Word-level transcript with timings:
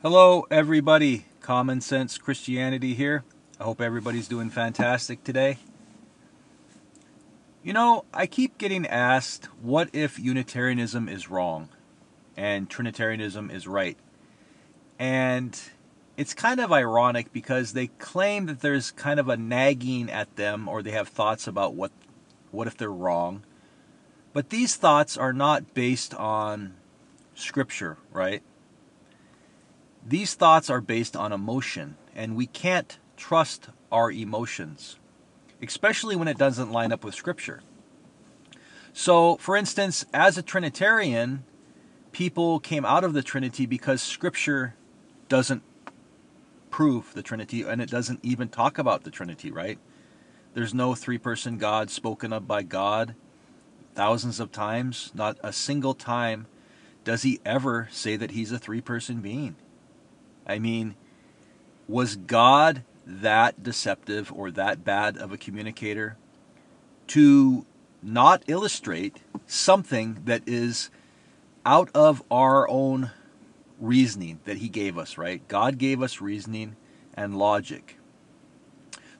Hello, 0.00 0.46
everybody. 0.48 1.24
Common 1.40 1.80
Sense 1.80 2.18
Christianity 2.18 2.94
here. 2.94 3.24
I 3.58 3.64
hope 3.64 3.80
everybody's 3.80 4.28
doing 4.28 4.48
fantastic 4.48 5.24
today. 5.24 5.58
You 7.64 7.72
know, 7.72 8.04
I 8.14 8.28
keep 8.28 8.58
getting 8.58 8.86
asked, 8.86 9.46
what 9.60 9.88
if 9.92 10.16
Unitarianism 10.16 11.08
is 11.08 11.28
wrong 11.28 11.70
and 12.36 12.70
Trinitarianism 12.70 13.50
is 13.50 13.66
right? 13.66 13.98
And 15.00 15.60
it's 16.16 16.32
kind 16.32 16.60
of 16.60 16.70
ironic 16.70 17.32
because 17.32 17.72
they 17.72 17.88
claim 17.88 18.46
that 18.46 18.60
there's 18.60 18.92
kind 18.92 19.18
of 19.18 19.28
a 19.28 19.36
nagging 19.36 20.12
at 20.12 20.36
them 20.36 20.68
or 20.68 20.80
they 20.80 20.92
have 20.92 21.08
thoughts 21.08 21.48
about 21.48 21.74
what 21.74 21.90
what 22.52 22.68
if 22.68 22.76
they're 22.76 22.88
wrong. 22.88 23.42
But 24.32 24.50
these 24.50 24.76
thoughts 24.76 25.16
are 25.16 25.32
not 25.32 25.74
based 25.74 26.14
on 26.14 26.76
scripture, 27.34 27.98
right? 28.12 28.44
These 30.06 30.34
thoughts 30.34 30.70
are 30.70 30.80
based 30.80 31.16
on 31.16 31.32
emotion, 31.32 31.96
and 32.14 32.36
we 32.36 32.46
can't 32.46 32.98
trust 33.16 33.68
our 33.92 34.10
emotions, 34.10 34.96
especially 35.62 36.16
when 36.16 36.28
it 36.28 36.38
doesn't 36.38 36.72
line 36.72 36.92
up 36.92 37.04
with 37.04 37.14
Scripture. 37.14 37.60
So, 38.92 39.36
for 39.36 39.56
instance, 39.56 40.04
as 40.12 40.38
a 40.38 40.42
Trinitarian, 40.42 41.44
people 42.12 42.58
came 42.58 42.84
out 42.84 43.04
of 43.04 43.12
the 43.12 43.22
Trinity 43.22 43.66
because 43.66 44.02
Scripture 44.02 44.74
doesn't 45.28 45.62
prove 46.70 47.12
the 47.14 47.22
Trinity, 47.22 47.62
and 47.62 47.80
it 47.82 47.90
doesn't 47.90 48.20
even 48.22 48.48
talk 48.48 48.78
about 48.78 49.04
the 49.04 49.10
Trinity, 49.10 49.50
right? 49.50 49.78
There's 50.54 50.74
no 50.74 50.94
three 50.94 51.18
person 51.18 51.58
God 51.58 51.90
spoken 51.90 52.32
of 52.32 52.48
by 52.48 52.62
God 52.62 53.14
thousands 53.94 54.40
of 54.40 54.52
times. 54.52 55.12
Not 55.14 55.38
a 55.42 55.52
single 55.52 55.94
time 55.94 56.46
does 57.04 57.22
he 57.22 57.40
ever 57.44 57.88
say 57.90 58.16
that 58.16 58.32
he's 58.32 58.52
a 58.52 58.58
three 58.58 58.80
person 58.80 59.20
being. 59.20 59.56
I 60.48 60.58
mean, 60.58 60.94
was 61.86 62.16
God 62.16 62.82
that 63.06 63.62
deceptive 63.62 64.32
or 64.32 64.50
that 64.50 64.84
bad 64.84 65.16
of 65.16 65.32
a 65.32 65.38
communicator 65.38 66.16
to 67.08 67.64
not 68.02 68.42
illustrate 68.46 69.18
something 69.46 70.22
that 70.24 70.42
is 70.46 70.90
out 71.64 71.90
of 71.94 72.22
our 72.30 72.68
own 72.68 73.10
reasoning 73.80 74.40
that 74.44 74.58
He 74.58 74.68
gave 74.68 74.98
us, 74.98 75.18
right? 75.18 75.46
God 75.48 75.78
gave 75.78 76.02
us 76.02 76.20
reasoning 76.20 76.76
and 77.14 77.38
logic. 77.38 77.98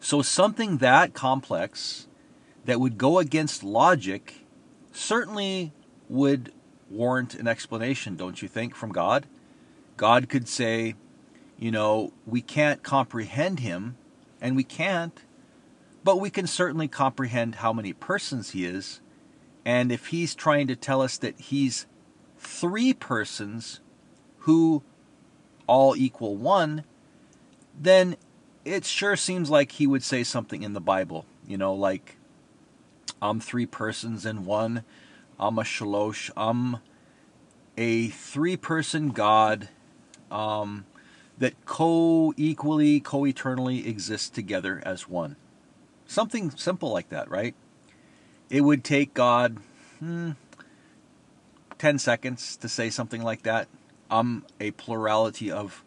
So, 0.00 0.22
something 0.22 0.78
that 0.78 1.14
complex 1.14 2.06
that 2.64 2.80
would 2.80 2.98
go 2.98 3.18
against 3.18 3.64
logic 3.64 4.46
certainly 4.92 5.72
would 6.08 6.52
warrant 6.90 7.34
an 7.34 7.48
explanation, 7.48 8.16
don't 8.16 8.40
you 8.40 8.48
think, 8.48 8.74
from 8.74 8.92
God? 8.92 9.26
God 9.96 10.28
could 10.28 10.48
say, 10.48 10.94
you 11.58 11.70
know, 11.70 12.12
we 12.26 12.40
can't 12.40 12.82
comprehend 12.82 13.60
him, 13.60 13.96
and 14.40 14.54
we 14.54 14.64
can't, 14.64 15.24
but 16.04 16.20
we 16.20 16.30
can 16.30 16.46
certainly 16.46 16.88
comprehend 16.88 17.56
how 17.56 17.72
many 17.72 17.92
persons 17.92 18.50
he 18.50 18.64
is. 18.64 19.00
And 19.64 19.90
if 19.90 20.06
he's 20.06 20.34
trying 20.34 20.68
to 20.68 20.76
tell 20.76 21.02
us 21.02 21.18
that 21.18 21.38
he's 21.40 21.86
three 22.38 22.94
persons 22.94 23.80
who 24.40 24.82
all 25.66 25.96
equal 25.96 26.36
one, 26.36 26.84
then 27.78 28.16
it 28.64 28.84
sure 28.84 29.16
seems 29.16 29.50
like 29.50 29.72
he 29.72 29.86
would 29.86 30.02
say 30.02 30.22
something 30.22 30.62
in 30.62 30.72
the 30.72 30.80
Bible, 30.80 31.26
you 31.46 31.58
know, 31.58 31.74
like, 31.74 32.16
I'm 33.20 33.40
three 33.40 33.66
persons 33.66 34.24
in 34.24 34.44
one, 34.44 34.84
I'm 35.38 35.58
a 35.58 35.62
shalosh, 35.62 36.30
I'm 36.36 36.78
a 37.76 38.08
three 38.08 38.56
person 38.56 39.10
God. 39.10 39.68
Um, 40.30 40.84
that 41.38 41.64
co 41.64 42.32
equally, 42.36 43.00
co 43.00 43.26
eternally 43.26 43.86
exist 43.86 44.34
together 44.34 44.82
as 44.84 45.08
one. 45.08 45.36
Something 46.06 46.50
simple 46.50 46.92
like 46.92 47.10
that, 47.10 47.30
right? 47.30 47.54
It 48.50 48.62
would 48.62 48.82
take 48.82 49.14
God 49.14 49.58
hmm, 49.98 50.32
10 51.78 51.98
seconds 51.98 52.56
to 52.56 52.68
say 52.68 52.90
something 52.90 53.22
like 53.22 53.42
that. 53.42 53.68
I'm 54.10 54.44
a 54.58 54.70
plurality 54.72 55.50
of, 55.50 55.84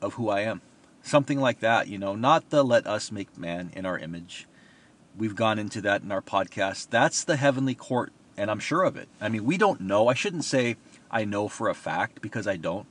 of 0.00 0.14
who 0.14 0.28
I 0.30 0.40
am. 0.40 0.62
Something 1.02 1.38
like 1.38 1.60
that, 1.60 1.86
you 1.86 1.98
know, 1.98 2.16
not 2.16 2.50
the 2.50 2.64
let 2.64 2.86
us 2.86 3.12
make 3.12 3.38
man 3.38 3.70
in 3.76 3.86
our 3.86 3.98
image. 3.98 4.48
We've 5.16 5.36
gone 5.36 5.58
into 5.58 5.80
that 5.82 6.02
in 6.02 6.10
our 6.10 6.22
podcast. 6.22 6.88
That's 6.90 7.22
the 7.22 7.36
heavenly 7.36 7.74
court, 7.74 8.12
and 8.36 8.50
I'm 8.50 8.58
sure 8.58 8.82
of 8.82 8.96
it. 8.96 9.08
I 9.20 9.28
mean, 9.28 9.44
we 9.44 9.56
don't 9.56 9.80
know. 9.80 10.08
I 10.08 10.14
shouldn't 10.14 10.44
say 10.44 10.76
I 11.10 11.24
know 11.24 11.46
for 11.48 11.68
a 11.68 11.74
fact 11.74 12.20
because 12.20 12.46
I 12.46 12.56
don't. 12.56 12.86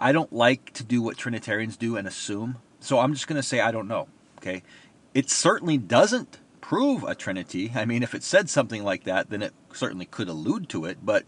I 0.00 0.12
don't 0.12 0.32
like 0.32 0.72
to 0.72 0.82
do 0.82 1.02
what 1.02 1.18
Trinitarians 1.18 1.76
do 1.76 1.96
and 1.96 2.08
assume. 2.08 2.56
So 2.80 2.98
I'm 2.98 3.12
just 3.12 3.28
going 3.28 3.40
to 3.40 3.46
say 3.46 3.60
I 3.60 3.70
don't 3.70 3.86
know. 3.86 4.08
Okay. 4.38 4.62
It 5.12 5.28
certainly 5.28 5.76
doesn't 5.76 6.38
prove 6.60 7.04
a 7.04 7.14
Trinity. 7.14 7.72
I 7.74 7.84
mean, 7.84 8.02
if 8.02 8.14
it 8.14 8.22
said 8.22 8.48
something 8.48 8.82
like 8.82 9.04
that, 9.04 9.28
then 9.28 9.42
it 9.42 9.52
certainly 9.72 10.06
could 10.06 10.28
allude 10.28 10.68
to 10.70 10.86
it, 10.86 10.98
but 11.04 11.24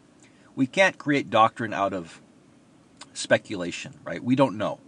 we 0.56 0.66
can't 0.66 0.98
create 0.98 1.30
doctrine 1.30 1.74
out 1.74 1.92
of 1.92 2.20
speculation, 3.12 3.94
right? 4.04 4.22
We 4.22 4.36
don't 4.36 4.56
know. 4.56 4.80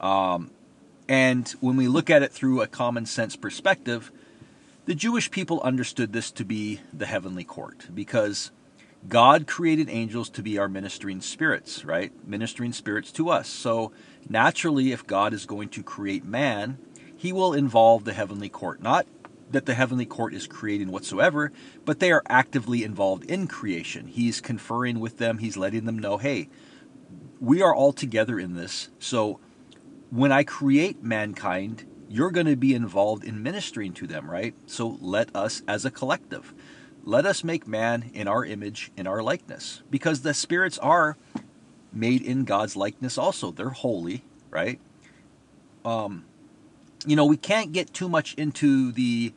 Um, 0.00 0.50
and 1.08 1.48
when 1.60 1.76
we 1.76 1.88
look 1.88 2.10
at 2.10 2.22
it 2.22 2.32
through 2.32 2.60
a 2.60 2.66
common 2.66 3.06
sense 3.06 3.34
perspective, 3.34 4.12
the 4.84 4.94
Jewish 4.94 5.30
people 5.30 5.60
understood 5.62 6.12
this 6.12 6.30
to 6.32 6.44
be 6.44 6.80
the 6.92 7.06
heavenly 7.06 7.44
court 7.44 7.86
because 7.94 8.50
God 9.08 9.46
created 9.46 9.88
angels 9.90 10.30
to 10.30 10.42
be 10.42 10.58
our 10.58 10.68
ministering 10.68 11.20
spirits, 11.20 11.84
right? 11.84 12.12
Ministering 12.26 12.72
spirits 12.72 13.10
to 13.12 13.30
us. 13.30 13.48
So 13.48 13.92
naturally, 14.28 14.92
if 14.92 15.06
God 15.06 15.32
is 15.34 15.44
going 15.46 15.70
to 15.70 15.82
create 15.82 16.24
man, 16.24 16.78
he 17.16 17.32
will 17.32 17.52
involve 17.52 18.04
the 18.04 18.12
heavenly 18.12 18.48
court. 18.48 18.82
Not 18.82 19.06
that 19.50 19.66
the 19.66 19.74
heavenly 19.74 20.06
court 20.06 20.34
is 20.34 20.46
creating 20.46 20.90
whatsoever, 20.90 21.52
but 21.84 22.00
they 22.00 22.10
are 22.10 22.22
actively 22.28 22.84
involved 22.84 23.24
in 23.24 23.46
creation. 23.46 24.06
He's 24.06 24.40
conferring 24.40 24.98
with 24.98 25.18
them, 25.18 25.38
he's 25.38 25.56
letting 25.56 25.84
them 25.84 25.98
know, 25.98 26.16
hey, 26.16 26.48
we 27.40 27.60
are 27.60 27.74
all 27.74 27.92
together 27.92 28.38
in 28.38 28.54
this. 28.54 28.88
So 28.98 29.40
when 30.10 30.32
I 30.32 30.44
create 30.44 31.02
mankind, 31.02 31.84
you're 32.08 32.30
going 32.30 32.46
to 32.46 32.56
be 32.56 32.74
involved 32.74 33.24
in 33.24 33.42
ministering 33.42 33.92
to 33.94 34.06
them, 34.06 34.30
right? 34.30 34.54
So 34.66 34.98
let 35.00 35.34
us 35.34 35.62
as 35.66 35.84
a 35.84 35.90
collective 35.90 36.54
let 37.04 37.26
us 37.26 37.42
make 37.42 37.66
man 37.66 38.10
in 38.14 38.28
our 38.28 38.44
image, 38.44 38.90
in 38.96 39.06
our 39.06 39.22
likeness. 39.22 39.82
Because 39.90 40.22
the 40.22 40.34
spirits 40.34 40.78
are 40.78 41.16
made 41.92 42.22
in 42.22 42.44
God's 42.44 42.76
likeness 42.76 43.18
also. 43.18 43.50
They're 43.50 43.70
holy, 43.70 44.24
right? 44.50 44.80
Um, 45.84 46.24
you 47.06 47.16
know, 47.16 47.26
we 47.26 47.36
can't 47.36 47.72
get 47.72 47.92
too 47.92 48.08
much 48.08 48.34
into 48.34 48.92
the 48.92 49.32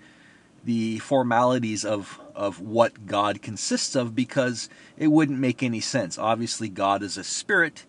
the 0.63 0.97
formalities 0.99 1.85
of 1.85 2.19
of 2.33 2.59
what 2.59 3.05
God 3.05 3.41
consists 3.41 3.95
of 3.95 4.15
because 4.15 4.67
it 4.97 5.07
wouldn't 5.07 5.39
make 5.39 5.63
any 5.63 5.79
sense. 5.79 6.17
Obviously, 6.17 6.69
God 6.69 7.01
is 7.01 7.17
a 7.17 7.23
spirit 7.23 7.85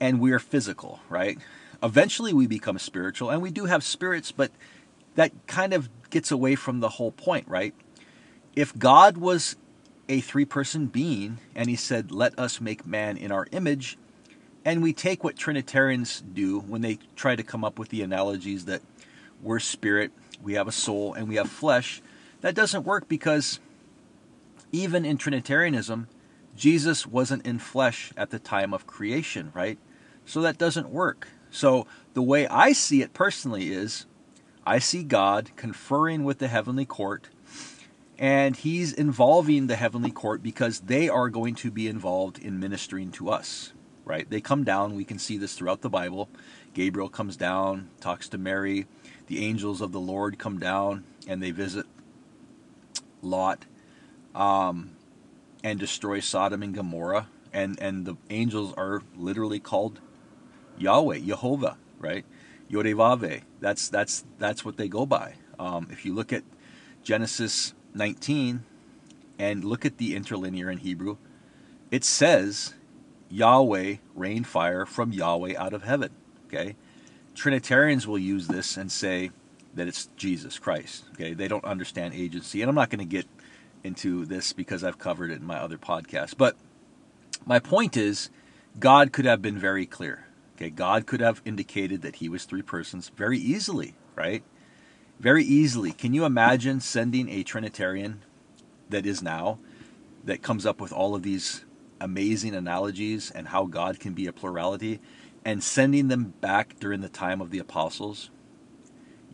and 0.00 0.20
we're 0.20 0.38
physical, 0.38 1.00
right? 1.08 1.38
Eventually 1.82 2.32
we 2.32 2.46
become 2.46 2.78
spiritual 2.78 3.30
and 3.30 3.40
we 3.40 3.50
do 3.50 3.66
have 3.66 3.82
spirits, 3.82 4.32
but 4.32 4.50
that 5.14 5.32
kind 5.46 5.72
of 5.72 5.88
gets 6.10 6.30
away 6.30 6.54
from 6.54 6.80
the 6.80 6.90
whole 6.90 7.12
point, 7.12 7.46
right? 7.48 7.74
If 8.58 8.76
God 8.76 9.18
was 9.18 9.54
a 10.08 10.20
three 10.20 10.44
person 10.44 10.86
being 10.86 11.38
and 11.54 11.68
he 11.68 11.76
said, 11.76 12.10
Let 12.10 12.36
us 12.36 12.60
make 12.60 12.84
man 12.84 13.16
in 13.16 13.30
our 13.30 13.46
image, 13.52 13.96
and 14.64 14.82
we 14.82 14.92
take 14.92 15.22
what 15.22 15.36
Trinitarians 15.36 16.20
do 16.20 16.58
when 16.58 16.80
they 16.80 16.98
try 17.14 17.36
to 17.36 17.44
come 17.44 17.64
up 17.64 17.78
with 17.78 17.90
the 17.90 18.02
analogies 18.02 18.64
that 18.64 18.82
we're 19.40 19.60
spirit, 19.60 20.10
we 20.42 20.54
have 20.54 20.66
a 20.66 20.72
soul, 20.72 21.14
and 21.14 21.28
we 21.28 21.36
have 21.36 21.48
flesh, 21.48 22.02
that 22.40 22.56
doesn't 22.56 22.84
work 22.84 23.06
because 23.06 23.60
even 24.72 25.04
in 25.04 25.18
Trinitarianism, 25.18 26.08
Jesus 26.56 27.06
wasn't 27.06 27.46
in 27.46 27.60
flesh 27.60 28.12
at 28.16 28.30
the 28.30 28.40
time 28.40 28.74
of 28.74 28.88
creation, 28.88 29.52
right? 29.54 29.78
So 30.26 30.40
that 30.40 30.58
doesn't 30.58 30.88
work. 30.90 31.28
So 31.52 31.86
the 32.14 32.22
way 32.22 32.48
I 32.48 32.72
see 32.72 33.02
it 33.02 33.12
personally 33.12 33.68
is 33.68 34.06
I 34.66 34.80
see 34.80 35.04
God 35.04 35.52
conferring 35.54 36.24
with 36.24 36.38
the 36.40 36.48
heavenly 36.48 36.84
court 36.84 37.28
and 38.18 38.56
he's 38.56 38.92
involving 38.92 39.66
the 39.68 39.76
heavenly 39.76 40.10
court 40.10 40.42
because 40.42 40.80
they 40.80 41.08
are 41.08 41.28
going 41.28 41.54
to 41.54 41.70
be 41.70 41.86
involved 41.88 42.38
in 42.38 42.58
ministering 42.58 43.10
to 43.12 43.30
us 43.30 43.72
right? 44.08 44.28
They 44.28 44.40
come 44.40 44.64
down. 44.64 44.94
We 44.94 45.04
can 45.04 45.18
see 45.18 45.36
this 45.36 45.54
throughout 45.54 45.82
the 45.82 45.90
bible. 45.90 46.28
Gabriel 46.74 47.10
comes 47.10 47.36
down 47.36 47.90
talks 48.00 48.28
to 48.30 48.38
mary. 48.38 48.86
The 49.26 49.44
angels 49.44 49.80
of 49.80 49.92
the 49.92 50.00
lord 50.00 50.38
come 50.38 50.58
down 50.58 51.04
and 51.28 51.42
they 51.42 51.50
visit 51.50 51.86
lot 53.20 53.66
um, 54.34 54.92
and 55.62 55.78
destroy 55.78 56.20
sodom 56.20 56.62
and 56.62 56.74
gomorrah. 56.74 57.28
And 57.52 57.78
and 57.80 58.06
the 58.06 58.16
angels 58.30 58.72
are 58.76 59.02
literally 59.16 59.60
called 59.60 60.00
yahweh 60.78 61.20
jehovah 61.20 61.76
right? 61.98 62.24
Yodevave 62.70 63.42
that's 63.60 63.88
that's 63.88 64.24
that's 64.38 64.64
what 64.64 64.76
they 64.76 64.88
go 64.88 65.04
by. 65.04 65.34
Um, 65.58 65.88
if 65.90 66.06
you 66.06 66.14
look 66.14 66.32
at 66.32 66.44
genesis 67.02 67.74
19 67.98 68.64
and 69.38 69.64
look 69.64 69.84
at 69.84 69.98
the 69.98 70.16
interlinear 70.16 70.70
in 70.70 70.78
Hebrew, 70.78 71.18
it 71.90 72.04
says 72.04 72.74
Yahweh 73.28 73.96
rained 74.14 74.46
fire 74.46 74.86
from 74.86 75.12
Yahweh 75.12 75.54
out 75.56 75.72
of 75.72 75.82
heaven. 75.82 76.10
Okay? 76.46 76.76
Trinitarians 77.34 78.06
will 78.06 78.18
use 78.18 78.48
this 78.48 78.76
and 78.76 78.90
say 78.90 79.30
that 79.74 79.86
it's 79.86 80.06
Jesus 80.16 80.58
Christ. 80.58 81.04
Okay? 81.12 81.34
They 81.34 81.48
don't 81.48 81.64
understand 81.64 82.14
agency. 82.14 82.62
And 82.62 82.68
I'm 82.68 82.74
not 82.74 82.90
going 82.90 83.00
to 83.00 83.04
get 83.04 83.26
into 83.84 84.24
this 84.24 84.52
because 84.52 84.82
I've 84.82 84.98
covered 84.98 85.30
it 85.30 85.40
in 85.40 85.46
my 85.46 85.58
other 85.58 85.78
podcast. 85.78 86.36
But 86.36 86.56
my 87.46 87.58
point 87.58 87.96
is, 87.96 88.30
God 88.78 89.12
could 89.12 89.24
have 89.24 89.42
been 89.42 89.58
very 89.58 89.86
clear. 89.86 90.24
Okay, 90.56 90.70
God 90.70 91.06
could 91.06 91.20
have 91.20 91.40
indicated 91.44 92.02
that 92.02 92.16
he 92.16 92.28
was 92.28 92.44
three 92.44 92.62
persons 92.62 93.10
very 93.16 93.38
easily, 93.38 93.94
right? 94.16 94.42
Very 95.20 95.42
easily. 95.44 95.90
Can 95.92 96.14
you 96.14 96.24
imagine 96.24 96.80
sending 96.80 97.28
a 97.28 97.42
Trinitarian 97.42 98.22
that 98.88 99.04
is 99.04 99.20
now, 99.20 99.58
that 100.24 100.42
comes 100.42 100.64
up 100.64 100.80
with 100.80 100.92
all 100.92 101.16
of 101.16 101.24
these 101.24 101.64
amazing 102.00 102.54
analogies 102.54 103.30
and 103.32 103.48
how 103.48 103.64
God 103.66 103.98
can 103.98 104.12
be 104.12 104.26
a 104.28 104.32
plurality, 104.32 105.00
and 105.44 105.62
sending 105.62 106.06
them 106.06 106.34
back 106.40 106.78
during 106.78 107.00
the 107.00 107.08
time 107.08 107.40
of 107.40 107.50
the 107.50 107.58
apostles? 107.58 108.30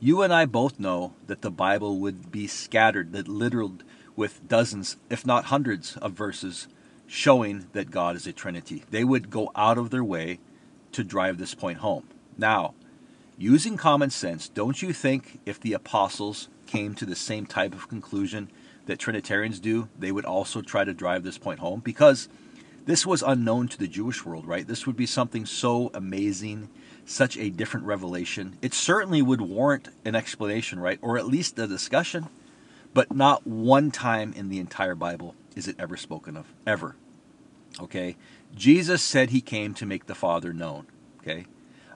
You 0.00 0.22
and 0.22 0.32
I 0.32 0.46
both 0.46 0.81
know 0.81 1.12
that 1.26 1.42
the 1.42 1.50
Bible 1.50 1.98
would 1.98 2.32
be 2.32 2.46
scattered, 2.46 3.12
that 3.12 3.28
littered 3.28 3.82
with 4.16 4.48
dozens, 4.48 4.96
if 5.10 5.26
not 5.26 5.46
hundreds, 5.46 5.98
of 5.98 6.12
verses 6.12 6.66
showing 7.06 7.66
that 7.75 7.90
God 7.90 8.16
is 8.16 8.26
a 8.26 8.32
Trinity. 8.32 8.84
They 8.90 9.04
would 9.04 9.28
go 9.28 9.50
out 9.54 9.76
of 9.76 9.90
their 9.90 10.04
way 10.04 10.40
to 10.92 11.04
drive 11.04 11.37
this 11.37 11.54
point 11.54 11.78
home. 11.78 12.08
Now, 12.38 12.75
using 13.36 13.76
common 13.76 14.10
sense, 14.10 14.48
don't 14.48 14.82
you 14.82 14.92
think 14.92 15.40
if 15.46 15.60
the 15.60 15.72
apostles 15.72 16.48
came 16.66 16.94
to 16.94 17.06
the 17.06 17.16
same 17.16 17.46
type 17.46 17.75
of 17.75 17.88
conclusion 17.88 18.50
that 18.86 18.98
Trinitarians 18.98 19.60
do, 19.60 19.88
they 19.98 20.12
would 20.12 20.25
also 20.25 20.60
try 20.60 20.84
to 20.84 20.94
drive 20.94 21.22
this 21.22 21.38
point 21.38 21.60
home? 21.60 21.81
Because 21.81 22.28
this 22.86 23.06
was 23.06 23.22
unknown 23.22 23.69
to 23.69 23.78
the 23.78 23.88
Jewish 23.88 24.25
world, 24.25 24.46
right? 24.46 24.66
This 24.66 24.86
would 24.86 24.96
be 24.96 25.06
something 25.06 25.46
so 25.46 25.90
amazing, 25.94 26.69
such 27.06 27.36
a 27.36 27.50
different 27.50 27.86
revelation. 27.86 28.58
It 28.60 28.75
certainly 28.75 29.22
would 29.22 29.40
warrant 29.40 29.88
an 30.04 30.14
explanation, 30.14 30.78
right? 30.78 30.98
Or 31.00 31.16
at 31.16 31.26
least 31.26 31.58
a 31.58 31.66
discussion. 31.66 32.28
But 32.92 33.14
not 33.14 33.46
one 33.46 33.90
time 33.90 34.32
in 34.34 34.50
the 34.50 34.60
entire 34.60 34.94
Bible 34.94 35.34
is 35.56 35.66
it 35.66 35.76
ever 35.78 35.96
spoken 35.96 36.37
of. 36.37 36.52
Ever. 36.66 36.94
Okay? 37.80 38.16
Jesus 38.54 39.02
said 39.02 39.30
he 39.30 39.40
came 39.40 39.75
to 39.75 39.87
make 39.87 40.06
the 40.06 40.14
Father 40.14 40.52
known. 40.52 40.87
Okay? 41.20 41.46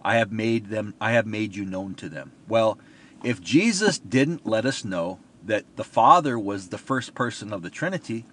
I 0.05 0.17
have 0.17 0.33
made 0.33 0.69
them 0.69 0.95
I 1.01 1.13
have 1.13 1.27
made 1.27 1.55
you 1.55 1.65
known 1.65 1.95
to 1.97 2.09
them. 2.09 2.33
Well, 2.49 2.79
if 3.25 3.41
Jesus 3.41 3.99
didn't 3.99 4.47
let 4.47 4.65
us 4.65 4.85
know 4.85 5.19
that 5.45 5.65
the 5.77 5.85
Father 5.85 6.39
was 6.39 6.69
the 6.69 6.79
first 6.79 7.15
person 7.15 7.53
of 7.53 7.63
the 7.63 7.71
Trinity, 7.71 8.25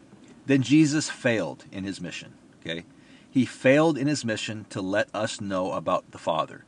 then 0.46 0.62
Jesus 0.62 1.10
failed 1.10 1.66
in 1.72 1.84
his 1.84 2.00
mission. 2.00 2.34
Okay? 2.60 2.86
He 3.30 3.46
failed 3.46 3.98
in 3.98 4.08
his 4.08 4.24
mission 4.24 4.66
to 4.70 4.82
let 4.82 5.10
us 5.14 5.42
know 5.42 5.74
about 5.74 6.12
the 6.12 6.18
Father. 6.18 6.64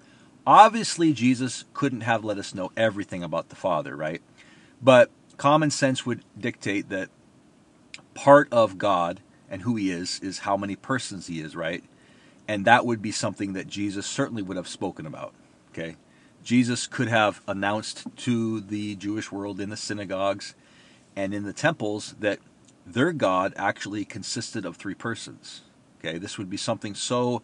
Obviously, 0.46 1.14
Jesus 1.14 1.66
couldn't 1.74 2.02
have 2.02 2.24
let 2.24 2.38
us 2.38 2.56
know 2.56 2.72
everything 2.78 3.24
about 3.24 3.50
the 3.50 3.56
Father, 3.56 3.96
right? 3.96 4.22
But 4.82 5.12
common 5.38 5.72
sense 5.72 6.06
would 6.06 6.24
dictate 6.38 6.90
that 6.90 7.10
part 8.14 8.48
of 8.52 8.78
God 8.78 9.22
and 9.50 9.62
who 9.62 9.76
he 9.76 9.92
is 9.92 10.20
is 10.22 10.40
how 10.40 10.58
many 10.58 10.76
persons 10.76 11.28
he 11.28 11.40
is, 11.40 11.56
right? 11.56 11.84
And 12.48 12.66
that 12.66 12.86
would 12.86 13.02
be 13.02 13.12
something 13.12 13.54
that 13.54 13.68
Jesus 13.68 14.06
certainly 14.06 14.42
would 14.42 14.58
have 14.58 14.68
spoken 14.68 15.06
about. 15.06 15.34
Okay? 15.72 15.98
Jesus 16.44 16.88
could 16.88 17.10
have 17.10 17.42
announced 17.48 18.06
to 18.18 18.62
the 18.62 18.96
Jewish 18.96 19.32
world 19.32 19.60
in 19.60 19.70
the 19.70 19.78
synagogues 19.78 20.56
and 21.16 21.34
in 21.34 21.44
the 21.44 21.52
temples 21.52 22.16
that 22.20 22.40
their 22.86 23.12
God 23.12 23.54
actually 23.58 24.06
consisted 24.06 24.66
of 24.66 24.78
three 24.78 24.94
persons. 24.94 25.62
Okay, 26.00 26.18
this 26.18 26.38
would 26.38 26.50
be 26.50 26.58
something 26.58 26.96
so 26.96 27.42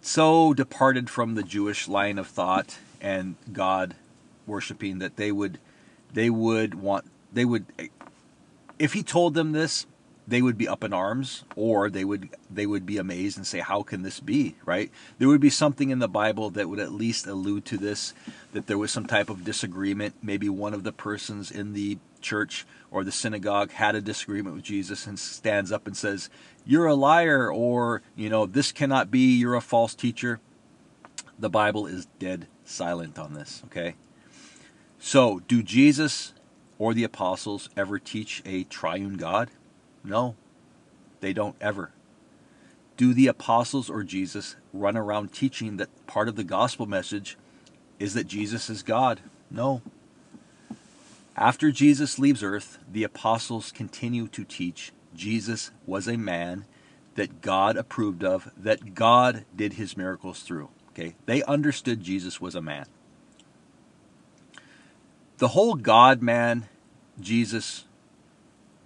so 0.00 0.54
departed 0.54 1.10
from 1.10 1.34
the 1.34 1.42
Jewish 1.42 1.88
line 1.88 2.18
of 2.18 2.28
thought 2.28 2.78
and 3.00 3.34
God 3.52 3.96
worshiping 4.46 5.00
that 5.00 5.16
they 5.16 5.32
would 5.32 5.58
they 6.12 6.30
would 6.30 6.74
want 6.76 7.04
they 7.32 7.44
would 7.44 7.66
if 8.78 8.92
he 8.92 9.02
told 9.02 9.34
them 9.34 9.52
this 9.52 9.86
they 10.28 10.42
would 10.42 10.58
be 10.58 10.68
up 10.68 10.84
in 10.84 10.92
arms 10.92 11.44
or 11.56 11.88
they 11.88 12.04
would 12.04 12.28
they 12.50 12.66
would 12.66 12.84
be 12.84 12.98
amazed 12.98 13.38
and 13.38 13.46
say 13.46 13.60
how 13.60 13.82
can 13.82 14.02
this 14.02 14.20
be? 14.20 14.56
Right? 14.64 14.90
There 15.18 15.28
would 15.28 15.40
be 15.40 15.50
something 15.50 15.90
in 15.90 16.00
the 16.00 16.08
bible 16.08 16.50
that 16.50 16.68
would 16.68 16.78
at 16.78 16.92
least 16.92 17.26
allude 17.26 17.64
to 17.66 17.78
this 17.78 18.12
that 18.52 18.66
there 18.66 18.78
was 18.78 18.90
some 18.90 19.06
type 19.06 19.30
of 19.30 19.44
disagreement. 19.44 20.14
Maybe 20.22 20.48
one 20.48 20.74
of 20.74 20.84
the 20.84 20.92
persons 20.92 21.50
in 21.50 21.72
the 21.72 21.98
church 22.20 22.66
or 22.90 23.04
the 23.04 23.12
synagogue 23.12 23.70
had 23.70 23.94
a 23.94 24.00
disagreement 24.00 24.56
with 24.56 24.64
jesus 24.64 25.06
and 25.06 25.16
stands 25.16 25.70
up 25.70 25.86
and 25.86 25.96
says 25.96 26.28
you're 26.66 26.86
a 26.86 26.94
liar 26.94 27.50
or 27.52 28.02
you 28.14 28.28
know 28.28 28.44
this 28.44 28.70
cannot 28.70 29.10
be. 29.10 29.36
You're 29.36 29.54
a 29.54 29.60
false 29.62 29.94
teacher. 29.94 30.40
The 31.38 31.50
bible 31.50 31.86
is 31.86 32.06
dead 32.18 32.48
silent 32.64 33.18
on 33.18 33.32
this 33.32 33.62
okay? 33.66 33.94
So 34.98 35.40
do 35.48 35.62
jesus 35.62 36.34
or 36.78 36.92
the 36.92 37.04
apostles 37.04 37.70
ever 37.76 37.98
teach 37.98 38.42
a 38.44 38.64
triune 38.64 39.16
god 39.16 39.50
no, 40.04 40.34
they 41.20 41.32
don't 41.32 41.56
ever. 41.60 41.90
Do 42.96 43.14
the 43.14 43.28
apostles 43.28 43.88
or 43.88 44.02
Jesus 44.02 44.56
run 44.72 44.96
around 44.96 45.32
teaching 45.32 45.76
that 45.76 46.06
part 46.06 46.28
of 46.28 46.36
the 46.36 46.44
gospel 46.44 46.86
message 46.86 47.36
is 47.98 48.14
that 48.14 48.26
Jesus 48.26 48.68
is 48.68 48.82
God? 48.82 49.20
No. 49.50 49.82
After 51.36 51.70
Jesus 51.70 52.18
leaves 52.18 52.42
earth, 52.42 52.78
the 52.90 53.04
apostles 53.04 53.70
continue 53.70 54.26
to 54.28 54.44
teach 54.44 54.92
Jesus 55.14 55.70
was 55.86 56.08
a 56.08 56.16
man 56.16 56.64
that 57.14 57.40
God 57.40 57.76
approved 57.76 58.24
of, 58.24 58.50
that 58.56 58.94
God 58.94 59.44
did 59.54 59.74
his 59.74 59.96
miracles 59.96 60.42
through. 60.42 60.68
Okay? 60.90 61.14
They 61.26 61.42
understood 61.44 62.02
Jesus 62.02 62.40
was 62.40 62.54
a 62.54 62.62
man. 62.62 62.86
The 65.38 65.48
whole 65.48 65.74
God 65.74 66.22
man 66.22 66.68
Jesus 67.20 67.84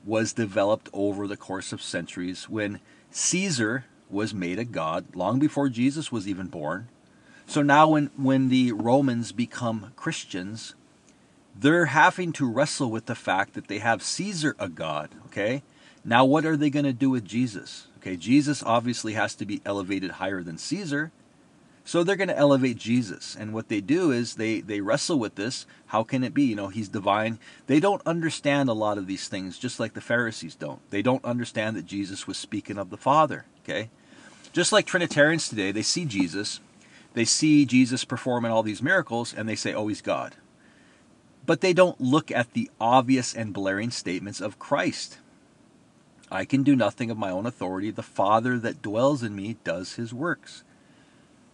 was 0.05 0.33
developed 0.33 0.89
over 0.93 1.27
the 1.27 1.37
course 1.37 1.73
of 1.73 1.83
centuries 1.83 2.49
when 2.49 2.81
Caesar 3.11 3.85
was 4.11 4.35
made 4.35 4.59
a 4.59 4.65
god 4.65 5.15
long 5.15 5.39
before 5.39 5.69
Jesus 5.69 6.13
was 6.13 6.29
even 6.29 6.49
born. 6.49 6.89
So 7.47 7.63
now 7.63 7.89
when, 7.89 8.11
when 8.17 8.49
the 8.49 8.73
Romans 8.73 9.33
become 9.33 9.93
Christians, 9.97 10.75
they're 11.59 11.87
having 11.87 12.33
to 12.33 12.51
wrestle 12.51 12.91
with 12.91 13.07
the 13.07 13.15
fact 13.15 13.55
that 13.55 13.69
they 13.69 13.79
have 13.79 14.03
Caesar 14.03 14.57
a 14.59 14.69
god, 14.69 15.11
okay? 15.27 15.63
Now 16.05 16.25
what 16.25 16.45
are 16.45 16.57
they 16.57 16.71
going 16.71 16.85
to 16.85 16.93
do 16.93 17.11
with 17.11 17.25
Jesus? 17.25 17.89
Okay, 17.99 18.17
Jesus 18.17 18.63
obviously 18.63 19.13
has 19.13 19.35
to 19.37 19.47
be 19.47 19.61
elevated 19.65 20.13
higher 20.13 20.43
than 20.43 20.59
Caesar. 20.59 21.13
So 21.85 22.05
they're 22.05 22.17
going 22.17 22.29
to 22.29 22.39
elevate 22.39 22.77
Jesus. 22.77 23.37
And 23.39 23.53
what 23.53 23.69
they 23.69 23.81
do 23.81 24.13
is 24.13 24.35
they, 24.35 24.61
they 24.61 24.81
wrestle 24.81 25.19
with 25.19 25.35
this. 25.35 25.67
How 25.87 26.05
can 26.05 26.23
it 26.23 26.33
be? 26.33 26.45
You 26.45 26.55
know, 26.55 26.69
he's 26.69 26.89
divine. 26.89 27.39
They 27.67 27.81
don't 27.81 28.07
understand 28.07 28.69
a 28.69 28.75
lot 28.75 28.99
of 28.99 29.07
these 29.07 29.29
things, 29.29 29.59
just 29.59 29.81
like 29.81 29.95
the 29.95 30.01
Pharisees 30.01 30.55
don't. 30.55 30.79
They 30.91 31.03
don't 31.03 31.25
understand 31.25 31.77
that 31.77 31.87
Jesus 31.87 32.27
was 32.27 32.37
speaking 32.37 32.79
of 32.79 32.91
the 32.91 32.97
Father. 32.97 33.47
Okay? 33.65 33.91
Just 34.53 34.71
like 34.71 34.87
Trinitarians 34.87 35.49
today, 35.49 35.73
they 35.73 35.83
see 35.83 36.05
Jesus, 36.05 36.61
they 37.15 37.25
see 37.25 37.65
Jesus 37.65 38.05
performing 38.05 38.53
all 38.53 38.63
these 38.63 38.83
miracles, 38.83 39.35
and 39.35 39.49
they 39.49 39.57
say, 39.57 39.75
oh, 39.75 39.89
he's 39.89 40.03
God. 40.03 40.37
But 41.45 41.63
they 41.63 41.73
don't 41.73 42.01
look 42.01 42.31
at 42.31 42.53
the 42.53 42.71
obvious 42.81 43.35
and 43.35 43.53
blaring 43.53 43.91
statements 43.91 44.41
of 44.41 44.59
Christ. 44.59 45.19
I 46.31 46.45
can 46.45 46.63
do 46.63 46.77
nothing 46.77 47.11
of 47.11 47.19
my 47.19 47.31
own 47.31 47.47
authority. 47.47 47.91
The 47.91 48.03
Father 48.03 48.59
that 48.59 48.83
dwells 48.83 49.23
in 49.23 49.35
me 49.35 49.57
does 49.65 49.95
his 49.95 50.15
works. 50.15 50.65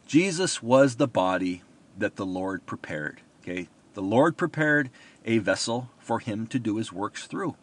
Jesus 0.08 0.62
was 0.62 0.96
the 0.96 1.06
body 1.06 1.62
that 1.98 2.16
the 2.16 2.24
Lord 2.24 2.64
prepared. 2.64 3.20
Okay? 3.42 3.68
The 3.92 4.00
Lord 4.00 4.38
prepared 4.38 4.88
a 5.26 5.36
vessel 5.36 5.90
for 5.98 6.18
him 6.18 6.46
to 6.46 6.58
do 6.58 6.76
his 6.76 6.90
works 6.90 7.26
through. 7.26 7.56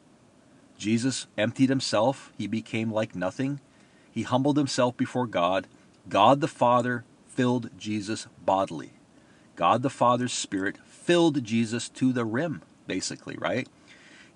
Jesus 0.77 1.25
emptied 1.39 1.69
himself, 1.69 2.31
he 2.37 2.45
became 2.45 2.93
like 2.93 3.15
nothing. 3.15 3.59
He 4.11 4.21
humbled 4.21 4.57
himself 4.57 4.95
before 4.95 5.25
God. 5.25 5.67
God 6.07 6.39
the 6.39 6.47
Father 6.47 7.03
filled 7.27 7.71
Jesus 7.79 8.27
bodily. 8.45 8.93
God 9.55 9.81
the 9.81 9.89
Father's 9.89 10.33
Spirit 10.33 10.77
filled 10.85 11.43
Jesus 11.43 11.89
to 11.89 12.13
the 12.13 12.25
rim, 12.25 12.61
basically, 12.85 13.37
right? 13.37 13.67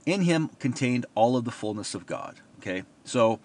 In 0.07 0.21
him 0.21 0.49
contained 0.57 1.05
all 1.13 1.37
of 1.37 1.45
the 1.45 1.51
fullness 1.51 1.93
of 1.93 2.07
God. 2.07 2.37
Okay? 2.59 2.83
So 3.03 3.39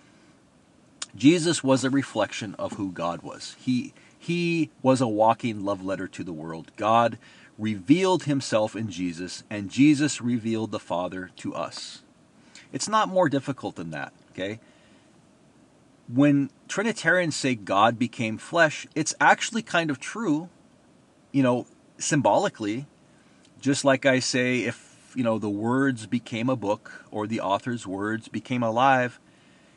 Jesus 1.14 1.62
was 1.62 1.84
a 1.84 1.90
reflection 1.90 2.54
of 2.54 2.72
who 2.72 2.90
God 2.90 3.20
was. 3.20 3.56
He 3.60 3.92
he 4.24 4.70
was 4.80 5.02
a 5.02 5.06
walking 5.06 5.64
love 5.64 5.84
letter 5.84 6.08
to 6.08 6.24
the 6.24 6.32
world. 6.32 6.72
God 6.76 7.18
revealed 7.58 8.24
himself 8.24 8.74
in 8.74 8.90
Jesus, 8.90 9.44
and 9.50 9.70
Jesus 9.70 10.22
revealed 10.22 10.70
the 10.70 10.78
Father 10.78 11.30
to 11.36 11.54
us. 11.54 12.02
It's 12.72 12.88
not 12.88 13.08
more 13.10 13.28
difficult 13.28 13.76
than 13.76 13.90
that, 13.90 14.14
okay? 14.32 14.60
When 16.08 16.50
Trinitarians 16.68 17.36
say 17.36 17.54
God 17.54 17.98
became 17.98 18.38
flesh, 18.38 18.86
it's 18.94 19.14
actually 19.20 19.62
kind 19.62 19.90
of 19.90 20.00
true, 20.00 20.48
you 21.30 21.42
know, 21.42 21.66
symbolically. 21.98 22.86
Just 23.60 23.84
like 23.84 24.06
I 24.06 24.20
say, 24.20 24.60
if, 24.60 25.12
you 25.14 25.22
know, 25.22 25.38
the 25.38 25.50
words 25.50 26.06
became 26.06 26.48
a 26.48 26.56
book 26.56 27.04
or 27.10 27.26
the 27.26 27.40
author's 27.40 27.86
words 27.86 28.28
became 28.28 28.62
alive, 28.62 29.20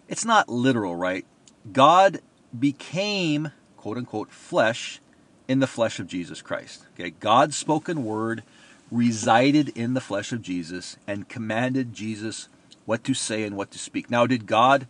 it's 0.07 0.25
not 0.25 0.47
literal, 0.47 0.95
right? 0.95 1.25
God 1.71 2.21
became, 2.57 3.51
quote 3.87 3.97
unquote, 3.97 4.31
flesh 4.33 4.99
in 5.47 5.59
the 5.59 5.65
flesh 5.65 5.97
of 5.97 6.07
Jesus 6.07 6.41
Christ. 6.41 6.85
Okay, 6.93 7.09
God's 7.09 7.55
spoken 7.55 8.03
word 8.03 8.43
resided 8.91 9.69
in 9.77 9.93
the 9.93 10.01
flesh 10.01 10.33
of 10.33 10.41
Jesus 10.41 10.97
and 11.07 11.29
commanded 11.29 11.93
Jesus 11.93 12.49
what 12.83 13.05
to 13.05 13.13
say 13.13 13.43
and 13.43 13.55
what 13.55 13.71
to 13.71 13.79
speak. 13.79 14.11
Now, 14.11 14.27
did 14.27 14.45
God 14.45 14.87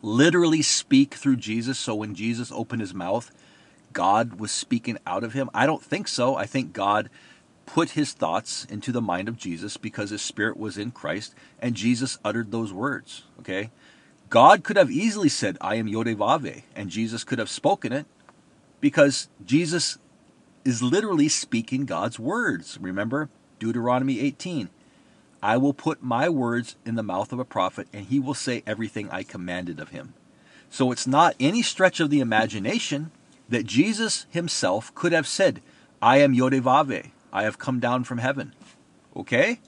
literally 0.00 0.62
speak 0.62 1.16
through 1.16 1.36
Jesus? 1.36 1.78
So 1.78 1.94
when 1.94 2.14
Jesus 2.14 2.50
opened 2.50 2.80
his 2.80 2.94
mouth, 2.94 3.30
God 3.92 4.40
was 4.40 4.52
speaking 4.52 4.96
out 5.06 5.22
of 5.22 5.34
him? 5.34 5.50
I 5.52 5.66
don't 5.66 5.84
think 5.84 6.08
so. 6.08 6.34
I 6.34 6.46
think 6.46 6.72
God 6.72 7.10
put 7.66 7.90
his 7.90 8.14
thoughts 8.14 8.64
into 8.70 8.90
the 8.90 9.02
mind 9.02 9.28
of 9.28 9.36
Jesus 9.36 9.76
because 9.76 10.08
his 10.08 10.22
spirit 10.22 10.56
was 10.56 10.78
in 10.78 10.92
Christ 10.92 11.34
and 11.60 11.74
Jesus 11.74 12.18
uttered 12.24 12.52
those 12.52 12.72
words. 12.72 13.24
Okay? 13.40 13.68
God 14.28 14.62
could 14.62 14.76
have 14.76 14.90
easily 14.90 15.28
said, 15.28 15.56
I 15.60 15.76
am 15.76 15.88
Yodevave, 15.88 16.62
and 16.76 16.90
Jesus 16.90 17.24
could 17.24 17.38
have 17.38 17.48
spoken 17.48 17.92
it 17.92 18.06
because 18.80 19.28
Jesus 19.44 19.98
is 20.64 20.82
literally 20.82 21.28
speaking 21.28 21.86
God's 21.86 22.18
words. 22.18 22.78
Remember 22.80 23.30
Deuteronomy 23.58 24.20
18. 24.20 24.68
I 25.42 25.56
will 25.56 25.72
put 25.72 26.02
my 26.02 26.28
words 26.28 26.76
in 26.84 26.96
the 26.96 27.02
mouth 27.02 27.32
of 27.32 27.38
a 27.38 27.44
prophet, 27.44 27.88
and 27.92 28.06
he 28.06 28.18
will 28.18 28.34
say 28.34 28.62
everything 28.66 29.08
I 29.10 29.22
commanded 29.22 29.80
of 29.80 29.90
him. 29.90 30.14
So 30.68 30.92
it's 30.92 31.06
not 31.06 31.36
any 31.40 31.62
stretch 31.62 32.00
of 32.00 32.10
the 32.10 32.20
imagination 32.20 33.12
that 33.48 33.64
Jesus 33.64 34.26
himself 34.30 34.94
could 34.94 35.12
have 35.12 35.26
said, 35.26 35.62
I 36.02 36.18
am 36.18 36.34
Yodevave. 36.34 37.12
I 37.32 37.44
have 37.44 37.58
come 37.58 37.80
down 37.80 38.04
from 38.04 38.18
heaven. 38.18 38.54
Okay? 39.16 39.60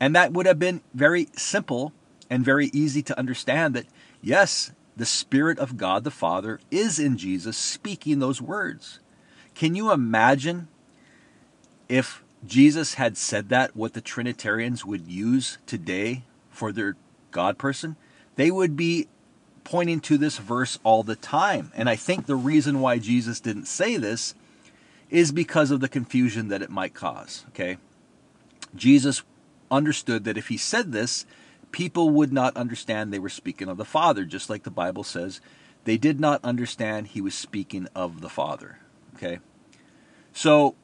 And 0.00 0.16
that 0.16 0.32
would 0.32 0.46
have 0.46 0.58
been 0.58 0.80
very 0.94 1.28
simple 1.36 1.92
and 2.30 2.44
very 2.44 2.70
easy 2.72 3.02
to 3.02 3.18
understand 3.18 3.74
that, 3.74 3.86
yes, 4.22 4.70
the 4.96 5.04
Spirit 5.04 5.58
of 5.58 5.76
God 5.76 6.04
the 6.04 6.10
Father 6.10 6.60
is 6.70 6.98
in 6.98 7.16
Jesus 7.16 7.56
speaking 7.56 8.18
those 8.18 8.40
words. 8.40 9.00
Can 9.54 9.74
you 9.74 9.90
imagine 9.90 10.68
if 11.88 12.22
Jesus 12.46 12.94
had 12.94 13.16
said 13.16 13.48
that, 13.48 13.74
what 13.74 13.94
the 13.94 14.00
Trinitarians 14.00 14.84
would 14.84 15.08
use 15.08 15.58
today 15.66 16.22
for 16.50 16.72
their 16.72 16.96
God 17.30 17.58
person? 17.58 17.96
They 18.36 18.50
would 18.50 18.76
be 18.76 19.08
pointing 19.64 20.00
to 20.00 20.16
this 20.16 20.38
verse 20.38 20.78
all 20.84 21.02
the 21.02 21.16
time. 21.16 21.72
And 21.74 21.88
I 21.88 21.96
think 21.96 22.26
the 22.26 22.36
reason 22.36 22.80
why 22.80 22.98
Jesus 22.98 23.40
didn't 23.40 23.66
say 23.66 23.96
this 23.96 24.34
is 25.10 25.32
because 25.32 25.70
of 25.70 25.80
the 25.80 25.88
confusion 25.88 26.48
that 26.48 26.62
it 26.62 26.70
might 26.70 26.94
cause. 26.94 27.44
Okay? 27.48 27.76
Jesus 28.74 29.22
understood 29.70 30.24
that 30.24 30.38
if 30.38 30.48
he 30.48 30.56
said 30.56 30.92
this, 30.92 31.26
people 31.72 32.10
would 32.10 32.32
not 32.32 32.56
understand 32.56 33.12
they 33.12 33.18
were 33.18 33.28
speaking 33.28 33.68
of 33.68 33.76
the 33.76 33.84
Father, 33.84 34.24
just 34.24 34.50
like 34.50 34.62
the 34.62 34.70
Bible 34.70 35.04
says. 35.04 35.40
They 35.84 35.96
did 35.96 36.20
not 36.20 36.44
understand 36.44 37.08
he 37.08 37.20
was 37.20 37.34
speaking 37.34 37.88
of 37.94 38.20
the 38.20 38.28
Father. 38.28 38.78
Okay? 39.16 39.38
So, 40.32 40.74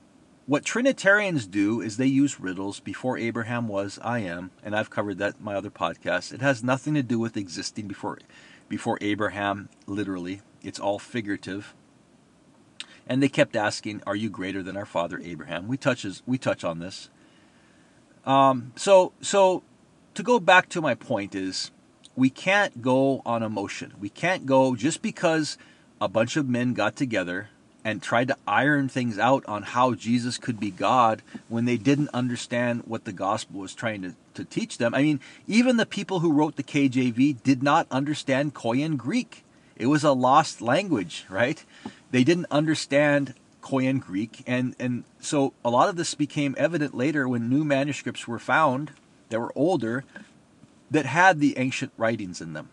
what 0.46 0.64
Trinitarians 0.64 1.46
do 1.46 1.80
is 1.80 1.96
they 1.96 2.06
use 2.06 2.40
riddles. 2.40 2.78
Before 2.78 3.18
Abraham 3.18 3.66
was, 3.66 3.98
I 4.02 4.20
am, 4.20 4.52
and 4.62 4.76
I've 4.76 4.90
covered 4.90 5.18
that 5.18 5.36
in 5.38 5.44
my 5.44 5.54
other 5.54 5.70
podcast. 5.70 6.32
It 6.32 6.40
has 6.40 6.62
nothing 6.62 6.94
to 6.94 7.02
do 7.02 7.18
with 7.18 7.36
existing 7.36 7.88
before 7.88 8.18
before 8.68 8.98
Abraham, 9.00 9.68
literally. 9.86 10.42
It's 10.62 10.80
all 10.80 10.98
figurative. 10.98 11.74
And 13.08 13.22
they 13.22 13.28
kept 13.28 13.56
asking, 13.56 14.02
"Are 14.06 14.16
you 14.16 14.30
greater 14.30 14.62
than 14.62 14.76
our 14.76 14.86
father 14.86 15.20
Abraham?" 15.22 15.66
We 15.68 15.76
touches 15.76 16.22
we 16.26 16.38
touch 16.38 16.62
on 16.64 16.78
this. 16.78 17.10
Um, 18.24 18.72
so 18.76 19.12
so 19.20 19.62
to 20.16 20.22
go 20.22 20.40
back 20.40 20.68
to 20.70 20.80
my 20.80 20.94
point 20.94 21.34
is 21.34 21.70
we 22.16 22.30
can't 22.30 22.80
go 22.80 23.20
on 23.26 23.42
emotion. 23.42 23.92
We 24.00 24.08
can't 24.08 24.46
go 24.46 24.74
just 24.74 25.02
because 25.02 25.58
a 26.00 26.08
bunch 26.08 26.36
of 26.36 26.48
men 26.48 26.72
got 26.72 26.96
together 26.96 27.50
and 27.84 28.02
tried 28.02 28.28
to 28.28 28.36
iron 28.48 28.88
things 28.88 29.18
out 29.18 29.44
on 29.46 29.62
how 29.62 29.94
Jesus 29.94 30.38
could 30.38 30.58
be 30.58 30.70
God 30.70 31.22
when 31.48 31.66
they 31.66 31.76
didn't 31.76 32.08
understand 32.14 32.82
what 32.86 33.04
the 33.04 33.12
gospel 33.12 33.60
was 33.60 33.74
trying 33.74 34.02
to, 34.02 34.14
to 34.34 34.44
teach 34.44 34.78
them. 34.78 34.94
I 34.94 35.02
mean, 35.02 35.20
even 35.46 35.76
the 35.76 35.86
people 35.86 36.20
who 36.20 36.32
wrote 36.32 36.56
the 36.56 36.62
KJV 36.62 37.42
did 37.42 37.62
not 37.62 37.86
understand 37.90 38.54
Koine 38.54 38.96
Greek. 38.96 39.44
It 39.76 39.86
was 39.86 40.02
a 40.02 40.12
lost 40.12 40.62
language, 40.62 41.26
right? 41.28 41.62
They 42.10 42.24
didn't 42.24 42.46
understand 42.50 43.34
Koine 43.62 44.00
Greek, 44.00 44.42
and, 44.46 44.74
and 44.78 45.04
so 45.20 45.52
a 45.64 45.70
lot 45.70 45.88
of 45.88 45.96
this 45.96 46.14
became 46.14 46.54
evident 46.56 46.94
later 46.94 47.28
when 47.28 47.50
new 47.50 47.64
manuscripts 47.64 48.26
were 48.26 48.38
found 48.38 48.92
that 49.28 49.40
were 49.40 49.52
older 49.54 50.04
that 50.90 51.06
had 51.06 51.40
the 51.40 51.58
ancient 51.58 51.92
writings 51.96 52.40
in 52.40 52.52
them. 52.52 52.68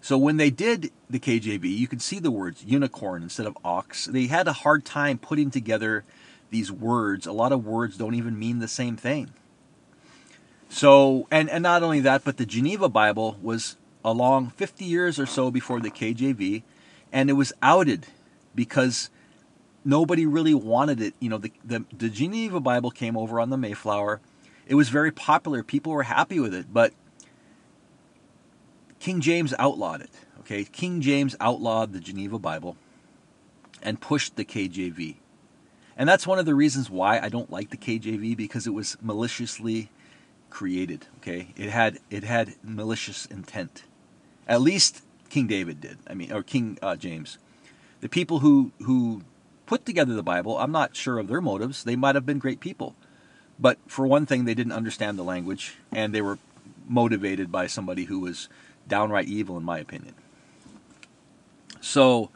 So 0.00 0.16
when 0.16 0.36
they 0.36 0.50
did 0.50 0.90
the 1.10 1.18
KJV, 1.18 1.64
you 1.64 1.88
could 1.88 2.02
see 2.02 2.18
the 2.18 2.30
words 2.30 2.64
unicorn 2.64 3.22
instead 3.22 3.46
of 3.46 3.58
ox. 3.64 4.06
They 4.06 4.26
had 4.26 4.46
a 4.48 4.52
hard 4.52 4.84
time 4.84 5.18
putting 5.18 5.50
together 5.50 6.04
these 6.50 6.70
words. 6.70 7.26
A 7.26 7.32
lot 7.32 7.52
of 7.52 7.66
words 7.66 7.96
don't 7.96 8.14
even 8.14 8.38
mean 8.38 8.58
the 8.58 8.68
same 8.68 8.96
thing. 8.96 9.30
So, 10.68 11.26
and, 11.30 11.48
and 11.50 11.62
not 11.62 11.82
only 11.82 12.00
that, 12.00 12.24
but 12.24 12.36
the 12.36 12.46
Geneva 12.46 12.88
Bible 12.88 13.38
was 13.42 13.76
along 14.04 14.50
50 14.50 14.84
years 14.84 15.18
or 15.18 15.26
so 15.26 15.50
before 15.50 15.80
the 15.80 15.90
KJV, 15.90 16.62
and 17.12 17.30
it 17.30 17.34
was 17.34 17.52
outed 17.62 18.06
because 18.54 19.10
nobody 19.84 20.26
really 20.26 20.54
wanted 20.54 21.00
it. 21.00 21.14
You 21.20 21.30
know, 21.30 21.38
the, 21.38 21.52
the, 21.64 21.84
the 21.96 22.08
Geneva 22.08 22.60
Bible 22.60 22.90
came 22.90 23.16
over 23.16 23.40
on 23.40 23.50
the 23.50 23.56
Mayflower 23.56 24.20
it 24.68 24.74
was 24.74 24.90
very 24.90 25.10
popular. 25.10 25.62
People 25.62 25.92
were 25.92 26.04
happy 26.04 26.38
with 26.38 26.54
it, 26.54 26.66
but 26.72 26.92
King 29.00 29.20
James 29.20 29.54
outlawed 29.58 30.02
it. 30.02 30.10
Okay, 30.40 30.64
King 30.64 31.00
James 31.00 31.34
outlawed 31.40 31.92
the 31.92 32.00
Geneva 32.00 32.38
Bible 32.38 32.76
and 33.82 34.00
pushed 34.00 34.36
the 34.36 34.44
KJV. 34.44 35.16
And 35.96 36.08
that's 36.08 36.26
one 36.26 36.38
of 36.38 36.46
the 36.46 36.54
reasons 36.54 36.88
why 36.88 37.18
I 37.18 37.28
don't 37.28 37.50
like 37.50 37.70
the 37.70 37.76
KJV 37.76 38.36
because 38.36 38.66
it 38.66 38.74
was 38.74 38.96
maliciously 39.00 39.90
created, 40.50 41.06
okay? 41.18 41.48
It 41.56 41.70
had 41.70 41.98
it 42.10 42.24
had 42.24 42.54
malicious 42.62 43.26
intent. 43.26 43.84
At 44.46 44.60
least 44.60 45.02
King 45.30 45.46
David 45.46 45.80
did. 45.80 45.98
I 46.06 46.14
mean, 46.14 46.32
or 46.32 46.42
King 46.42 46.78
uh, 46.82 46.96
James. 46.96 47.38
The 48.00 48.08
people 48.08 48.40
who 48.40 48.72
who 48.82 49.22
put 49.66 49.84
together 49.84 50.14
the 50.14 50.22
Bible, 50.22 50.58
I'm 50.58 50.72
not 50.72 50.94
sure 50.94 51.18
of 51.18 51.28
their 51.28 51.40
motives. 51.40 51.84
They 51.84 51.96
might 51.96 52.14
have 52.14 52.26
been 52.26 52.38
great 52.38 52.60
people. 52.60 52.94
But 53.58 53.78
for 53.86 54.06
one 54.06 54.26
thing, 54.26 54.44
they 54.44 54.54
didn't 54.54 54.72
understand 54.72 55.18
the 55.18 55.24
language, 55.24 55.76
and 55.92 56.14
they 56.14 56.22
were 56.22 56.38
motivated 56.86 57.50
by 57.50 57.66
somebody 57.66 58.04
who 58.04 58.20
was 58.20 58.48
downright 58.86 59.26
evil, 59.26 59.56
in 59.56 59.64
my 59.64 59.78
opinion. 59.78 60.14
So, 61.80 62.30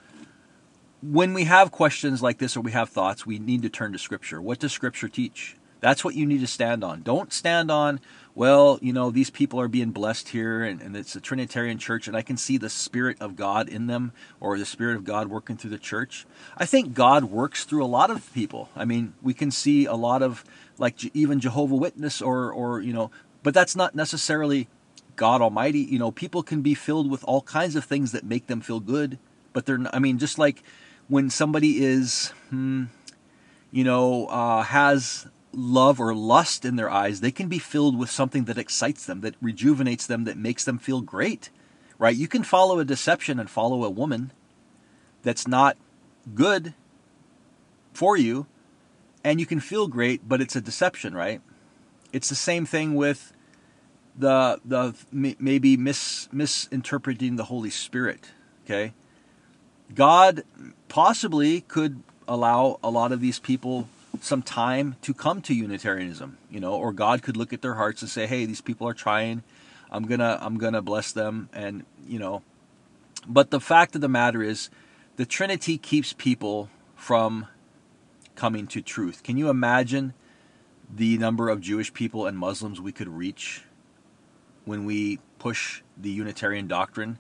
when 1.03 1.35
we 1.35 1.45
have 1.45 1.73
questions 1.73 2.23
like 2.23 2.39
this 2.39 2.57
or 2.57 2.61
we 2.61 2.73
have 2.73 2.89
thoughts, 2.89 3.27
we 3.27 3.39
need 3.39 3.63
to 3.63 3.69
turn 3.69 3.93
to 3.93 3.99
Scripture. 3.99 4.41
What 4.41 4.59
does 4.59 4.73
Scripture 4.73 5.09
teach? 5.09 5.57
That's 5.81 6.05
what 6.05 6.15
you 6.15 6.27
need 6.27 6.41
to 6.41 6.47
stand 6.47 6.85
on. 6.85 7.03
Don't 7.03 7.33
stand 7.33 7.71
on, 7.71 8.01
well, 8.35 8.79
you 8.81 8.93
know, 8.93 9.11
these 9.11 9.29
people 9.31 9.61
are 9.61 9.69
being 9.69 9.91
blessed 9.91 10.31
here 10.31 10.63
and, 10.63 10.81
and, 10.81 10.97
it's 10.97 11.15
a 11.15 11.21
Trinitarian 11.21 11.77
church 11.79 12.09
and 12.09 12.17
I 12.17 12.23
can 12.23 12.37
see 12.37 12.57
the 12.57 12.71
Spirit 12.71 13.19
of 13.21 13.37
God 13.37 13.69
in 13.69 13.89
them 13.89 14.13
or 14.41 14.59
the 14.59 14.65
Spirit 14.65 14.97
of 14.97 15.05
God 15.05 15.29
working 15.29 15.57
through 15.57 15.71
the 15.71 15.79
church. 15.79 16.25
I 16.57 16.65
think 16.65 16.95
God 16.95 17.25
works 17.25 17.65
through 17.65 17.85
a 17.85 17.87
lot 17.87 18.11
of 18.11 18.33
people. 18.33 18.71
I 18.75 18.87
mean, 18.87 19.13
we 19.21 19.35
can 19.35 19.51
see 19.51 19.85
a 19.85 19.95
lot 19.95 20.23
of 20.23 20.45
like 20.79 21.05
even 21.15 21.41
Jehovah 21.41 21.77
Witness 21.77 22.23
or 22.23 22.51
or 22.51 22.81
you 22.81 22.93
know, 22.93 23.11
but 23.43 23.53
that's 23.53 23.77
not 23.77 23.95
necessarily 23.95 24.69
God 25.17 25.43
Almighty. 25.43 25.81
You 25.81 25.99
know, 25.99 26.11
people 26.11 26.43
can 26.43 26.63
be 26.63 26.75
filled 26.75 27.11
with 27.11 27.25
all 27.25 27.43
kinds 27.43 27.77
of 27.77 27.85
things 27.85 28.13
that 28.13 28.25
make 28.25 28.47
them 28.47 28.61
feel 28.61 28.81
good, 28.81 29.19
but 29.53 29.67
they're. 29.67 29.81
I 29.93 29.99
mean, 29.99 30.19
just 30.19 30.39
like 30.39 30.63
when 31.09 31.29
somebody 31.29 31.85
is, 31.85 32.33
hmm, 32.49 32.85
you 33.71 33.85
know, 33.85 34.27
uh, 34.27 34.63
has 34.63 35.27
love 35.53 36.01
or 36.01 36.15
lust 36.15 36.65
in 36.65 36.77
their 36.77 36.91
eyes, 36.91 37.21
they 37.21 37.31
can 37.31 37.49
be 37.49 37.59
filled 37.59 37.99
with 37.99 38.11
something 38.11 38.45
that 38.45 38.59
excites 38.59 39.07
them, 39.07 39.21
that 39.21 39.35
rejuvenates 39.41 40.07
them, 40.07 40.25
that 40.25 40.37
makes 40.37 40.65
them 40.65 40.79
feel 40.79 41.01
great. 41.01 41.51
Right? 41.99 42.17
You 42.17 42.29
can 42.29 42.43
follow 42.43 42.79
a 42.79 42.85
deception 42.85 43.39
and 43.39 43.49
follow 43.49 43.85
a 43.85 43.91
woman 43.91 44.33
that's 45.23 45.47
not 45.47 45.77
good 46.35 46.75
for 47.93 48.17
you, 48.17 48.47
and 49.23 49.39
you 49.39 49.47
can 49.47 49.61
feel 49.61 49.87
great, 49.87 50.29
but 50.29 50.41
it's 50.41 50.57
a 50.57 50.61
deception, 50.61 51.15
right? 51.15 51.41
It's 52.13 52.29
the 52.29 52.35
same 52.35 52.67
thing 52.67 52.95
with 52.95 53.33
the 54.17 54.61
the 54.65 54.95
maybe 55.13 55.77
mis, 55.77 56.29
misinterpreting 56.33 57.37
the 57.37 57.45
Holy 57.45 57.71
Spirit. 57.71 58.33
Okay, 58.65 58.93
God 59.95 60.45
possibly 60.89 61.63
could 61.63 62.03
allow 62.29 62.79
a 62.83 62.91
lot 62.91 63.13
of 63.13 63.21
these 63.21 63.39
people 63.39 63.89
some 64.21 64.43
time 64.43 64.97
to 65.03 65.15
come 65.15 65.41
to 65.43 65.55
Unitarianism, 65.55 66.39
you 66.51 66.61
know, 66.61 66.75
or 66.75 66.93
God 66.93 67.23
could 67.23 67.37
look 67.37 67.53
at 67.53 67.63
their 67.63 67.75
hearts 67.75 68.03
and 68.03 68.11
say, 68.11 68.27
"Hey, 68.27 68.47
these 68.47 68.61
people 68.61 68.87
are 68.89 68.95
trying. 68.95 69.43
I'm 69.91 70.07
gonna 70.07 70.39
I'm 70.41 70.59
gonna 70.59 70.83
bless 70.83 71.13
them," 71.13 71.49
and 71.53 71.85
you 72.07 72.19
know. 72.19 72.43
But 73.27 73.51
the 73.51 73.61
fact 73.61 73.95
of 73.95 74.01
the 74.01 74.09
matter 74.09 74.43
is, 74.43 74.71
the 75.17 75.27
Trinity 75.27 75.79
keeps 75.79 76.13
people 76.13 76.71
from 76.97 77.47
coming 78.35 78.67
to 78.69 78.81
truth. 78.81 79.23
Can 79.23 79.37
you 79.37 79.49
imagine 79.49 80.15
the 80.95 81.19
number 81.19 81.49
of 81.49 81.61
Jewish 81.61 81.93
people 81.93 82.27
and 82.27 82.37
Muslims 82.37 82.81
we 82.81 82.93
could 82.93 83.09
reach 83.09 83.65
when 84.65 84.85
we 84.85 85.19
push 85.39 85.83
the 85.97 86.11
Unitarian 86.11 86.67
doctrine? 86.67 87.19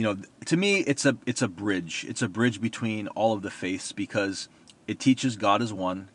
you 0.00 0.04
know, 0.04 0.16
to 0.46 0.56
me, 0.56 0.78
it's 0.78 1.04
a 1.04 1.18
it's 1.26 1.42
a 1.42 1.48
bridge. 1.48 2.06
It's 2.08 2.22
a 2.22 2.28
bridge 2.28 2.60
between 2.60 3.08
all 3.08 3.34
of 3.34 3.42
the 3.42 3.50
faiths 3.50 3.92
because 3.92 4.48
it 4.90 4.98
teaches 4.98 5.36
God 5.36 5.62
is 5.62 5.72
one, 5.72 6.08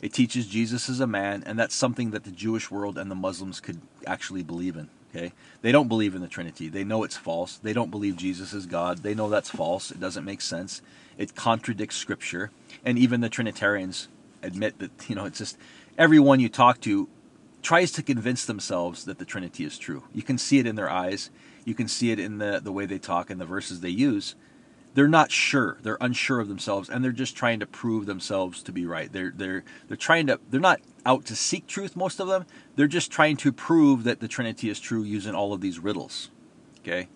it 0.00 0.14
teaches 0.14 0.46
Jesus 0.46 0.88
is 0.88 1.00
a 1.00 1.06
man, 1.06 1.42
and 1.44 1.58
that's 1.58 1.74
something 1.74 2.12
that 2.12 2.24
the 2.24 2.30
Jewish 2.30 2.70
world 2.70 2.96
and 2.96 3.10
the 3.10 3.14
Muslims 3.14 3.60
could 3.60 3.82
actually 4.06 4.42
believe 4.42 4.74
in. 4.74 4.88
Okay, 5.10 5.34
they 5.60 5.70
don't 5.70 5.86
believe 5.86 6.14
in 6.14 6.22
the 6.22 6.28
Trinity. 6.28 6.70
They 6.70 6.82
know 6.82 7.04
it's 7.04 7.18
false. 7.18 7.58
They 7.58 7.74
don't 7.74 7.90
believe 7.90 8.16
Jesus 8.16 8.54
is 8.54 8.64
God. 8.64 9.02
They 9.02 9.14
know 9.14 9.28
that's 9.28 9.50
false. 9.50 9.90
It 9.90 10.00
doesn't 10.00 10.24
make 10.24 10.40
sense. 10.40 10.80
It 11.18 11.34
contradicts 11.34 11.96
Scripture, 11.96 12.50
and 12.82 12.98
even 12.98 13.20
the 13.20 13.28
Trinitarians 13.28 14.08
admit 14.42 14.78
that 14.78 15.10
you 15.10 15.14
know 15.14 15.26
it's 15.26 15.36
just 15.36 15.58
everyone 15.98 16.40
you 16.40 16.48
talk 16.48 16.80
to 16.80 17.10
tries 17.60 17.92
to 17.92 18.02
convince 18.02 18.46
themselves 18.46 19.04
that 19.04 19.18
the 19.18 19.26
Trinity 19.26 19.66
is 19.66 19.76
true. 19.76 20.04
You 20.14 20.22
can 20.22 20.38
see 20.38 20.58
it 20.58 20.66
in 20.66 20.76
their 20.76 20.90
eyes. 20.90 21.28
You 21.66 21.74
can 21.74 21.86
see 21.86 22.10
it 22.10 22.18
in 22.18 22.38
the, 22.38 22.62
the 22.64 22.72
way 22.72 22.86
they 22.86 22.98
talk 22.98 23.28
and 23.28 23.38
the 23.38 23.44
verses 23.44 23.80
they 23.80 23.90
use. 23.90 24.36
They're 24.94 25.08
not 25.08 25.30
sure. 25.30 25.78
They're 25.82 25.98
unsure 26.00 26.40
of 26.40 26.48
themselves, 26.48 26.90
and 26.90 27.02
they're 27.02 27.12
just 27.12 27.36
trying 27.36 27.60
to 27.60 27.66
prove 27.66 28.06
themselves 28.06 28.62
to 28.64 28.72
be 28.72 28.84
right. 28.84 29.10
They're 29.10 29.32
they're 29.34 29.64
they're 29.88 29.96
trying 29.96 30.26
to. 30.26 30.38
They're 30.50 30.60
not 30.60 30.80
out 31.06 31.24
to 31.26 31.36
seek 31.36 31.66
truth. 31.66 31.96
Most 31.96 32.20
of 32.20 32.28
them. 32.28 32.46
They're 32.76 32.86
just 32.86 33.10
trying 33.10 33.36
to 33.38 33.52
prove 33.52 34.04
that 34.04 34.20
the 34.20 34.28
Trinity 34.28 34.68
is 34.68 34.80
true 34.80 35.02
using 35.02 35.34
all 35.34 35.52
of 35.52 35.60
these 35.60 35.78
riddles. 35.78 36.30
Okay. 36.80 37.08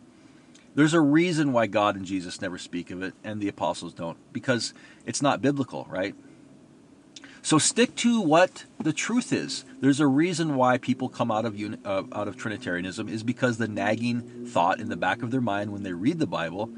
There's 0.75 0.95
a 0.95 1.01
reason 1.01 1.53
why 1.53 1.67
God 1.67 1.97
and 1.97 2.05
Jesus 2.05 2.43
never 2.43 2.59
speak 2.59 2.91
of 2.91 3.03
it, 3.03 3.15
and 3.25 3.41
the 3.41 3.49
apostles 3.49 3.95
don't, 3.95 4.19
because 4.33 4.75
it's 5.07 5.23
not 5.23 5.41
biblical, 5.41 5.87
right? 5.89 6.15
So 7.41 7.59
stick 7.59 7.95
to 7.97 8.21
what 8.21 8.65
the 8.79 8.93
truth 8.93 9.33
is. 9.33 9.65
There's 9.81 10.01
a 10.01 10.07
reason 10.07 10.57
why 10.57 10.79
people 10.79 11.09
come 11.09 11.31
out 11.31 11.45
of 11.45 11.59
uh, 11.85 12.03
out 12.13 12.29
of 12.29 12.37
Trinitarianism 12.37 13.09
is 13.09 13.23
because 13.23 13.57
the 13.57 13.69
nagging 13.69 14.47
thought 14.47 14.81
in 14.81 14.89
the 14.89 14.97
back 14.97 15.23
of 15.23 15.31
their 15.31 15.41
mind 15.41 15.73
when 15.73 15.83
they 15.83 15.93
read 15.93 16.19
the 16.19 16.27
Bible 16.27 16.71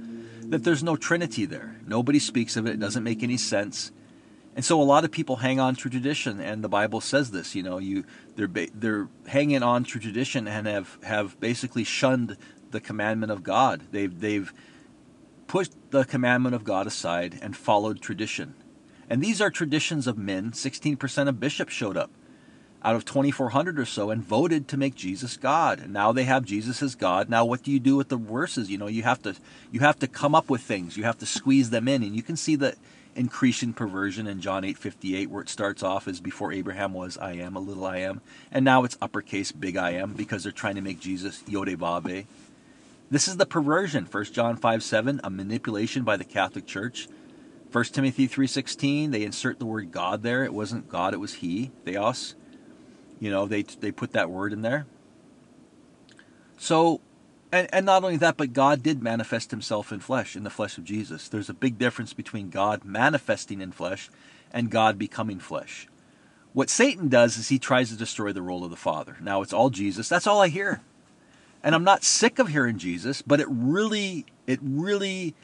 that 0.44 0.64
there's 0.64 0.82
no 0.82 0.96
Trinity 0.96 1.44
there. 1.44 1.76
Nobody 1.86 2.18
speaks 2.18 2.56
of 2.56 2.66
it. 2.66 2.74
It 2.74 2.80
doesn't 2.80 3.04
make 3.04 3.22
any 3.22 3.36
sense. 3.36 3.92
And 4.56 4.64
so 4.64 4.80
a 4.80 4.82
lot 4.82 5.04
of 5.04 5.12
people 5.12 5.36
hang 5.36 5.60
on 5.60 5.76
to 5.76 5.88
tradition, 5.88 6.40
and 6.40 6.64
the 6.64 6.68
Bible 6.68 7.00
says 7.00 7.30
this. 7.30 7.54
You 7.54 7.62
know, 7.62 7.78
you 7.78 8.04
they're 8.34 8.50
they're 8.74 9.08
hanging 9.26 9.62
on 9.62 9.84
to 9.84 9.98
tradition 9.98 10.48
and 10.48 10.66
have 10.66 10.98
have 11.04 11.38
basically 11.38 11.84
shunned 11.84 12.36
the 12.70 12.80
commandment 12.80 13.30
of 13.30 13.42
God. 13.42 13.82
They've 13.92 14.18
they've 14.18 14.52
pushed 15.46 15.72
the 15.90 16.04
commandment 16.04 16.54
of 16.54 16.64
God 16.64 16.86
aside 16.86 17.38
and 17.40 17.56
followed 17.56 18.00
tradition. 18.00 18.54
And 19.08 19.22
these 19.22 19.40
are 19.40 19.50
traditions 19.50 20.06
of 20.06 20.18
men. 20.18 20.50
16% 20.50 21.28
of 21.28 21.40
bishops 21.40 21.72
showed 21.72 21.96
up 21.96 22.10
out 22.82 22.94
of 22.94 23.04
2,400 23.04 23.78
or 23.78 23.84
so 23.84 24.10
and 24.10 24.22
voted 24.22 24.68
to 24.68 24.76
make 24.76 24.94
Jesus 24.94 25.36
God. 25.36 25.80
And 25.80 25.92
now 25.92 26.12
they 26.12 26.24
have 26.24 26.44
Jesus 26.44 26.82
as 26.82 26.94
God. 26.94 27.28
Now, 27.28 27.44
what 27.44 27.62
do 27.62 27.70
you 27.72 27.80
do 27.80 27.96
with 27.96 28.08
the 28.08 28.16
verses? 28.16 28.70
You 28.70 28.78
know, 28.78 28.86
you 28.86 29.02
have 29.02 29.22
to 29.22 29.34
you 29.70 29.80
have 29.80 29.98
to 29.98 30.06
come 30.06 30.34
up 30.34 30.48
with 30.48 30.60
things. 30.60 30.96
You 30.96 31.04
have 31.04 31.18
to 31.18 31.26
squeeze 31.26 31.70
them 31.70 31.88
in, 31.88 32.02
and 32.02 32.14
you 32.14 32.22
can 32.22 32.36
see 32.36 32.56
the 32.56 32.76
increasing 33.16 33.72
perversion 33.72 34.26
in 34.26 34.40
John 34.40 34.62
8:58, 34.62 35.28
where 35.28 35.42
it 35.42 35.48
starts 35.48 35.82
off 35.82 36.06
as 36.06 36.20
before 36.20 36.52
Abraham 36.52 36.94
was, 36.94 37.18
I 37.18 37.32
am, 37.32 37.56
a 37.56 37.60
little 37.60 37.84
I 37.84 37.98
am, 37.98 38.20
and 38.52 38.64
now 38.64 38.84
it's 38.84 38.98
uppercase 39.02 39.50
big 39.50 39.76
I 39.76 39.90
am 39.90 40.12
because 40.12 40.44
they're 40.44 40.52
trying 40.52 40.76
to 40.76 40.80
make 40.80 41.00
Jesus 41.00 41.42
Yodevave. 41.48 42.26
This 43.10 43.26
is 43.26 43.38
the 43.38 43.46
perversion. 43.46 44.06
1 44.06 44.24
John 44.32 44.56
5:7, 44.56 45.20
a 45.24 45.30
manipulation 45.30 46.04
by 46.04 46.16
the 46.16 46.24
Catholic 46.24 46.66
Church 46.66 47.08
1 47.70 47.92
Timothy 47.92 48.26
3:16, 48.26 49.10
they 49.10 49.24
insert 49.24 49.58
the 49.58 49.66
word 49.66 49.92
God 49.92 50.22
there. 50.22 50.42
It 50.42 50.54
wasn't 50.54 50.88
God, 50.88 51.12
it 51.12 51.20
was 51.20 51.34
he, 51.34 51.70
theos. 51.84 52.34
You 53.20 53.30
know, 53.30 53.46
they 53.46 53.62
they 53.62 53.92
put 53.92 54.12
that 54.12 54.30
word 54.30 54.52
in 54.52 54.62
there. 54.62 54.86
So 56.56 57.00
and, 57.50 57.68
and 57.72 57.86
not 57.86 58.04
only 58.04 58.16
that, 58.18 58.36
but 58.36 58.52
God 58.52 58.82
did 58.82 59.02
manifest 59.02 59.50
himself 59.50 59.90
in 59.90 60.00
flesh, 60.00 60.36
in 60.36 60.44
the 60.44 60.50
flesh 60.50 60.76
of 60.76 60.84
Jesus. 60.84 61.28
There's 61.28 61.48
a 61.48 61.54
big 61.54 61.78
difference 61.78 62.12
between 62.12 62.50
God 62.50 62.84
manifesting 62.84 63.60
in 63.60 63.72
flesh 63.72 64.10
and 64.52 64.70
God 64.70 64.98
becoming 64.98 65.38
flesh. 65.38 65.88
What 66.52 66.70
Satan 66.70 67.08
does 67.08 67.36
is 67.38 67.48
he 67.48 67.58
tries 67.58 67.90
to 67.90 67.96
destroy 67.96 68.32
the 68.32 68.42
role 68.42 68.64
of 68.64 68.70
the 68.70 68.76
Father. 68.76 69.16
Now 69.20 69.42
it's 69.42 69.52
all 69.52 69.70
Jesus. 69.70 70.08
That's 70.08 70.26
all 70.26 70.40
I 70.40 70.48
hear. 70.48 70.82
And 71.62 71.74
I'm 71.74 71.84
not 71.84 72.04
sick 72.04 72.38
of 72.38 72.48
hearing 72.48 72.78
Jesus, 72.78 73.22
but 73.22 73.40
it 73.40 73.46
really, 73.48 74.26
it 74.46 74.58
really 74.62 75.34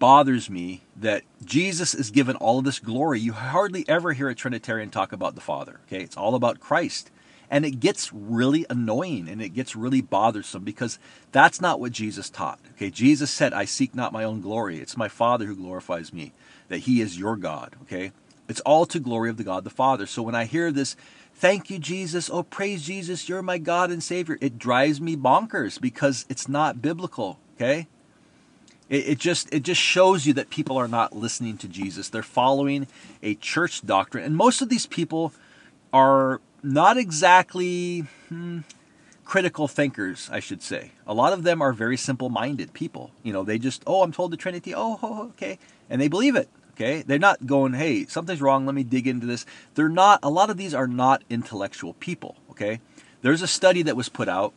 bothers 0.00 0.50
me 0.50 0.82
that 0.96 1.22
Jesus 1.44 1.94
is 1.94 2.10
given 2.10 2.34
all 2.36 2.58
of 2.58 2.64
this 2.64 2.80
glory. 2.80 3.20
You 3.20 3.34
hardly 3.34 3.84
ever 3.86 4.14
hear 4.14 4.28
a 4.28 4.34
Trinitarian 4.34 4.90
talk 4.90 5.12
about 5.12 5.36
the 5.36 5.40
Father. 5.40 5.78
Okay, 5.86 6.02
it's 6.02 6.16
all 6.16 6.34
about 6.34 6.58
Christ. 6.58 7.12
And 7.52 7.64
it 7.64 7.80
gets 7.80 8.12
really 8.12 8.64
annoying 8.70 9.28
and 9.28 9.42
it 9.42 9.50
gets 9.50 9.76
really 9.76 10.00
bothersome 10.00 10.64
because 10.64 10.98
that's 11.32 11.60
not 11.60 11.80
what 11.80 11.92
Jesus 11.92 12.30
taught. 12.30 12.60
Okay, 12.72 12.90
Jesus 12.90 13.30
said, 13.30 13.52
I 13.52 13.64
seek 13.66 13.94
not 13.94 14.12
my 14.12 14.24
own 14.24 14.40
glory. 14.40 14.78
It's 14.78 14.96
my 14.96 15.08
Father 15.08 15.44
who 15.44 15.54
glorifies 15.54 16.12
me, 16.12 16.32
that 16.68 16.78
He 16.78 17.00
is 17.00 17.18
your 17.18 17.36
God. 17.36 17.76
Okay, 17.82 18.12
it's 18.48 18.60
all 18.60 18.86
to 18.86 18.98
glory 18.98 19.30
of 19.30 19.36
the 19.36 19.44
God 19.44 19.64
the 19.64 19.70
Father. 19.70 20.06
So 20.06 20.22
when 20.22 20.34
I 20.34 20.44
hear 20.46 20.72
this, 20.72 20.96
thank 21.34 21.70
you, 21.70 21.78
Jesus, 21.78 22.30
oh, 22.30 22.42
praise 22.42 22.82
Jesus, 22.82 23.28
you're 23.28 23.42
my 23.42 23.58
God 23.58 23.90
and 23.90 24.02
Savior, 24.02 24.38
it 24.40 24.58
drives 24.58 25.00
me 25.00 25.14
bonkers 25.14 25.78
because 25.78 26.24
it's 26.30 26.48
not 26.48 26.80
biblical. 26.80 27.38
Okay, 27.56 27.86
it, 28.90 29.08
it 29.08 29.18
just 29.18 29.52
it 29.54 29.62
just 29.62 29.80
shows 29.80 30.26
you 30.26 30.34
that 30.34 30.50
people 30.50 30.76
are 30.76 30.88
not 30.88 31.16
listening 31.16 31.56
to 31.58 31.68
Jesus. 31.68 32.10
They're 32.10 32.22
following 32.22 32.86
a 33.22 33.36
church 33.36 33.86
doctrine, 33.86 34.24
and 34.24 34.36
most 34.36 34.60
of 34.60 34.68
these 34.68 34.86
people 34.86 35.32
are 35.92 36.40
not 36.62 36.98
exactly 36.98 38.00
hmm, 38.28 38.58
critical 39.24 39.68
thinkers, 39.68 40.28
I 40.30 40.40
should 40.40 40.62
say. 40.62 40.90
A 41.06 41.14
lot 41.14 41.32
of 41.32 41.44
them 41.44 41.62
are 41.62 41.72
very 41.72 41.96
simple-minded 41.96 42.74
people. 42.74 43.12
You 43.22 43.32
know, 43.32 43.44
they 43.44 43.58
just 43.58 43.82
oh, 43.86 44.02
I'm 44.02 44.12
told 44.12 44.32
the 44.32 44.36
Trinity. 44.36 44.74
Oh, 44.76 45.30
okay, 45.30 45.58
and 45.88 46.00
they 46.00 46.08
believe 46.08 46.36
it. 46.36 46.48
Okay, 46.72 47.02
they're 47.02 47.18
not 47.18 47.46
going, 47.46 47.74
hey, 47.74 48.06
something's 48.06 48.40
wrong. 48.40 48.64
Let 48.64 48.74
me 48.74 48.82
dig 48.82 49.06
into 49.06 49.26
this. 49.26 49.46
They're 49.74 49.88
not. 49.88 50.18
A 50.22 50.30
lot 50.30 50.50
of 50.50 50.56
these 50.56 50.74
are 50.74 50.88
not 50.88 51.22
intellectual 51.30 51.94
people. 51.94 52.36
Okay, 52.50 52.80
there's 53.22 53.42
a 53.42 53.46
study 53.46 53.82
that 53.82 53.96
was 53.96 54.08
put 54.08 54.28
out 54.28 54.52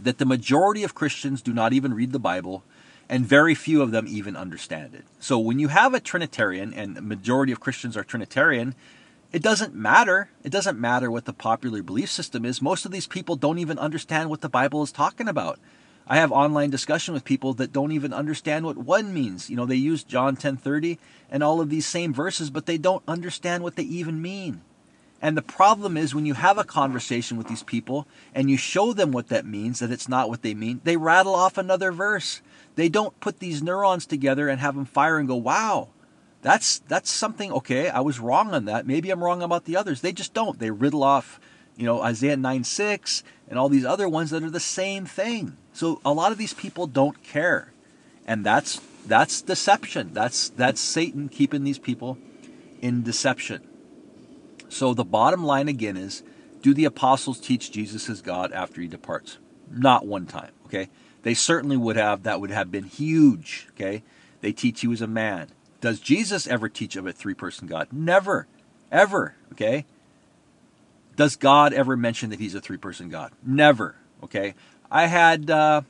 that 0.00 0.18
the 0.18 0.24
majority 0.24 0.82
of 0.82 0.94
Christians 0.94 1.42
do 1.42 1.52
not 1.52 1.72
even 1.72 1.94
read 1.94 2.10
the 2.10 2.18
Bible 2.18 2.64
and 3.12 3.26
very 3.26 3.54
few 3.54 3.82
of 3.82 3.90
them 3.90 4.06
even 4.08 4.34
understand 4.34 4.94
it. 4.94 5.04
So 5.20 5.38
when 5.38 5.58
you 5.58 5.68
have 5.68 5.92
a 5.92 6.00
Trinitarian, 6.00 6.72
and 6.72 6.96
the 6.96 7.02
majority 7.02 7.52
of 7.52 7.60
Christians 7.60 7.94
are 7.94 8.02
Trinitarian, 8.02 8.74
it 9.32 9.42
doesn't 9.42 9.74
matter. 9.74 10.30
It 10.42 10.50
doesn't 10.50 10.80
matter 10.80 11.10
what 11.10 11.26
the 11.26 11.34
popular 11.34 11.82
belief 11.82 12.10
system 12.10 12.46
is. 12.46 12.62
Most 12.62 12.86
of 12.86 12.90
these 12.90 13.06
people 13.06 13.36
don't 13.36 13.58
even 13.58 13.78
understand 13.78 14.30
what 14.30 14.40
the 14.40 14.48
Bible 14.48 14.82
is 14.82 14.90
talking 14.90 15.28
about. 15.28 15.58
I 16.06 16.16
have 16.16 16.32
online 16.32 16.70
discussion 16.70 17.12
with 17.12 17.22
people 17.22 17.52
that 17.54 17.70
don't 17.70 17.92
even 17.92 18.14
understand 18.14 18.64
what 18.64 18.78
one 18.78 19.12
means. 19.12 19.50
You 19.50 19.56
know, 19.56 19.66
they 19.66 19.76
use 19.76 20.02
John 20.02 20.34
10:30 20.34 20.96
and 21.30 21.42
all 21.42 21.60
of 21.60 21.68
these 21.68 21.86
same 21.86 22.14
verses, 22.14 22.48
but 22.48 22.64
they 22.64 22.78
don't 22.78 23.04
understand 23.06 23.62
what 23.62 23.76
they 23.76 23.82
even 23.82 24.22
mean. 24.22 24.62
And 25.20 25.36
the 25.36 25.42
problem 25.42 25.98
is 25.98 26.14
when 26.14 26.24
you 26.24 26.34
have 26.34 26.56
a 26.56 26.64
conversation 26.64 27.36
with 27.36 27.46
these 27.46 27.62
people 27.62 28.06
and 28.34 28.50
you 28.50 28.56
show 28.56 28.94
them 28.94 29.12
what 29.12 29.28
that 29.28 29.44
means, 29.44 29.80
that 29.80 29.92
it's 29.92 30.08
not 30.08 30.30
what 30.30 30.40
they 30.40 30.54
mean, 30.54 30.80
they 30.82 30.96
rattle 30.96 31.34
off 31.34 31.58
another 31.58 31.92
verse. 31.92 32.40
They 32.74 32.88
don't 32.88 33.18
put 33.20 33.38
these 33.38 33.62
neurons 33.62 34.06
together 34.06 34.48
and 34.48 34.60
have 34.60 34.74
them 34.74 34.86
fire 34.86 35.18
and 35.18 35.28
go, 35.28 35.36
wow, 35.36 35.88
that's 36.42 36.80
that's 36.80 37.10
something 37.10 37.52
okay 37.52 37.88
i 37.88 38.00
was 38.00 38.20
wrong 38.20 38.52
on 38.52 38.66
that. 38.66 38.86
Maybe 38.86 39.10
i'm 39.10 39.22
wrong 39.22 39.42
about 39.42 39.64
the 39.64 39.76
others. 39.76 40.00
They 40.00 40.12
just 40.12 40.34
don't. 40.34 40.58
They 40.58 40.70
riddle 40.70 41.04
off 41.04 41.40
you 41.76 41.86
know 41.86 42.02
isaiah 42.02 42.36
9 42.36 42.64
6 42.64 43.22
and 43.48 43.58
all 43.58 43.68
these 43.68 43.84
other 43.84 44.08
ones 44.08 44.30
that 44.30 44.42
are 44.42 44.50
the 44.50 44.60
same 44.60 45.06
thing. 45.06 45.56
So 45.72 46.00
a 46.04 46.12
lot 46.12 46.32
of 46.32 46.38
these 46.38 46.52
people 46.52 46.86
don't 46.86 47.22
care. 47.22 47.72
And 48.26 48.44
that's 48.44 48.80
that's 49.06 49.40
deception. 49.40 50.12
That's 50.12 50.50
that's 50.50 50.80
satan 50.80 51.28
keeping 51.28 51.64
these 51.64 51.78
people 51.78 52.18
in 52.80 53.02
deception. 53.02 53.62
So 54.68 54.94
the 54.94 55.04
bottom 55.04 55.44
line 55.44 55.68
again 55.68 55.96
is 55.96 56.24
do 56.60 56.74
the 56.74 56.84
apostles 56.84 57.40
teach 57.40 57.70
jesus 57.70 58.10
as 58.10 58.20
god 58.20 58.52
after 58.52 58.80
he 58.80 58.88
departs? 58.88 59.38
Not 59.70 60.06
one 60.06 60.26
time 60.26 60.50
okay 60.66 60.88
they 61.22 61.34
certainly 61.34 61.76
would 61.76 61.96
have. 61.96 62.22
That 62.22 62.40
would 62.40 62.50
have 62.50 62.70
been 62.70 62.84
huge. 62.84 63.68
Okay. 63.72 64.02
They 64.40 64.52
teach 64.52 64.80
he 64.80 64.88
was 64.88 65.00
a 65.00 65.06
man. 65.06 65.48
Does 65.80 66.00
Jesus 66.00 66.46
ever 66.46 66.68
teach 66.68 66.96
of 66.96 67.06
a 67.06 67.12
three 67.12 67.34
person 67.34 67.66
God? 67.66 67.88
Never. 67.92 68.46
Ever. 68.90 69.34
Okay. 69.52 69.84
Does 71.16 71.36
God 71.36 71.72
ever 71.72 71.96
mention 71.96 72.30
that 72.30 72.40
he's 72.40 72.54
a 72.54 72.60
three 72.60 72.76
person 72.76 73.08
God? 73.08 73.32
Never. 73.44 73.96
Okay. 74.22 74.54
I 74.90 75.06
had 75.06 75.50
uh, 75.50 75.82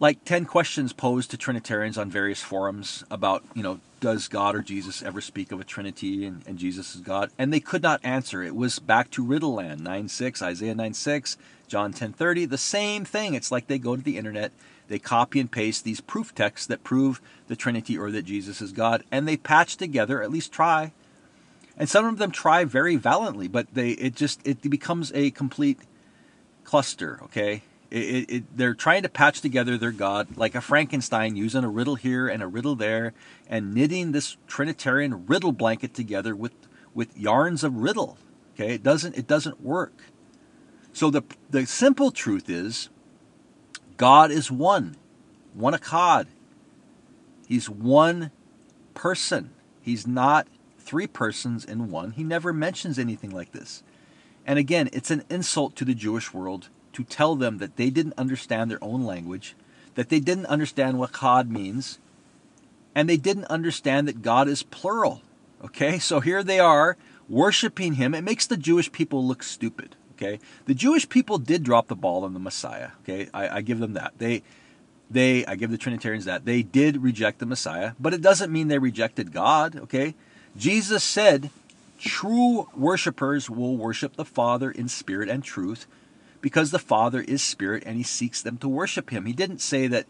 like 0.00 0.24
10 0.24 0.44
questions 0.44 0.92
posed 0.92 1.30
to 1.30 1.36
Trinitarians 1.36 1.96
on 1.96 2.10
various 2.10 2.42
forums 2.42 3.04
about, 3.10 3.44
you 3.54 3.62
know, 3.62 3.80
does 4.00 4.28
God 4.28 4.54
or 4.54 4.60
Jesus 4.60 5.02
ever 5.02 5.20
speak 5.20 5.52
of 5.52 5.60
a 5.60 5.64
Trinity 5.64 6.26
and, 6.26 6.42
and 6.46 6.58
Jesus 6.58 6.94
is 6.94 7.00
God? 7.00 7.30
And 7.38 7.52
they 7.52 7.60
could 7.60 7.82
not 7.82 8.00
answer. 8.04 8.42
It 8.42 8.54
was 8.54 8.78
back 8.78 9.10
to 9.12 9.24
Riddle 9.24 9.54
Land, 9.54 9.82
9 9.82 10.08
6, 10.08 10.42
Isaiah 10.42 10.74
9 10.74 10.94
6, 10.94 11.36
John 11.68 11.92
10:30, 11.92 12.48
the 12.48 12.58
same 12.58 13.04
thing. 13.04 13.34
It's 13.34 13.50
like 13.50 13.66
they 13.66 13.78
go 13.78 13.96
to 13.96 14.02
the 14.02 14.18
internet, 14.18 14.52
they 14.88 14.98
copy 14.98 15.40
and 15.40 15.50
paste 15.50 15.84
these 15.84 16.00
proof 16.00 16.34
texts 16.34 16.66
that 16.66 16.84
prove 16.84 17.20
the 17.48 17.56
Trinity 17.56 17.96
or 17.96 18.10
that 18.10 18.26
Jesus 18.26 18.60
is 18.60 18.72
God, 18.72 19.04
and 19.10 19.26
they 19.26 19.36
patch 19.36 19.76
together, 19.76 20.22
at 20.22 20.30
least 20.30 20.52
try. 20.52 20.92
And 21.76 21.88
some 21.88 22.04
of 22.04 22.18
them 22.18 22.30
try 22.30 22.64
very 22.64 22.96
valiantly, 22.96 23.48
but 23.48 23.72
they 23.74 23.90
it 23.92 24.14
just 24.14 24.46
it 24.46 24.62
becomes 24.68 25.10
a 25.14 25.30
complete 25.30 25.80
cluster, 26.64 27.18
okay? 27.24 27.62
It, 27.94 28.28
it, 28.28 28.56
they're 28.56 28.74
trying 28.74 29.04
to 29.04 29.08
patch 29.08 29.40
together 29.40 29.78
their 29.78 29.92
God 29.92 30.36
like 30.36 30.56
a 30.56 30.60
Frankenstein, 30.60 31.36
using 31.36 31.62
a 31.62 31.68
riddle 31.68 31.94
here 31.94 32.26
and 32.26 32.42
a 32.42 32.48
riddle 32.48 32.74
there, 32.74 33.14
and 33.48 33.72
knitting 33.72 34.10
this 34.10 34.36
Trinitarian 34.48 35.26
riddle 35.26 35.52
blanket 35.52 35.94
together 35.94 36.34
with 36.34 36.54
with 36.92 37.16
yarns 37.16 37.62
of 37.62 37.76
riddle. 37.76 38.18
Okay, 38.54 38.74
it 38.74 38.82
doesn't 38.82 39.16
it 39.16 39.28
doesn't 39.28 39.60
work. 39.60 39.92
So 40.92 41.08
the 41.08 41.22
the 41.50 41.66
simple 41.66 42.10
truth 42.10 42.50
is, 42.50 42.88
God 43.96 44.32
is 44.32 44.50
one, 44.50 44.96
one 45.52 45.74
echad. 45.74 46.26
He's 47.46 47.70
one 47.70 48.32
person. 48.94 49.50
He's 49.80 50.04
not 50.04 50.48
three 50.80 51.06
persons 51.06 51.64
in 51.64 51.92
one. 51.92 52.10
He 52.10 52.24
never 52.24 52.52
mentions 52.52 52.98
anything 52.98 53.30
like 53.30 53.52
this. 53.52 53.84
And 54.44 54.58
again, 54.58 54.88
it's 54.92 55.12
an 55.12 55.22
insult 55.30 55.76
to 55.76 55.84
the 55.84 55.94
Jewish 55.94 56.34
world 56.34 56.70
to 56.94 57.04
tell 57.04 57.36
them 57.36 57.58
that 57.58 57.76
they 57.76 57.90
didn't 57.90 58.18
understand 58.18 58.70
their 58.70 58.82
own 58.82 59.04
language, 59.04 59.54
that 59.94 60.08
they 60.08 60.20
didn't 60.20 60.46
understand 60.46 60.98
what 60.98 61.12
God 61.12 61.50
means, 61.50 61.98
and 62.94 63.08
they 63.08 63.16
didn't 63.16 63.46
understand 63.46 64.08
that 64.08 64.22
God 64.22 64.48
is 64.48 64.62
plural. 64.62 65.22
Okay, 65.64 65.98
so 65.98 66.20
here 66.20 66.42
they 66.42 66.60
are 66.60 66.96
worshiping 67.28 67.94
Him. 67.94 68.14
It 68.14 68.22
makes 68.22 68.46
the 68.46 68.56
Jewish 68.56 68.92
people 68.92 69.26
look 69.26 69.42
stupid. 69.42 69.96
Okay, 70.12 70.38
the 70.66 70.74
Jewish 70.74 71.08
people 71.08 71.38
did 71.38 71.64
drop 71.64 71.88
the 71.88 71.96
ball 71.96 72.24
on 72.24 72.34
the 72.34 72.40
Messiah. 72.40 72.90
Okay, 73.02 73.28
I, 73.34 73.56
I 73.56 73.60
give 73.62 73.80
them 73.80 73.94
that. 73.94 74.12
They, 74.18 74.42
they, 75.10 75.44
I 75.46 75.56
give 75.56 75.70
the 75.70 75.78
Trinitarians 75.78 76.24
that 76.26 76.44
they 76.44 76.62
did 76.62 77.02
reject 77.02 77.40
the 77.40 77.46
Messiah, 77.46 77.92
but 77.98 78.14
it 78.14 78.22
doesn't 78.22 78.52
mean 78.52 78.68
they 78.68 78.78
rejected 78.78 79.32
God. 79.32 79.76
Okay, 79.76 80.14
Jesus 80.56 81.02
said, 81.02 81.50
"True 81.98 82.68
worshippers 82.76 83.50
will 83.50 83.76
worship 83.76 84.14
the 84.14 84.24
Father 84.24 84.70
in 84.70 84.88
spirit 84.88 85.28
and 85.28 85.42
truth." 85.42 85.86
Because 86.44 86.72
the 86.72 86.78
Father 86.78 87.22
is 87.22 87.42
spirit 87.42 87.82
and 87.86 87.96
he 87.96 88.02
seeks 88.02 88.42
them 88.42 88.58
to 88.58 88.68
worship 88.68 89.08
him. 89.08 89.24
He 89.24 89.32
didn't 89.32 89.62
say 89.62 89.86
that 89.86 90.04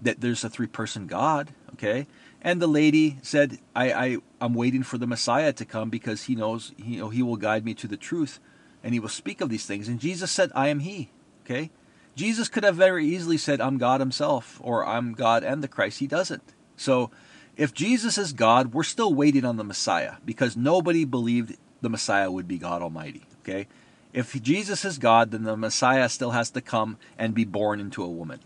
that 0.00 0.22
there's 0.22 0.42
a 0.42 0.48
three 0.48 0.66
person 0.66 1.06
God, 1.06 1.50
okay? 1.74 2.06
And 2.40 2.62
the 2.62 2.66
lady 2.66 3.18
said, 3.20 3.58
I, 3.74 3.92
I 3.92 4.16
I'm 4.40 4.54
waiting 4.54 4.82
for 4.82 4.96
the 4.96 5.06
Messiah 5.06 5.52
to 5.52 5.66
come 5.66 5.90
because 5.90 6.22
he 6.22 6.34
knows 6.34 6.72
he, 6.78 6.94
you 6.94 7.00
know, 7.00 7.10
he 7.10 7.22
will 7.22 7.36
guide 7.36 7.66
me 7.66 7.74
to 7.74 7.86
the 7.86 7.98
truth 7.98 8.40
and 8.82 8.94
he 8.94 9.00
will 9.00 9.10
speak 9.10 9.42
of 9.42 9.50
these 9.50 9.66
things. 9.66 9.86
And 9.86 10.00
Jesus 10.00 10.30
said, 10.30 10.50
I 10.54 10.68
am 10.68 10.78
he. 10.78 11.10
Okay? 11.44 11.70
Jesus 12.14 12.48
could 12.48 12.64
have 12.64 12.76
very 12.76 13.04
easily 13.04 13.36
said, 13.36 13.60
I'm 13.60 13.76
God 13.76 14.00
himself, 14.00 14.58
or 14.64 14.86
I'm 14.86 15.12
God 15.12 15.44
and 15.44 15.62
the 15.62 15.68
Christ. 15.68 15.98
He 15.98 16.06
doesn't. 16.06 16.54
So 16.78 17.10
if 17.54 17.74
Jesus 17.74 18.16
is 18.16 18.32
God, 18.32 18.72
we're 18.72 18.82
still 18.82 19.12
waiting 19.12 19.44
on 19.44 19.58
the 19.58 19.64
Messiah 19.64 20.14
because 20.24 20.56
nobody 20.56 21.04
believed 21.04 21.58
the 21.82 21.90
Messiah 21.90 22.30
would 22.30 22.48
be 22.48 22.56
God 22.56 22.80
Almighty. 22.80 23.26
Okay? 23.42 23.66
If 24.16 24.42
Jesus 24.42 24.86
is 24.86 24.96
God, 24.96 25.30
then 25.30 25.44
the 25.44 25.58
Messiah 25.58 26.08
still 26.08 26.30
has 26.30 26.48
to 26.52 26.62
come 26.62 26.96
and 27.18 27.34
be 27.34 27.44
born 27.44 27.80
into 27.80 28.02
a 28.02 28.08
woman. 28.08 28.40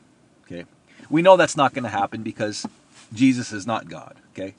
Okay? 0.44 0.64
We 1.09 1.22
know 1.22 1.37
that's 1.37 1.56
not 1.56 1.72
going 1.72 1.85
to 1.85 1.90
happen 1.90 2.24
because 2.24 2.66
Jesus 3.12 3.52
is 3.52 3.68
not 3.68 3.88
God. 3.88 4.16
Okay? 4.33 4.54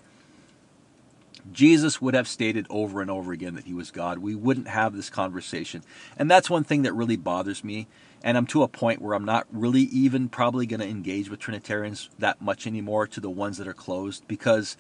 Jesus 1.52 2.02
would 2.02 2.14
have 2.14 2.30
stated 2.30 2.66
over 2.70 3.02
and 3.02 3.12
over 3.12 3.34
again 3.34 3.56
that 3.56 3.66
he 3.66 3.74
was 3.74 3.92
God. 3.92 4.20
We 4.20 4.36
wouldn't 4.36 4.70
have 4.70 4.96
this 4.96 5.10
conversation. 5.10 5.84
And 6.18 6.32
that's 6.32 6.50
one 6.50 6.64
thing 6.64 6.84
that 6.84 6.94
really 6.94 7.18
bothers 7.18 7.62
me. 7.62 7.88
And 8.24 8.38
I'm 8.38 8.48
to 8.48 8.64
a 8.64 8.70
point 8.70 9.02
where 9.02 9.14
I'm 9.14 9.26
not 9.26 9.48
really 9.52 9.82
even 9.82 10.30
probably 10.30 10.66
going 10.66 10.80
to 10.80 10.88
engage 10.88 11.30
with 11.30 11.42
Trinitarians 11.42 12.10
that 12.20 12.42
much 12.42 12.66
anymore 12.66 13.06
to 13.08 13.20
the 13.20 13.30
ones 13.30 13.58
that 13.58 13.68
are 13.68 13.74
closed 13.74 14.26
because 14.30 14.78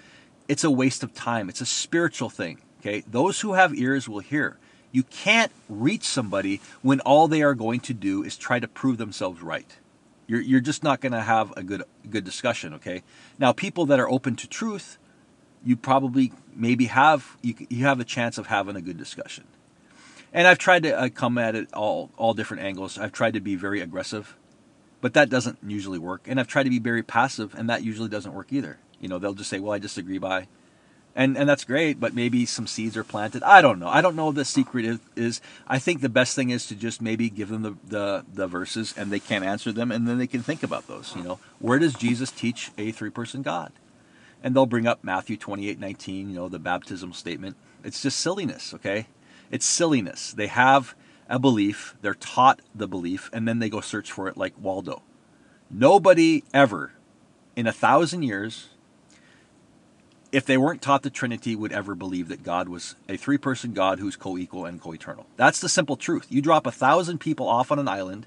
it's 0.47 0.63
a 0.63 0.71
waste 0.71 1.03
of 1.03 1.13
time. 1.13 1.49
It's 1.49 1.59
a 1.59 1.65
spiritual 1.65 2.29
thing. 2.29 2.59
Okay? 2.79 3.03
Those 3.05 3.41
who 3.41 3.53
have 3.53 3.75
ears 3.75 4.07
will 4.07 4.19
hear. 4.19 4.57
You 4.91 5.03
can't 5.03 5.51
reach 5.69 6.03
somebody 6.03 6.61
when 6.81 6.99
all 7.01 7.27
they 7.27 7.41
are 7.41 7.55
going 7.55 7.79
to 7.81 7.93
do 7.93 8.23
is 8.23 8.35
try 8.35 8.59
to 8.59 8.67
prove 8.67 8.97
themselves 8.97 9.41
right. 9.41 9.77
You're, 10.27 10.41
you're 10.41 10.61
just 10.61 10.83
not 10.83 11.01
going 11.01 11.11
to 11.11 11.21
have 11.21 11.53
a 11.57 11.63
good 11.63 11.83
good 12.09 12.23
discussion, 12.23 12.73
okay? 12.75 13.03
Now, 13.37 13.51
people 13.51 13.85
that 13.87 13.99
are 13.99 14.09
open 14.09 14.35
to 14.37 14.47
truth, 14.47 14.97
you 15.63 15.75
probably 15.75 16.31
maybe 16.55 16.85
have 16.85 17.37
you, 17.41 17.55
you 17.69 17.85
have 17.85 17.99
a 17.99 18.05
chance 18.05 18.37
of 18.37 18.47
having 18.47 18.75
a 18.75 18.81
good 18.81 18.97
discussion. 18.97 19.45
And 20.33 20.47
I've 20.47 20.57
tried 20.57 20.83
to 20.83 20.97
uh, 20.97 21.09
come 21.09 21.37
at 21.37 21.55
it 21.55 21.73
all 21.73 22.11
all 22.17 22.33
different 22.33 22.63
angles. 22.63 22.97
I've 22.97 23.11
tried 23.11 23.33
to 23.33 23.41
be 23.41 23.55
very 23.55 23.81
aggressive, 23.81 24.37
but 25.01 25.13
that 25.13 25.29
doesn't 25.29 25.59
usually 25.67 25.99
work. 25.99 26.21
And 26.27 26.39
I've 26.39 26.47
tried 26.47 26.63
to 26.63 26.69
be 26.69 26.79
very 26.79 27.03
passive, 27.03 27.53
and 27.55 27.69
that 27.69 27.83
usually 27.83 28.09
doesn't 28.09 28.33
work 28.33 28.53
either. 28.53 28.79
You 29.01 29.09
know, 29.09 29.19
they'll 29.19 29.33
just 29.33 29.49
say, 29.49 29.59
"Well, 29.59 29.73
I 29.73 29.79
disagree 29.79 30.17
by," 30.17 30.47
and 31.15 31.37
and 31.37 31.47
that's 31.47 31.63
great. 31.63 31.99
But 31.99 32.13
maybe 32.13 32.45
some 32.45 32.67
seeds 32.67 32.95
are 32.97 33.03
planted. 33.03 33.43
I 33.43 33.61
don't 33.61 33.79
know. 33.79 33.87
I 33.87 34.01
don't 34.01 34.15
know 34.15 34.31
the 34.31 34.45
secret 34.45 34.85
is. 34.85 34.99
is. 35.15 35.41
I 35.67 35.79
think 35.79 36.01
the 36.01 36.09
best 36.09 36.35
thing 36.35 36.49
is 36.49 36.67
to 36.67 36.75
just 36.75 37.01
maybe 37.01 37.29
give 37.29 37.49
them 37.49 37.61
the, 37.61 37.75
the 37.87 38.25
the 38.33 38.47
verses, 38.47 38.93
and 38.97 39.11
they 39.11 39.19
can't 39.19 39.45
answer 39.45 39.71
them, 39.71 39.91
and 39.91 40.07
then 40.07 40.17
they 40.17 40.27
can 40.27 40.41
think 40.41 40.63
about 40.63 40.87
those. 40.87 41.15
You 41.15 41.23
know, 41.23 41.39
where 41.59 41.79
does 41.79 41.93
Jesus 41.93 42.31
teach 42.31 42.71
a 42.77 42.91
three 42.91 43.09
person 43.09 43.41
God? 43.41 43.71
and 44.43 44.55
they'll 44.55 44.65
bring 44.65 44.87
up 44.87 45.03
Matthew 45.03 45.37
28 45.37 45.79
19, 45.79 46.29
you 46.29 46.35
know, 46.35 46.49
the 46.49 46.59
baptismal 46.59 47.13
statement. 47.13 47.55
It's 47.83 48.01
just 48.01 48.19
silliness, 48.19 48.73
okay? 48.73 49.07
It's 49.49 49.65
silliness. 49.65 50.33
They 50.33 50.47
have 50.47 50.95
a 51.29 51.39
belief, 51.39 51.95
they're 52.01 52.13
taught 52.13 52.61
the 52.75 52.87
belief, 52.87 53.29
and 53.31 53.47
then 53.47 53.59
they 53.59 53.69
go 53.69 53.81
search 53.81 54.11
for 54.11 54.27
it 54.27 54.37
like 54.37 54.53
Waldo. 54.59 55.01
Nobody 55.69 56.43
ever 56.53 56.93
in 57.55 57.67
a 57.67 57.71
thousand 57.71 58.23
years, 58.23 58.69
if 60.31 60.45
they 60.45 60.57
weren't 60.57 60.81
taught 60.81 61.03
the 61.03 61.09
Trinity, 61.09 61.55
would 61.55 61.71
ever 61.71 61.95
believe 61.95 62.29
that 62.29 62.43
God 62.43 62.69
was 62.69 62.95
a 63.09 63.17
three 63.17 63.37
person 63.37 63.73
God 63.73 63.99
who's 63.99 64.15
co 64.15 64.37
equal 64.37 64.65
and 64.65 64.81
co 64.81 64.93
eternal. 64.93 65.25
That's 65.37 65.59
the 65.59 65.69
simple 65.69 65.97
truth. 65.97 66.27
You 66.29 66.41
drop 66.41 66.65
a 66.65 66.71
thousand 66.71 67.19
people 67.19 67.47
off 67.47 67.71
on 67.71 67.79
an 67.79 67.87
island 67.87 68.25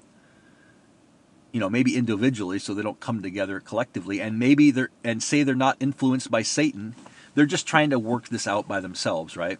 you 1.55 1.61
know 1.61 1.69
maybe 1.69 1.95
individually 1.95 2.59
so 2.59 2.73
they 2.73 2.81
don't 2.81 2.99
come 2.99 3.21
together 3.21 3.61
collectively 3.61 4.19
and 4.19 4.37
maybe 4.37 4.71
they're 4.71 4.89
and 5.05 5.23
say 5.23 5.41
they're 5.41 5.55
not 5.55 5.77
influenced 5.79 6.29
by 6.29 6.41
satan 6.41 6.93
they're 7.33 7.45
just 7.45 7.65
trying 7.65 7.89
to 7.89 7.97
work 7.97 8.27
this 8.27 8.45
out 8.45 8.67
by 8.67 8.81
themselves 8.81 9.37
right 9.37 9.57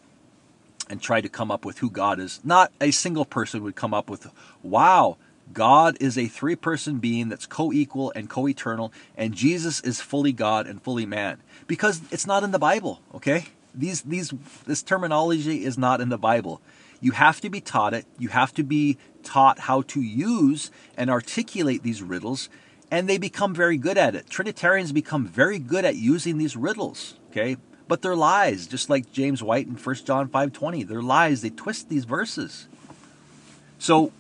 and 0.89 1.01
try 1.01 1.21
to 1.21 1.29
come 1.29 1.49
up 1.49 1.63
with 1.63 1.77
who 1.77 1.89
god 1.89 2.19
is 2.19 2.41
not 2.43 2.69
a 2.81 2.91
single 2.91 3.23
person 3.23 3.63
would 3.63 3.77
come 3.77 3.93
up 3.93 4.10
with 4.10 4.29
wow 4.62 5.15
god 5.53 5.97
is 5.99 6.17
a 6.17 6.27
three 6.27 6.55
person 6.55 6.99
being 6.99 7.29
that's 7.29 7.45
co-equal 7.45 8.12
and 8.15 8.29
co-eternal 8.29 8.91
and 9.15 9.34
jesus 9.34 9.79
is 9.81 10.01
fully 10.01 10.31
god 10.31 10.67
and 10.67 10.81
fully 10.81 11.05
man 11.05 11.41
because 11.67 12.01
it's 12.12 12.27
not 12.27 12.43
in 12.43 12.51
the 12.51 12.60
bible 12.60 13.01
okay 13.13 13.45
these 13.73 14.01
these 14.03 14.34
this 14.65 14.81
terminology 14.81 15.63
is 15.63 15.77
not 15.77 16.01
in 16.01 16.10
the 16.10 16.17
bible 16.17 16.62
you 17.05 17.12
have 17.12 17.41
to 17.41 17.49
be 17.49 17.62
taught 17.62 17.93
it. 17.93 18.05
You 18.17 18.29
have 18.29 18.53
to 18.55 18.63
be 18.63 18.97
taught 19.23 19.60
how 19.60 19.84
to 19.84 20.01
use 20.01 20.71
and 20.97 21.10
articulate 21.10 21.84
these 21.84 22.01
riddles, 22.01 22.49
and 22.89 23.08
they 23.08 23.17
become 23.17 23.53
very 23.53 23.77
good 23.77 23.97
at 23.97 24.15
it. 24.15 24.29
Trinitarians 24.29 24.91
become 24.91 25.27
very 25.27 25.60
good 25.60 25.86
at 25.86 25.95
using 25.95 26.39
these 26.39 26.55
riddles, 26.55 27.15
okay? 27.29 27.58
But 27.88 28.01
they're 28.01 28.15
lies, 28.15 28.65
just 28.65 28.89
like 28.89 29.12
James 29.12 29.43
White 29.43 29.67
in 29.67 29.75
1 29.75 29.95
John 30.05 30.27
5:20. 30.29 30.84
They're 30.84 31.03
lies. 31.03 31.41
They 31.41 31.51
twist 31.51 31.89
these 31.89 32.05
verses. 32.05 32.67
So 33.77 34.12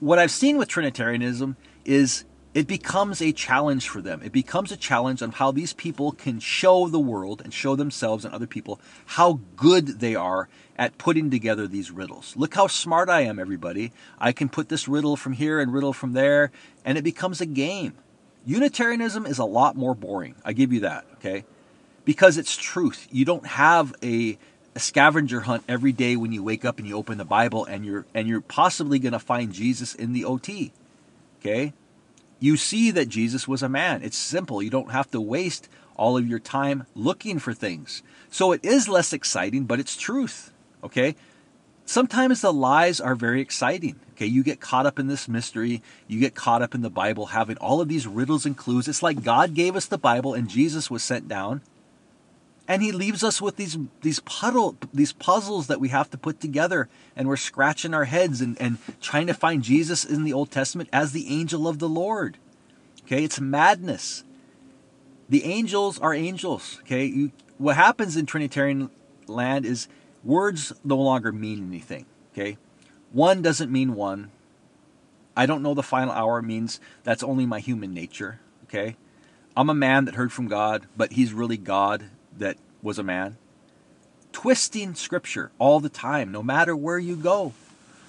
what 0.00 0.18
I've 0.18 0.30
seen 0.30 0.56
with 0.56 0.68
Trinitarianism 0.68 1.56
is 1.84 2.24
it 2.52 2.66
becomes 2.66 3.22
a 3.22 3.32
challenge 3.32 3.88
for 3.88 4.00
them. 4.00 4.22
It 4.24 4.32
becomes 4.32 4.72
a 4.72 4.76
challenge 4.76 5.22
on 5.22 5.30
how 5.30 5.52
these 5.52 5.72
people 5.72 6.10
can 6.12 6.40
show 6.40 6.88
the 6.88 6.98
world 6.98 7.40
and 7.44 7.54
show 7.54 7.76
themselves 7.76 8.24
and 8.24 8.34
other 8.34 8.46
people 8.46 8.80
how 9.06 9.40
good 9.54 10.00
they 10.00 10.16
are 10.16 10.48
at 10.76 10.98
putting 10.98 11.30
together 11.30 11.68
these 11.68 11.92
riddles. 11.92 12.34
Look 12.36 12.54
how 12.54 12.66
smart 12.66 13.08
I 13.08 13.20
am, 13.20 13.38
everybody. 13.38 13.92
I 14.18 14.32
can 14.32 14.48
put 14.48 14.68
this 14.68 14.88
riddle 14.88 15.16
from 15.16 15.34
here 15.34 15.60
and 15.60 15.72
riddle 15.72 15.92
from 15.92 16.12
there, 16.12 16.50
and 16.84 16.98
it 16.98 17.04
becomes 17.04 17.40
a 17.40 17.46
game. 17.46 17.94
Unitarianism 18.46 19.26
is 19.26 19.38
a 19.38 19.44
lot 19.44 19.76
more 19.76 19.94
boring. 19.94 20.34
I 20.44 20.52
give 20.54 20.72
you 20.72 20.80
that, 20.80 21.04
okay? 21.16 21.44
Because 22.04 22.38
it's 22.38 22.56
truth. 22.56 23.06
You 23.12 23.24
don't 23.26 23.46
have 23.46 23.94
a, 24.02 24.38
scavenger 24.80 25.40
hunt 25.40 25.64
every 25.68 25.92
day 25.92 26.16
when 26.16 26.32
you 26.32 26.42
wake 26.42 26.64
up 26.64 26.78
and 26.78 26.88
you 26.88 26.96
open 26.96 27.18
the 27.18 27.24
Bible 27.24 27.64
and 27.64 27.84
you're 27.84 28.06
and 28.14 28.26
you're 28.26 28.40
possibly 28.40 28.98
going 28.98 29.12
to 29.12 29.18
find 29.18 29.52
Jesus 29.52 29.94
in 29.94 30.12
the 30.12 30.24
OT. 30.24 30.72
Okay? 31.40 31.72
you 32.40 32.56
see 32.56 32.90
that 32.90 33.08
Jesus 33.08 33.46
was 33.46 33.62
a 33.62 33.68
man. 33.68 34.02
It's 34.02 34.16
simple. 34.16 34.62
You 34.62 34.70
don't 34.70 34.90
have 34.90 35.10
to 35.12 35.20
waste 35.20 35.68
all 35.94 36.16
of 36.16 36.26
your 36.26 36.38
time 36.38 36.86
looking 36.94 37.38
for 37.38 37.52
things. 37.52 38.02
So 38.30 38.52
it 38.52 38.64
is 38.64 38.88
less 38.88 39.12
exciting, 39.12 39.66
but 39.66 39.78
it's 39.78 39.96
truth. 39.96 40.50
Okay? 40.82 41.14
Sometimes 41.84 42.40
the 42.40 42.52
lies 42.52 43.00
are 43.00 43.14
very 43.14 43.42
exciting. 43.42 44.00
Okay, 44.12 44.26
you 44.26 44.42
get 44.42 44.60
caught 44.60 44.86
up 44.86 44.98
in 44.98 45.06
this 45.06 45.28
mystery, 45.28 45.82
you 46.06 46.20
get 46.20 46.34
caught 46.34 46.62
up 46.62 46.74
in 46.74 46.82
the 46.82 46.90
Bible 46.90 47.26
having 47.26 47.56
all 47.56 47.80
of 47.80 47.88
these 47.88 48.06
riddles 48.06 48.46
and 48.46 48.56
clues. 48.56 48.86
It's 48.86 49.02
like 49.02 49.22
God 49.22 49.54
gave 49.54 49.76
us 49.76 49.86
the 49.86 49.98
Bible 49.98 50.34
and 50.34 50.48
Jesus 50.48 50.90
was 50.90 51.02
sent 51.02 51.26
down 51.26 51.62
and 52.70 52.82
he 52.82 52.92
leaves 52.92 53.24
us 53.24 53.42
with 53.42 53.56
these 53.56 53.76
these 54.00 54.20
puddle 54.20 54.76
these 54.94 55.12
puzzles 55.12 55.66
that 55.66 55.80
we 55.80 55.88
have 55.88 56.08
to 56.10 56.16
put 56.16 56.38
together. 56.38 56.88
And 57.16 57.26
we're 57.26 57.36
scratching 57.36 57.94
our 57.94 58.04
heads 58.04 58.40
and, 58.40 58.56
and 58.62 58.78
trying 59.00 59.26
to 59.26 59.34
find 59.34 59.64
jesus 59.64 60.04
in 60.04 60.22
the 60.22 60.32
old 60.32 60.52
testament 60.52 60.88
as 60.92 61.10
the 61.10 61.26
angel 61.28 61.66
of 61.66 61.80
the 61.80 61.88
lord. 61.88 62.38
Okay 63.02 63.24
it's 63.24 63.40
madness. 63.40 64.22
The 65.28 65.44
angels 65.44 65.98
are 65.98 66.14
angels. 66.14 66.78
Okay 66.82 67.06
you, 67.06 67.32
what 67.58 67.74
happens 67.74 68.16
in 68.16 68.24
trinitarian 68.24 68.88
land 69.26 69.66
is 69.66 69.88
words 70.22 70.72
no 70.84 70.96
longer 70.96 71.32
mean 71.32 71.66
anything. 71.66 72.06
Okay 72.32 72.56
one 73.10 73.42
doesn't 73.42 73.72
mean 73.72 73.96
one. 73.96 74.30
I 75.36 75.44
don't 75.44 75.62
know 75.62 75.74
the 75.74 75.82
final 75.82 76.12
hour 76.12 76.40
means 76.40 76.78
that's 77.02 77.24
only 77.24 77.46
my 77.46 77.58
human 77.58 77.92
nature. 77.92 78.38
Okay, 78.64 78.94
I'm 79.56 79.68
a 79.68 79.74
man 79.74 80.04
that 80.04 80.14
heard 80.14 80.32
from 80.32 80.46
God, 80.46 80.86
but 80.96 81.14
He's 81.14 81.32
really 81.32 81.56
God 81.56 82.04
that 82.38 82.56
was 82.82 82.98
a 82.98 83.02
man. 83.02 83.36
Twisting 84.32 84.94
Scripture 84.94 85.50
all 85.58 85.80
the 85.80 85.88
time, 85.88 86.30
no 86.30 86.42
matter 86.42 86.76
where 86.76 86.98
you 86.98 87.16
go, 87.16 87.52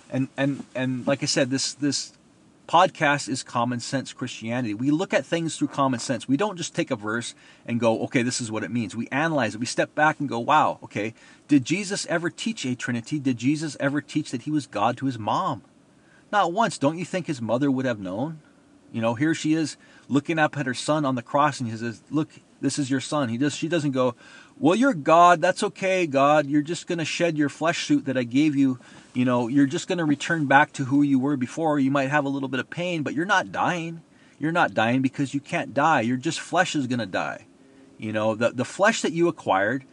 and 0.09 0.27
and 0.37 0.63
and 0.75 1.05
like 1.07 1.23
I 1.23 1.25
said, 1.25 1.49
this 1.49 1.73
this 1.73 2.13
podcast 2.71 3.27
is 3.27 3.43
common 3.43 3.81
sense 3.81 4.13
Christianity. 4.13 4.73
We 4.73 4.91
look 4.91 5.13
at 5.13 5.25
things 5.25 5.57
through 5.57 5.67
common 5.69 5.99
sense. 5.99 6.27
We 6.27 6.37
don't 6.37 6.55
just 6.55 6.73
take 6.73 6.89
a 6.89 6.95
verse 6.95 7.35
and 7.65 7.81
go, 7.81 8.03
okay, 8.03 8.21
this 8.21 8.39
is 8.39 8.49
what 8.49 8.63
it 8.63 8.71
means. 8.71 8.95
We 8.95 9.09
analyze 9.11 9.55
it. 9.55 9.59
We 9.59 9.65
step 9.65 9.93
back 9.93 10.21
and 10.21 10.29
go, 10.29 10.39
wow, 10.39 10.79
okay, 10.83 11.13
did 11.49 11.65
Jesus 11.65 12.05
ever 12.05 12.29
teach 12.29 12.65
a 12.65 12.73
Trinity? 12.73 13.19
Did 13.19 13.37
Jesus 13.37 13.75
ever 13.81 13.99
teach 13.99 14.31
that 14.31 14.43
he 14.43 14.51
was 14.51 14.67
God 14.67 14.95
to 14.97 15.05
his 15.05 15.19
mom? 15.19 15.63
Not 16.31 16.53
once. 16.53 16.77
Don't 16.77 16.97
you 16.97 17.03
think 17.03 17.27
his 17.27 17.41
mother 17.41 17.69
would 17.69 17.85
have 17.85 17.99
known? 17.99 18.39
You 18.93 19.01
know, 19.01 19.15
here 19.15 19.33
she 19.33 19.53
is 19.53 19.75
looking 20.07 20.39
up 20.39 20.57
at 20.57 20.65
her 20.65 20.73
son 20.73 21.03
on 21.03 21.15
the 21.15 21.21
cross, 21.21 21.59
and 21.59 21.69
he 21.69 21.75
says, 21.75 22.01
"Look, 22.09 22.29
this 22.61 22.79
is 22.79 22.89
your 22.89 23.01
son." 23.01 23.29
He 23.29 23.37
does. 23.37 23.55
She 23.55 23.67
doesn't 23.67 23.91
go, 23.91 24.15
"Well, 24.57 24.75
you're 24.75 24.93
God. 24.93 25.41
That's 25.41 25.63
okay, 25.63 26.07
God. 26.07 26.47
You're 26.47 26.61
just 26.61 26.87
going 26.87 26.99
to 26.99 27.05
shed 27.05 27.37
your 27.37 27.49
flesh 27.49 27.85
suit 27.85 28.05
that 28.05 28.17
I 28.17 28.23
gave 28.23 28.55
you. 28.55 28.79
You 29.13 29.25
know, 29.25 29.47
you're 29.47 29.65
just 29.65 29.87
going 29.87 29.97
to 29.97 30.05
return 30.05 30.45
back 30.45 30.71
to 30.73 30.85
who 30.85 31.01
you 31.01 31.19
were 31.19 31.35
before. 31.35 31.79
You 31.79 31.91
might 31.91 32.09
have 32.09 32.25
a 32.25 32.29
little 32.29 32.49
bit 32.49 32.59
of 32.59 32.69
pain, 32.69 33.03
but 33.03 33.13
you're 33.13 33.25
not 33.25 33.51
dying. 33.51 34.01
You're 34.39 34.51
not 34.51 34.73
dying 34.73 35.01
because 35.01 35.33
you 35.33 35.39
can't 35.39 35.73
die. 35.73 36.01
Your 36.01 36.17
just 36.17 36.39
flesh 36.39 36.75
is 36.75 36.87
going 36.87 36.99
to 36.99 37.05
die. 37.05 37.45
You 37.97 38.11
know, 38.11 38.33
the 38.33 38.49
the 38.49 38.65
flesh 38.65 39.01
that 39.03 39.11
you 39.11 39.27
acquired 39.27 39.85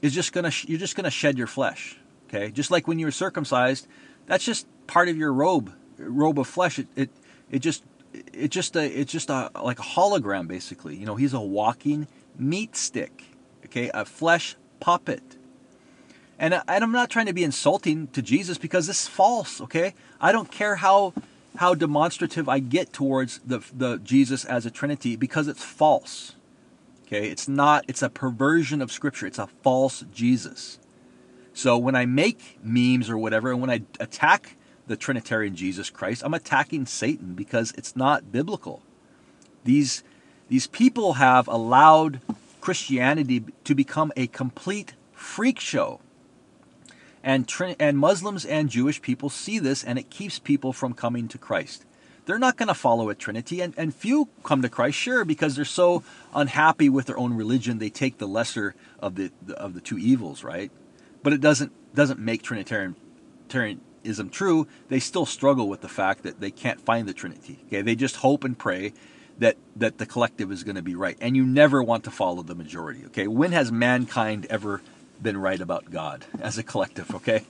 is 0.00 0.14
just 0.14 0.32
going 0.32 0.50
to 0.50 0.68
you're 0.68 0.78
just 0.78 0.96
going 0.96 1.04
to 1.04 1.10
shed 1.10 1.36
your 1.36 1.46
flesh. 1.46 1.98
Okay, 2.28 2.50
just 2.50 2.70
like 2.70 2.88
when 2.88 2.98
you 2.98 3.06
were 3.06 3.12
circumcised, 3.12 3.86
that's 4.26 4.44
just 4.44 4.66
part 4.86 5.08
of 5.08 5.16
your 5.16 5.32
robe, 5.32 5.72
robe 5.98 6.38
of 6.38 6.46
flesh. 6.46 6.78
It 6.78 6.88
it, 6.96 7.10
it 7.50 7.58
just 7.58 7.84
it 8.32 8.48
just 8.48 8.76
a 8.76 8.84
it's 8.84 9.12
just 9.12 9.30
a 9.30 9.50
like 9.62 9.78
a 9.78 9.82
hologram 9.82 10.48
basically. 10.48 10.96
You 10.96 11.06
know, 11.06 11.16
he's 11.16 11.34
a 11.34 11.40
walking 11.40 12.06
meat 12.38 12.76
stick. 12.76 13.24
Okay, 13.66 13.90
a 13.94 14.04
flesh 14.04 14.56
puppet. 14.80 15.22
And, 16.38 16.52
uh, 16.52 16.62
and 16.66 16.82
I'm 16.82 16.92
not 16.92 17.10
trying 17.10 17.26
to 17.26 17.32
be 17.32 17.44
insulting 17.44 18.08
to 18.08 18.20
Jesus 18.20 18.58
because 18.58 18.86
this 18.86 19.02
is 19.02 19.08
false. 19.08 19.60
Okay, 19.60 19.94
I 20.20 20.32
don't 20.32 20.50
care 20.50 20.76
how 20.76 21.14
how 21.56 21.74
demonstrative 21.74 22.48
I 22.48 22.58
get 22.58 22.92
towards 22.92 23.38
the 23.40 23.60
the 23.72 23.98
Jesus 23.98 24.44
as 24.44 24.66
a 24.66 24.70
Trinity 24.70 25.16
because 25.16 25.48
it's 25.48 25.64
false. 25.64 26.34
Okay, 27.06 27.28
it's 27.28 27.48
not. 27.48 27.84
It's 27.88 28.02
a 28.02 28.10
perversion 28.10 28.82
of 28.82 28.90
Scripture. 28.90 29.26
It's 29.26 29.38
a 29.38 29.46
false 29.62 30.04
Jesus. 30.12 30.78
So 31.52 31.78
when 31.78 31.94
I 31.94 32.04
make 32.06 32.58
memes 32.62 33.08
or 33.08 33.16
whatever, 33.16 33.52
and 33.52 33.60
when 33.60 33.70
I 33.70 33.82
attack 34.00 34.56
the 34.86 34.96
Trinitarian 34.96 35.56
Jesus 35.56 35.90
Christ. 35.90 36.22
I'm 36.24 36.34
attacking 36.34 36.86
Satan 36.86 37.34
because 37.34 37.72
it's 37.76 37.96
not 37.96 38.32
biblical. 38.32 38.82
These, 39.64 40.02
these 40.48 40.66
people 40.66 41.14
have 41.14 41.48
allowed 41.48 42.20
Christianity 42.60 43.44
to 43.64 43.74
become 43.74 44.12
a 44.16 44.26
complete 44.26 44.94
freak 45.12 45.60
show. 45.60 46.00
And, 47.22 47.50
and 47.80 47.98
Muslims 47.98 48.44
and 48.44 48.68
Jewish 48.68 49.00
people 49.00 49.30
see 49.30 49.58
this, 49.58 49.82
and 49.82 49.98
it 49.98 50.10
keeps 50.10 50.38
people 50.38 50.72
from 50.74 50.92
coming 50.92 51.26
to 51.28 51.38
Christ. 51.38 51.86
They're 52.26 52.38
not 52.38 52.56
going 52.56 52.68
to 52.68 52.74
follow 52.74 53.08
a 53.08 53.14
Trinity, 53.14 53.60
and, 53.60 53.74
and 53.76 53.94
few 53.94 54.28
come 54.42 54.62
to 54.62 54.68
Christ, 54.68 54.98
sure, 54.98 55.24
because 55.24 55.56
they're 55.56 55.64
so 55.64 56.02
unhappy 56.34 56.88
with 56.88 57.06
their 57.06 57.18
own 57.18 57.34
religion, 57.34 57.78
they 57.78 57.90
take 57.90 58.18
the 58.18 58.28
lesser 58.28 58.74
of 58.98 59.14
the 59.14 59.30
of 59.54 59.74
the 59.74 59.80
two 59.80 59.98
evils, 59.98 60.42
right? 60.42 60.70
But 61.22 61.32
it 61.32 61.40
doesn't 61.40 61.72
doesn't 61.94 62.18
make 62.18 62.42
Trinitarian, 62.42 62.96
Ism 64.04 64.30
true, 64.30 64.66
they 64.88 65.00
still 65.00 65.26
struggle 65.26 65.68
with 65.68 65.80
the 65.80 65.88
fact 65.88 66.22
that 66.22 66.40
they 66.40 66.50
can't 66.50 66.80
find 66.80 67.08
the 67.08 67.14
Trinity. 67.14 67.58
Okay, 67.66 67.82
they 67.82 67.94
just 67.94 68.16
hope 68.16 68.44
and 68.44 68.58
pray 68.58 68.92
that 69.38 69.56
that 69.76 69.98
the 69.98 70.06
collective 70.06 70.52
is 70.52 70.62
going 70.64 70.76
to 70.76 70.82
be 70.82 70.94
right, 70.94 71.16
and 71.20 71.36
you 71.36 71.44
never 71.44 71.82
want 71.82 72.04
to 72.04 72.10
follow 72.10 72.42
the 72.42 72.54
majority. 72.54 73.04
Okay, 73.06 73.26
when 73.26 73.52
has 73.52 73.72
mankind 73.72 74.46
ever 74.50 74.82
been 75.20 75.36
right 75.36 75.60
about 75.60 75.90
God 75.90 76.24
as 76.40 76.58
a 76.58 76.62
collective? 76.62 77.14
Okay, 77.14 77.44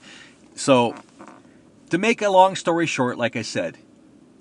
so 0.55 0.95
to 1.89 1.97
make 1.97 2.21
a 2.21 2.29
long 2.29 2.55
story 2.55 2.87
short, 2.87 3.17
like 3.17 3.35
I 3.35 3.41
said, 3.41 3.77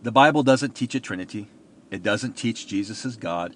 the 0.03 0.13
Bible 0.13 0.43
doesn't 0.43 0.75
teach 0.75 0.95
a 0.95 1.01
Trinity. 1.01 1.49
It 1.91 2.03
doesn't 2.03 2.33
teach 2.33 2.67
Jesus 2.67 3.05
is 3.05 3.17
God. 3.17 3.55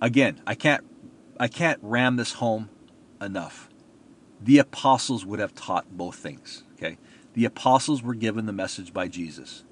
Again, 0.00 0.40
I 0.46 0.54
can't 0.54 0.84
I 1.38 1.48
can't 1.48 1.78
ram 1.82 2.16
this 2.16 2.34
home 2.34 2.68
enough. 3.20 3.68
The 4.42 4.58
apostles 4.58 5.24
would 5.24 5.38
have 5.38 5.54
taught 5.54 5.86
both 5.90 6.16
things. 6.16 6.64
Okay, 6.74 6.98
the 7.34 7.44
apostles 7.44 8.02
were 8.02 8.14
given 8.14 8.46
the 8.46 8.52
message 8.52 8.92
by 8.92 9.08
Jesus. 9.08 9.62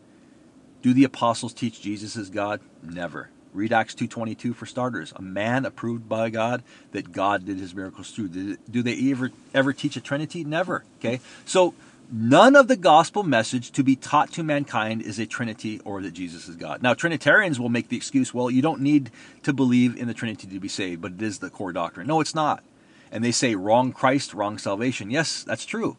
Do 0.83 0.92
the 0.92 1.05
apostles 1.05 1.53
teach 1.53 1.81
Jesus 1.81 2.16
is 2.16 2.31
God? 2.31 2.61
Never. 2.83 3.31
Read 3.53 3.73
Acts 3.73 3.94
2.22 3.94 4.55
for 4.55 4.66
starters. 4.66 5.12
A 5.16 5.23
man 5.23 5.64
approved 5.64 6.09
by 6.09 6.31
God 6.31 6.62
that 6.92 7.12
God 7.12 7.47
did 7.47 7.59
his 7.59 7.75
miracles 7.75 8.11
through. 8.11 8.29
Do 8.29 8.83
they 8.83 9.11
ever, 9.11 9.31
ever 9.55 9.73
teach 9.73 9.97
a 9.97 10.01
Trinity? 10.01 10.44
Never. 10.44 10.85
Okay? 10.99 11.21
So 11.44 11.75
none 12.12 12.55
of 12.55 12.68
the 12.68 12.77
gospel 12.77 13.25
message 13.25 13.73
to 13.73 13.83
be 13.83 13.97
taught 13.97 14.31
to 14.33 14.42
mankind 14.44 15.03
is 15.03 15.18
a 15.18 15.27
Trinity 15.27 15.81
or 15.85 16.01
that 16.03 16.12
Jesus 16.12 16.49
is 16.49 16.57
God. 16.57 16.83
Now, 16.83 16.94
Trinitarians 16.94 17.59
will 17.59 17.71
make 17.71 17.88
the 17.88 17.97
excuse, 17.97 18.33
well, 18.33 18.51
you 18.51 18.62
don't 18.62 18.81
need 18.81 19.11
to 19.42 19.53
believe 19.53 19.97
in 19.97 20.07
the 20.07 20.14
Trinity 20.14 20.47
to 20.47 20.61
be 20.61 20.68
saved, 20.68 21.03
but 21.03 21.12
it 21.12 21.23
is 21.23 21.38
the 21.38 21.51
core 21.51 21.73
doctrine. 21.73 22.07
No, 22.07 22.21
it's 22.21 22.35
not. 22.35 22.62
And 23.11 23.25
they 23.25 23.33
say 23.33 23.55
wrong 23.55 23.92
Christ, 23.92 24.35
wrong 24.35 24.59
salvation. 24.59 25.11
Yes, 25.11 25.42
that's 25.42 25.64
true 25.64 25.97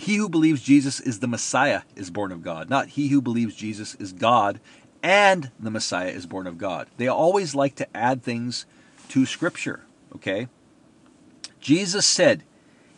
he 0.00 0.16
who 0.16 0.28
believes 0.28 0.62
Jesus 0.62 1.00
is 1.00 1.20
the 1.20 1.28
Messiah 1.28 1.82
is 1.94 2.10
born 2.10 2.32
of 2.32 2.42
God, 2.42 2.70
not 2.70 2.88
he 2.88 3.08
who 3.08 3.20
believes 3.20 3.54
Jesus 3.54 3.94
is 3.96 4.12
God 4.12 4.60
and 5.02 5.50
the 5.58 5.70
Messiah 5.70 6.08
is 6.08 6.26
born 6.26 6.46
of 6.46 6.58
God. 6.58 6.88
They 6.96 7.08
always 7.08 7.54
like 7.54 7.74
to 7.76 7.96
add 7.96 8.22
things 8.22 8.66
to 9.08 9.26
Scripture, 9.26 9.80
okay? 10.14 10.48
Jesus 11.60 12.06
said, 12.06 12.42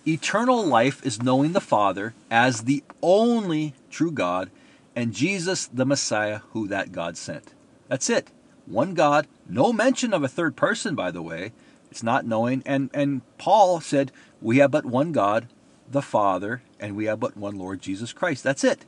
Eternal 0.06 0.64
life 0.64 1.04
is 1.04 1.22
knowing 1.22 1.52
the 1.52 1.60
Father 1.60 2.14
as 2.30 2.62
the 2.62 2.82
only 3.02 3.74
true 3.90 4.10
God 4.10 4.50
and 4.96 5.12
Jesus 5.12 5.66
the 5.66 5.86
Messiah 5.86 6.40
who 6.50 6.66
that 6.68 6.92
God 6.92 7.16
sent. 7.16 7.52
That's 7.88 8.10
it. 8.10 8.28
One 8.66 8.94
God, 8.94 9.26
no 9.48 9.72
mention 9.72 10.12
of 10.12 10.22
a 10.22 10.28
third 10.28 10.56
person, 10.56 10.94
by 10.94 11.10
the 11.10 11.22
way. 11.22 11.52
It's 11.90 12.02
not 12.02 12.26
knowing. 12.26 12.62
And, 12.64 12.90
and 12.94 13.22
Paul 13.38 13.80
said, 13.80 14.12
We 14.40 14.58
have 14.58 14.70
but 14.70 14.86
one 14.86 15.12
God, 15.12 15.48
the 15.90 16.02
Father, 16.02 16.62
and 16.82 16.96
we 16.96 17.06
have 17.06 17.20
but 17.20 17.36
one 17.36 17.56
Lord 17.56 17.80
Jesus 17.80 18.12
Christ. 18.12 18.42
That's 18.42 18.64
it. 18.64 18.84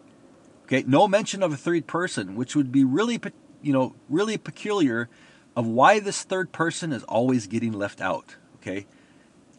Okay, 0.64 0.84
no 0.86 1.06
mention 1.06 1.42
of 1.42 1.52
a 1.52 1.56
third 1.56 1.86
person, 1.86 2.34
which 2.36 2.56
would 2.56 2.72
be 2.72 2.84
really, 2.84 3.20
you 3.62 3.72
know, 3.72 3.94
really 4.08 4.36
peculiar 4.36 5.08
of 5.56 5.66
why 5.66 6.00
this 6.00 6.22
third 6.22 6.52
person 6.52 6.92
is 6.92 7.04
always 7.04 7.46
getting 7.46 7.72
left 7.72 8.00
out. 8.00 8.36
Okay, 8.56 8.86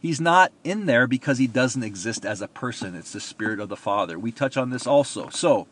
he's 0.02 0.20
not 0.20 0.52
in 0.64 0.86
there 0.86 1.08
because 1.08 1.38
he 1.38 1.48
doesn't 1.48 1.84
exist 1.84 2.26
as 2.26 2.42
a 2.42 2.48
person. 2.48 2.96
It's 2.96 3.14
the 3.14 3.20
Spirit 3.20 3.60
of 3.60 3.70
the 3.70 3.78
Father. 3.78 4.20
We 4.20 4.32
touch 4.32 4.58
on 4.58 4.72
this 4.72 4.86
also. 4.86 5.30
So 5.30 5.68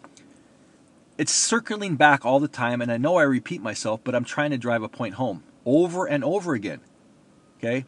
it's 1.17 1.33
circling 1.33 1.95
back 1.95 2.25
all 2.25 2.39
the 2.39 2.47
time, 2.47 2.81
and 2.81 2.91
I 2.91 2.97
know 2.97 3.17
I 3.17 3.23
repeat 3.23 3.61
myself, 3.61 4.01
but 4.03 4.15
I'm 4.15 4.23
trying 4.23 4.51
to 4.51 4.57
drive 4.57 4.83
a 4.83 4.89
point 4.89 5.15
home 5.15 5.43
over 5.65 6.05
and 6.05 6.23
over 6.23 6.53
again. 6.53 6.79
Okay, 7.57 7.85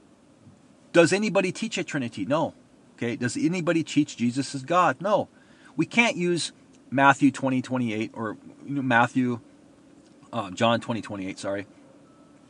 does 0.91 1.13
anybody 1.13 1.51
teach 1.51 1.77
a 1.77 1.83
Trinity? 1.83 2.25
No. 2.25 2.55
Okay, 2.95 3.15
does 3.15 3.35
anybody 3.35 3.83
teach 3.83 4.15
Jesus 4.15 4.55
is 4.55 4.63
God? 4.63 5.01
No. 5.01 5.27
We 5.75 5.85
can't 5.85 6.15
use 6.15 6.53
Matthew 6.89 7.31
20, 7.31 7.61
28, 7.61 8.11
or 8.13 8.37
Matthew, 8.63 9.41
uh, 10.31 10.51
John 10.51 10.79
20, 10.79 11.01
28, 11.01 11.37
sorry, 11.37 11.67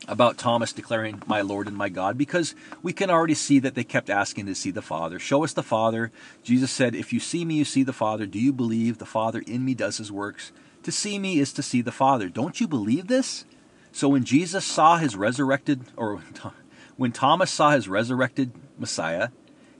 about 0.06 0.38
Thomas 0.38 0.72
declaring, 0.72 1.20
My 1.26 1.40
Lord 1.40 1.66
and 1.66 1.76
my 1.76 1.88
God, 1.88 2.16
because 2.16 2.54
we 2.80 2.92
can 2.92 3.10
already 3.10 3.34
see 3.34 3.58
that 3.58 3.74
they 3.74 3.82
kept 3.82 4.08
asking 4.08 4.46
to 4.46 4.54
see 4.54 4.70
the 4.70 4.82
Father. 4.82 5.18
Show 5.18 5.42
us 5.42 5.52
the 5.52 5.64
Father. 5.64 6.12
Jesus 6.44 6.70
said, 6.70 6.94
If 6.94 7.12
you 7.12 7.18
see 7.18 7.44
me, 7.44 7.56
you 7.56 7.64
see 7.64 7.82
the 7.82 7.92
Father. 7.92 8.24
Do 8.26 8.38
you 8.38 8.52
believe 8.52 8.98
the 8.98 9.06
Father 9.06 9.42
in 9.46 9.64
me 9.64 9.74
does 9.74 9.98
his 9.98 10.12
works? 10.12 10.52
To 10.84 10.92
see 10.92 11.18
me 11.18 11.40
is 11.40 11.52
to 11.54 11.62
see 11.62 11.82
the 11.82 11.90
Father. 11.90 12.28
Don't 12.28 12.60
you 12.60 12.68
believe 12.68 13.08
this? 13.08 13.44
So 13.90 14.08
when 14.08 14.24
Jesus 14.24 14.64
saw 14.64 14.98
his 14.98 15.16
resurrected, 15.16 15.80
or 15.96 16.22
when 16.96 17.10
Thomas 17.10 17.50
saw 17.50 17.70
his 17.70 17.88
resurrected 17.88 18.52
Messiah, 18.78 19.30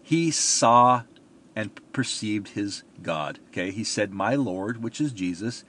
he 0.07 0.31
saw 0.31 1.03
and 1.57 1.81
perceived 1.93 2.51
his 2.51 2.85
God. 3.03 3.41
Okay, 3.49 3.73
he 3.73 3.83
said, 3.83 4.13
My 4.13 4.37
Lord, 4.37 4.81
which 4.81 5.01
is 5.01 5.11
Jesus, 5.11 5.65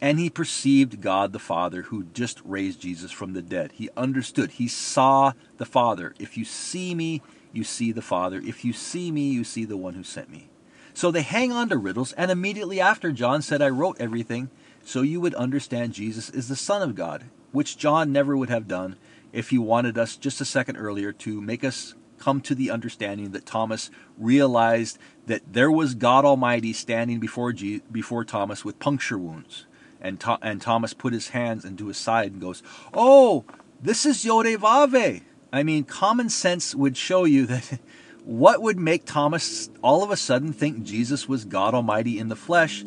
and 0.00 0.20
he 0.20 0.30
perceived 0.30 1.00
God 1.00 1.32
the 1.32 1.40
Father 1.40 1.82
who 1.82 2.04
just 2.04 2.40
raised 2.44 2.80
Jesus 2.80 3.10
from 3.10 3.32
the 3.32 3.42
dead. 3.42 3.72
He 3.72 3.90
understood, 3.96 4.52
he 4.52 4.68
saw 4.68 5.32
the 5.56 5.66
Father. 5.66 6.14
If 6.20 6.38
you 6.38 6.44
see 6.44 6.94
me, 6.94 7.20
you 7.52 7.64
see 7.64 7.90
the 7.90 8.00
Father. 8.00 8.40
If 8.44 8.64
you 8.64 8.72
see 8.72 9.10
me, 9.10 9.32
you 9.32 9.42
see 9.42 9.64
the 9.64 9.76
one 9.76 9.94
who 9.94 10.04
sent 10.04 10.30
me. 10.30 10.50
So 10.94 11.10
they 11.10 11.22
hang 11.22 11.50
on 11.50 11.68
to 11.70 11.76
riddles, 11.76 12.12
and 12.12 12.30
immediately 12.30 12.80
after, 12.80 13.10
John 13.10 13.42
said, 13.42 13.60
I 13.60 13.70
wrote 13.70 13.96
everything 13.98 14.50
so 14.84 15.02
you 15.02 15.20
would 15.20 15.34
understand 15.34 15.94
Jesus 15.94 16.30
is 16.30 16.46
the 16.46 16.54
Son 16.54 16.80
of 16.80 16.94
God, 16.94 17.24
which 17.50 17.76
John 17.76 18.12
never 18.12 18.36
would 18.36 18.50
have 18.50 18.68
done 18.68 18.94
if 19.32 19.50
he 19.50 19.58
wanted 19.58 19.98
us 19.98 20.14
just 20.14 20.40
a 20.40 20.44
second 20.44 20.76
earlier 20.76 21.10
to 21.10 21.40
make 21.40 21.64
us 21.64 21.96
come 22.20 22.40
to 22.42 22.54
the 22.54 22.70
understanding 22.70 23.32
that 23.32 23.46
Thomas 23.46 23.90
realized 24.16 24.98
that 25.26 25.52
there 25.52 25.70
was 25.70 25.94
God 25.94 26.24
Almighty 26.24 26.72
standing 26.72 27.18
before, 27.18 27.52
G- 27.52 27.82
before 27.90 28.24
Thomas 28.24 28.64
with 28.64 28.78
puncture 28.78 29.18
wounds. 29.18 29.66
And, 30.00 30.22
and 30.40 30.62
Thomas 30.62 30.94
put 30.94 31.12
his 31.12 31.30
hands 31.30 31.64
into 31.64 31.88
his 31.88 31.96
side 31.96 32.32
and 32.32 32.40
goes, 32.40 32.62
Oh, 32.94 33.44
this 33.82 34.06
is 34.06 34.24
Yodevave. 34.24 35.22
I 35.52 35.62
mean, 35.62 35.84
common 35.84 36.28
sense 36.28 36.74
would 36.74 36.96
show 36.96 37.24
you 37.24 37.46
that 37.46 37.80
what 38.24 38.62
would 38.62 38.78
make 38.78 39.04
Thomas 39.04 39.70
all 39.82 40.04
of 40.04 40.10
a 40.10 40.16
sudden 40.16 40.52
think 40.52 40.84
Jesus 40.84 41.28
was 41.28 41.44
God 41.44 41.74
Almighty 41.74 42.18
in 42.18 42.28
the 42.28 42.36
flesh 42.36 42.84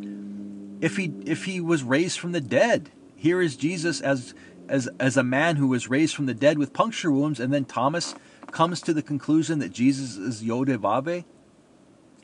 if 0.80 0.98
he 0.98 1.14
if 1.26 1.46
he 1.46 1.60
was 1.60 1.84
raised 1.84 2.20
from 2.20 2.32
the 2.32 2.42
dead? 2.42 2.90
Here 3.16 3.42
is 3.42 3.56
Jesus 3.56 4.02
as 4.02 4.34
as 4.70 4.90
as 5.00 5.18
a 5.18 5.24
man 5.24 5.58
who 5.58 5.68
was 5.68 5.90
raised 5.90 6.16
from 6.16 6.26
the 6.26 6.34
dead 6.34 6.58
with 6.58 6.74
puncture 6.74 7.12
wounds, 7.12 7.40
and 7.40 7.54
then 7.54 7.66
Thomas 7.66 8.16
comes 8.54 8.82
to 8.82 8.94
the 8.94 9.02
conclusion 9.02 9.60
that 9.60 9.74
Jesus 9.74 10.16
is 10.16 10.44
Yodevave. 10.44 11.26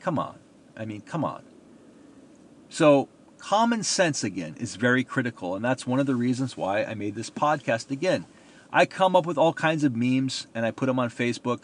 Come 0.00 0.18
on, 0.18 0.38
I 0.76 0.86
mean, 0.86 1.02
come 1.02 1.24
on. 1.24 1.42
So 2.70 3.08
common 3.36 3.82
sense 3.82 4.22
again 4.24 4.56
is 4.58 4.76
very 4.76 5.04
critical, 5.04 5.56
and 5.56 5.64
that's 5.64 5.86
one 5.86 6.00
of 6.00 6.06
the 6.06 6.14
reasons 6.14 6.56
why 6.56 6.84
I 6.84 6.94
made 6.94 7.16
this 7.16 7.30
podcast 7.30 7.90
again. 7.90 8.24
I 8.72 8.86
come 8.86 9.16
up 9.16 9.26
with 9.26 9.36
all 9.36 9.52
kinds 9.52 9.82
of 9.82 9.96
memes 9.96 10.46
and 10.54 10.64
I 10.64 10.70
put 10.70 10.86
them 10.86 11.00
on 11.00 11.10
Facebook 11.10 11.62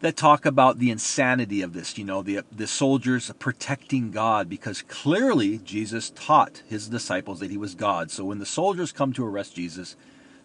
that 0.00 0.16
talk 0.16 0.46
about 0.46 0.78
the 0.78 0.90
insanity 0.90 1.60
of 1.60 1.74
this, 1.74 1.98
you 1.98 2.04
know, 2.04 2.22
the 2.22 2.40
the 2.50 2.66
soldiers 2.66 3.30
protecting 3.38 4.10
God 4.10 4.48
because 4.48 4.82
clearly 4.82 5.58
Jesus 5.58 6.10
taught 6.10 6.62
his 6.66 6.88
disciples 6.88 7.40
that 7.40 7.50
he 7.50 7.58
was 7.58 7.74
God. 7.74 8.10
So 8.10 8.24
when 8.24 8.38
the 8.38 8.46
soldiers 8.46 8.92
come 8.92 9.12
to 9.12 9.26
arrest 9.26 9.54
Jesus, 9.54 9.96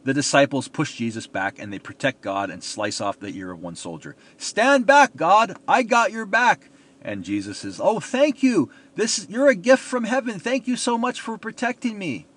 the 0.04 0.14
disciples 0.14 0.68
push 0.68 0.96
Jesus 0.96 1.28
back 1.28 1.60
and 1.60 1.72
they 1.72 1.80
protect 1.80 2.22
God 2.22 2.50
and 2.50 2.64
slice 2.64 3.02
off 3.02 3.20
the 3.20 3.30
ear 3.30 3.52
of 3.52 3.62
one 3.62 3.76
soldier. 3.76 4.16
Stand 4.38 4.86
back, 4.86 5.16
God. 5.16 5.58
I 5.68 5.84
got 5.84 6.12
your 6.12 6.26
back. 6.26 6.70
And 7.02 7.24
Jesus 7.24 7.60
says, 7.60 7.80
"Oh, 7.82 8.00
thank 8.00 8.44
you. 8.44 8.70
This 8.96 9.26
you're 9.30 9.48
a 9.48 9.56
gift 9.56 9.84
from 9.84 10.04
heaven. 10.04 10.40
Thank 10.40 10.68
you 10.68 10.76
so 10.76 10.98
much 10.98 11.22
for 11.22 11.38
protecting 11.38 11.98
me." 11.98 12.28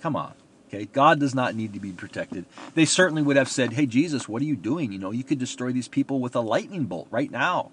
Come 0.00 0.16
on. 0.16 0.32
Okay, 0.68 0.86
God 0.92 1.20
does 1.20 1.34
not 1.34 1.54
need 1.54 1.72
to 1.74 1.80
be 1.80 1.92
protected. 1.92 2.44
They 2.74 2.84
certainly 2.84 3.22
would 3.22 3.36
have 3.36 3.48
said, 3.48 3.74
"Hey 3.74 3.86
Jesus, 3.86 4.28
what 4.28 4.42
are 4.42 4.46
you 4.46 4.56
doing? 4.56 4.92
You 4.92 4.98
know, 4.98 5.12
you 5.12 5.24
could 5.24 5.38
destroy 5.38 5.72
these 5.72 5.88
people 5.88 6.20
with 6.20 6.34
a 6.34 6.40
lightning 6.40 6.84
bolt 6.84 7.08
right 7.10 7.30
now." 7.30 7.70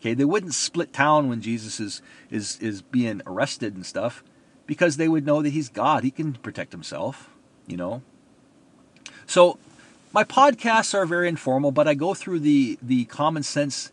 Okay, 0.00 0.14
they 0.14 0.24
wouldn't 0.24 0.54
split 0.54 0.92
town 0.92 1.28
when 1.28 1.40
Jesus 1.40 1.80
is 1.80 2.02
is 2.30 2.58
is 2.60 2.82
being 2.82 3.22
arrested 3.26 3.74
and 3.74 3.84
stuff 3.84 4.22
because 4.66 4.96
they 4.96 5.08
would 5.08 5.26
know 5.26 5.42
that 5.42 5.50
he's 5.50 5.68
God. 5.68 6.04
He 6.04 6.10
can 6.10 6.34
protect 6.34 6.72
himself, 6.72 7.30
you 7.66 7.76
know. 7.76 8.02
So, 9.28 9.58
my 10.12 10.24
podcasts 10.24 10.94
are 10.94 11.06
very 11.06 11.28
informal, 11.28 11.70
but 11.70 11.86
I 11.86 11.94
go 11.94 12.14
through 12.14 12.40
the 12.40 12.78
the 12.82 13.04
common 13.04 13.44
sense 13.44 13.92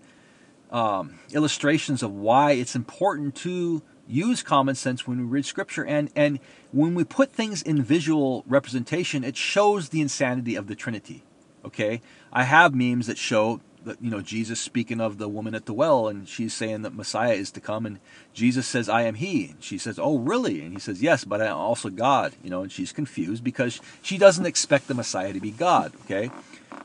um, 0.72 1.20
illustrations 1.32 2.02
of 2.02 2.12
why 2.12 2.54
it's 2.54 2.76
important 2.76 3.36
to 3.36 3.84
use 4.08 4.42
common 4.42 4.76
sense 4.76 5.06
when 5.06 5.20
we 5.20 5.26
read 5.26 5.46
scripture. 5.46 5.86
And 5.86 6.10
and 6.16 6.40
when 6.72 6.96
we 6.96 7.04
put 7.04 7.32
things 7.32 7.62
in 7.62 7.84
visual 7.84 8.44
representation 8.48 9.24
it 9.24 9.38
shows 9.38 9.90
the 9.90 10.02
insanity 10.02 10.56
of 10.56 10.68
the 10.68 10.76
trinity 10.76 11.24
okay? 11.66 12.02
I 12.32 12.44
have 12.44 12.74
memes 12.74 13.08
that 13.08 13.18
show 13.18 13.60
you 14.02 14.10
know 14.10 14.22
jesus 14.22 14.60
speaking 14.60 15.00
of 15.00 15.18
the 15.18 15.30
woman 15.30 15.56
at 15.56 15.66
the 15.66 15.74
well 15.74 16.08
and 16.08 16.28
she's 16.28 16.54
saying 16.54 16.82
that 16.82 16.94
messiah 16.94 17.34
is 17.34 17.52
to 17.52 17.60
come 17.60 17.86
and 17.86 18.00
jesus 18.34 18.68
says 18.68 18.90
i 18.90 19.04
am 19.04 19.16
he 19.16 19.48
and 19.48 19.64
she 19.64 19.78
says 19.78 20.00
oh 20.00 20.18
really 20.18 20.62
and 20.62 20.74
he 20.74 20.80
says 20.80 21.02
yes 21.02 21.24
but 21.24 21.42
i'm 21.42 21.56
also 21.56 21.90
god 21.90 22.34
you 22.44 22.50
know 22.50 22.62
and 22.62 22.72
she's 22.72 22.92
confused 22.92 23.44
because 23.44 23.80
she 24.02 24.18
doesn't 24.18 24.46
expect 24.46 24.88
the 24.88 24.94
messiah 24.94 25.34
to 25.34 25.40
be 25.40 25.52
god 25.52 25.94
okay 26.04 26.30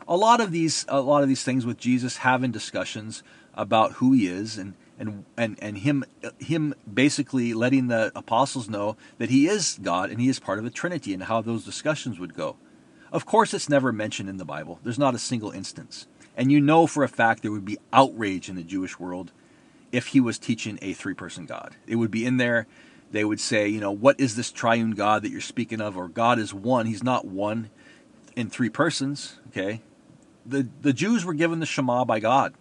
a 0.07 0.17
lot 0.17 0.41
of 0.41 0.53
these 0.53 0.85
a 0.89 1.01
lot 1.01 1.23
of 1.23 1.29
these 1.29 1.45
things 1.45 1.65
with 1.65 1.79
jesus 1.79 2.19
having 2.19 2.51
discussions 2.51 3.23
about 3.55 3.93
who 3.95 4.13
he 4.13 4.27
is 4.27 4.59
and 4.59 4.75
and 5.01 5.25
and 5.37 5.59
and 5.61 5.79
him 5.79 6.05
him 6.39 6.75
basically 6.93 7.55
letting 7.55 7.89
the 7.89 8.13
apostles 8.15 8.69
know 8.69 8.97
that 9.19 9.31
he 9.31 9.49
is 9.49 9.79
God 9.83 10.11
and 10.11 10.21
he 10.21 10.29
is 10.29 10.39
part 10.39 10.59
of 10.59 10.65
the 10.65 10.71
Trinity 10.71 11.15
and 11.15 11.25
how 11.25 11.41
those 11.41 11.65
discussions 11.65 12.21
would 12.21 12.35
go. 12.35 12.57
Of 13.11 13.27
course, 13.27 13.55
it's 13.55 13.69
never 13.69 13.93
mentioned 13.93 14.29
in 14.29 14.37
the 14.37 14.45
Bible. 14.45 14.79
There's 14.85 14.99
not 14.99 15.15
a 15.15 15.19
single 15.19 15.51
instance, 15.51 16.07
and 16.37 16.51
you 16.51 16.61
know 16.61 16.87
for 16.87 17.03
a 17.03 17.09
fact 17.09 17.43
there 17.43 17.53
would 17.53 17.65
be 17.65 17.79
outrage 17.93 18.49
in 18.49 18.57
the 18.57 18.63
Jewish 18.63 18.99
world 18.99 19.33
if 19.93 20.09
he 20.09 20.21
was 20.21 20.39
teaching 20.39 20.79
a 20.81 20.93
three-person 20.93 21.47
God. 21.47 21.75
It 21.87 21.97
would 21.97 22.11
be 22.11 22.25
in 22.25 22.37
there. 22.37 22.67
They 23.11 23.25
would 23.25 23.41
say, 23.41 23.69
you 23.69 23.81
know, 23.81 23.91
what 23.91 24.21
is 24.21 24.37
this 24.37 24.53
triune 24.53 24.93
God 24.93 25.23
that 25.23 25.31
you're 25.31 25.41
speaking 25.41 25.81
of? 25.81 25.97
Or 25.97 26.07
God 26.07 26.39
is 26.39 26.55
one. 26.55 26.87
He's 26.87 27.03
not 27.03 27.25
one 27.25 27.71
in 28.37 28.49
three 28.49 28.71
persons. 28.71 29.39
Okay, 29.49 29.83
the 30.47 30.69
the 30.81 30.93
Jews 30.93 31.25
were 31.25 31.35
given 31.35 31.61
the 31.61 31.67
Shema 31.67 32.05
by 32.05 32.21
God 32.21 32.55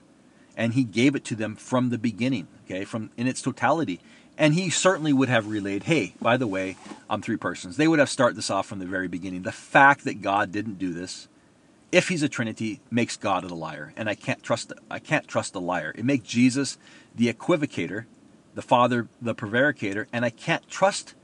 and 0.60 0.74
he 0.74 0.84
gave 0.84 1.16
it 1.16 1.24
to 1.24 1.36
them 1.36 1.56
from 1.56 1.90
the 1.90 1.98
beginning, 1.98 2.46
okay, 2.66 2.84
from 2.84 3.10
in 3.16 3.28
its 3.28 3.42
totality. 3.42 4.02
And 4.38 4.54
he 4.54 4.70
certainly 4.70 5.14
would 5.14 5.30
have 5.30 5.48
relayed, 5.48 5.84
hey, 5.84 6.16
by 6.22 6.36
the 6.36 6.48
way, 6.48 6.76
I'm 7.10 7.22
three 7.22 7.38
persons. 7.38 7.78
They 7.78 7.88
would 7.88 8.00
have 8.00 8.10
started 8.10 8.38
this 8.38 8.50
off 8.50 8.68
from 8.68 8.80
the 8.80 8.86
very 8.86 9.08
beginning. 9.08 9.44
The 9.44 9.54
fact 9.54 10.04
that 10.04 10.22
God 10.22 10.52
didn't 10.52 10.78
do 10.78 10.94
this, 10.94 11.30
if 11.92 12.10
he's 12.10 12.24
a 12.24 12.30
Trinity, 12.30 12.82
makes 12.92 13.18
God 13.18 13.44
a 13.44 13.54
liar. 13.54 13.94
And 13.96 14.10
I 14.10 14.16
can't 14.16 14.44
trust 14.44 14.74
I 14.90 15.00
can't 15.00 15.28
trust 15.28 15.56
a 15.56 15.60
liar. 15.60 15.94
It 15.96 16.06
makes 16.06 16.28
Jesus 16.28 16.78
the 17.16 17.32
equivocator, 17.32 18.06
the 18.56 18.62
Father 18.62 19.08
the 19.22 19.36
prevaricator, 19.36 20.08
and 20.14 20.26
I 20.26 20.30
can't 20.30 20.68
trust 20.70 21.16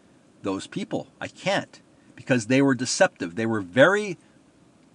those 0.41 0.67
people. 0.67 1.07
I 1.19 1.27
can't. 1.27 1.81
Because 2.15 2.47
they 2.47 2.61
were 2.61 2.75
deceptive. 2.75 3.35
They 3.35 3.45
were 3.45 3.61
very 3.61 4.17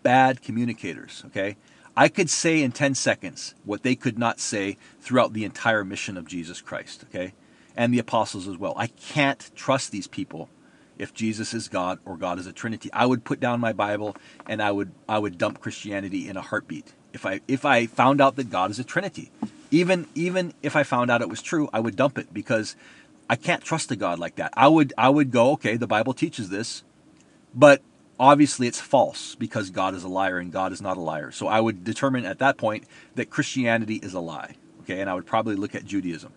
bad 0.03 0.43
communicators. 0.43 1.23
Okay? 1.27 1.57
I 1.97 2.09
could 2.09 2.31
say 2.31 2.63
in 2.63 2.73
10 2.73 2.95
seconds 2.95 3.55
what 3.65 3.83
they 3.83 3.95
could 3.95 4.19
not 4.19 4.41
say 4.41 4.77
throughout 5.01 5.33
the 5.33 5.45
entire 5.45 5.85
mission 5.85 6.17
of 6.17 6.27
Jesus 6.27 6.61
Christ, 6.61 7.05
okay? 7.05 7.35
And 7.77 7.93
the 7.93 7.99
apostles 7.99 8.49
as 8.49 8.57
well. 8.57 8.75
I 8.77 8.87
can't 8.87 9.51
trust 9.55 9.91
these 9.91 10.07
people 10.07 10.49
if 11.01 11.15
Jesus 11.15 11.55
is 11.55 11.69
God 11.69 11.99
or 12.05 12.17
God 12.17 12.39
is 12.39 12.47
a 12.47 12.53
Trinity. 12.53 12.91
I 12.93 13.07
would 13.07 13.25
put 13.25 13.41
down 13.41 13.59
my 13.59 13.73
Bible 13.73 14.15
and 14.47 14.63
I 14.63 14.71
would 14.71 14.93
I 15.09 15.19
would 15.19 15.39
dump 15.39 15.61
Christianity 15.61 16.29
in 16.29 16.37
a 16.37 16.43
heartbeat. 16.43 16.93
If 17.15 17.25
I 17.25 17.41
if 17.49 17.65
I 17.65 17.87
found 17.87 18.21
out 18.21 18.37
that 18.37 18.51
God 18.51 18.71
is 18.71 18.79
a 18.79 18.85
Trinity. 18.85 19.31
Even 19.71 20.07
even 20.15 20.53
if 20.63 20.77
I 20.77 20.83
found 20.83 21.11
out 21.11 21.23
it 21.23 21.29
was 21.31 21.41
true, 21.41 21.71
I 21.73 21.81
would 21.81 21.97
dump 21.97 22.19
it 22.19 22.35
because 22.35 22.77
I 23.31 23.37
can't 23.37 23.63
trust 23.63 23.91
a 23.91 23.97
God 23.97 24.19
like 24.19 24.37
that. 24.37 24.53
I 24.55 24.69
would 24.69 24.93
I 24.99 25.09
would 25.09 25.31
go, 25.31 25.53
okay, 25.53 25.77
the 25.77 25.87
Bible 25.87 26.13
teaches 26.13 26.51
this, 26.51 26.85
but 27.55 27.81
obviously 28.19 28.67
it's 28.67 28.81
false 28.81 29.35
because 29.35 29.71
God 29.71 29.95
is 29.95 30.05
a 30.05 30.09
liar 30.09 30.39
and 30.39 30.53
God 30.53 30.71
is 30.71 30.83
not 30.83 30.99
a 30.99 31.01
liar. 31.01 31.31
So 31.31 31.47
I 31.49 31.61
would 31.61 31.83
determine 31.83 32.27
at 32.27 32.41
that 32.41 32.59
point 32.59 32.85
that 33.15 33.31
Christianity 33.31 33.97
is 33.97 34.13
a 34.13 34.21
lie. 34.21 34.57
Okay, 34.83 35.01
and 35.01 35.09
I 35.09 35.15
would 35.15 35.27
probably 35.27 35.57
look 35.57 35.75
at 35.75 35.87
Judaism. 35.87 36.33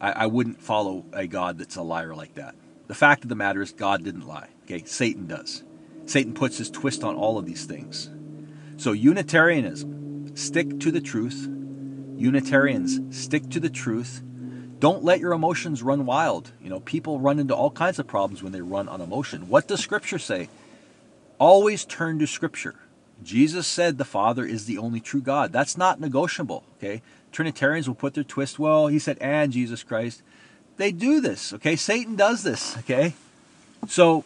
I, 0.00 0.12
I 0.12 0.26
wouldn't 0.26 0.60
follow 0.60 1.04
a 1.12 1.26
God 1.26 1.58
that's 1.58 1.76
a 1.76 1.82
liar 1.82 2.14
like 2.14 2.34
that. 2.34 2.54
The 2.92 2.98
fact 2.98 3.22
of 3.22 3.30
the 3.30 3.34
matter 3.34 3.62
is, 3.62 3.72
God 3.72 4.04
didn't 4.04 4.28
lie. 4.28 4.50
Okay, 4.64 4.84
Satan 4.84 5.26
does. 5.26 5.64
Satan 6.04 6.34
puts 6.34 6.58
his 6.58 6.68
twist 6.68 7.02
on 7.02 7.16
all 7.16 7.38
of 7.38 7.46
these 7.46 7.64
things. 7.64 8.10
So 8.76 8.92
Unitarianism, 8.92 10.36
stick 10.36 10.78
to 10.80 10.90
the 10.90 11.00
truth. 11.00 11.48
Unitarians, 12.18 13.00
stick 13.18 13.48
to 13.48 13.60
the 13.60 13.70
truth. 13.70 14.22
Don't 14.78 15.02
let 15.02 15.20
your 15.20 15.32
emotions 15.32 15.82
run 15.82 16.04
wild. 16.04 16.52
You 16.60 16.68
know, 16.68 16.80
people 16.80 17.18
run 17.18 17.38
into 17.38 17.56
all 17.56 17.70
kinds 17.70 17.98
of 17.98 18.06
problems 18.06 18.42
when 18.42 18.52
they 18.52 18.60
run 18.60 18.90
on 18.90 19.00
emotion. 19.00 19.48
What 19.48 19.66
does 19.68 19.80
Scripture 19.80 20.18
say? 20.18 20.50
Always 21.38 21.86
turn 21.86 22.18
to 22.18 22.26
Scripture. 22.26 22.74
Jesus 23.22 23.66
said 23.66 23.96
the 23.96 24.04
Father 24.04 24.44
is 24.44 24.66
the 24.66 24.76
only 24.76 25.00
true 25.00 25.22
God. 25.22 25.50
That's 25.50 25.78
not 25.78 25.98
negotiable. 25.98 26.62
Okay, 26.76 27.00
Trinitarians 27.32 27.88
will 27.88 27.94
put 27.94 28.12
their 28.12 28.22
twist. 28.22 28.58
Well, 28.58 28.88
he 28.88 28.98
said, 28.98 29.16
and 29.22 29.50
Jesus 29.50 29.82
Christ. 29.82 30.22
They 30.76 30.92
do 30.92 31.20
this. 31.20 31.52
Okay, 31.52 31.76
Satan 31.76 32.16
does 32.16 32.42
this. 32.42 32.76
Okay, 32.78 33.14
so 33.88 34.24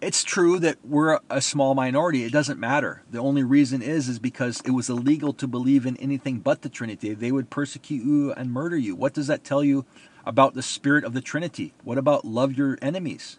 it's 0.00 0.24
true 0.24 0.58
that 0.58 0.78
we're 0.84 1.18
a 1.28 1.40
small 1.40 1.74
minority. 1.74 2.24
It 2.24 2.32
doesn't 2.32 2.58
matter. 2.58 3.02
The 3.10 3.18
only 3.18 3.42
reason 3.42 3.82
is 3.82 4.08
is 4.08 4.18
because 4.18 4.62
it 4.64 4.70
was 4.70 4.88
illegal 4.88 5.32
to 5.34 5.46
believe 5.46 5.84
in 5.84 5.96
anything 5.98 6.38
but 6.38 6.62
the 6.62 6.68
Trinity. 6.68 7.12
They 7.14 7.32
would 7.32 7.50
persecute 7.50 8.04
you 8.04 8.32
and 8.32 8.50
murder 8.50 8.76
you. 8.76 8.94
What 8.94 9.12
does 9.12 9.26
that 9.26 9.44
tell 9.44 9.62
you 9.62 9.84
about 10.24 10.54
the 10.54 10.62
spirit 10.62 11.04
of 11.04 11.12
the 11.12 11.20
Trinity? 11.20 11.74
What 11.84 11.98
about 11.98 12.24
love 12.24 12.54
your 12.54 12.78
enemies? 12.80 13.38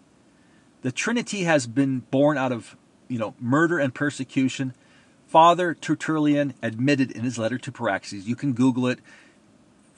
The 0.83 0.91
Trinity 0.91 1.43
has 1.43 1.67
been 1.67 1.99
born 2.11 2.37
out 2.37 2.51
of, 2.51 2.75
you 3.07 3.17
know, 3.17 3.33
murder 3.39 3.79
and 3.79 3.93
persecution. 3.93 4.73
Father 5.27 5.73
Tertullian 5.73 6.53
admitted 6.61 7.11
in 7.11 7.23
his 7.23 7.37
letter 7.37 7.57
to 7.57 7.71
Praxeas. 7.71 8.25
You 8.25 8.35
can 8.35 8.53
Google 8.53 8.87
it. 8.87 8.99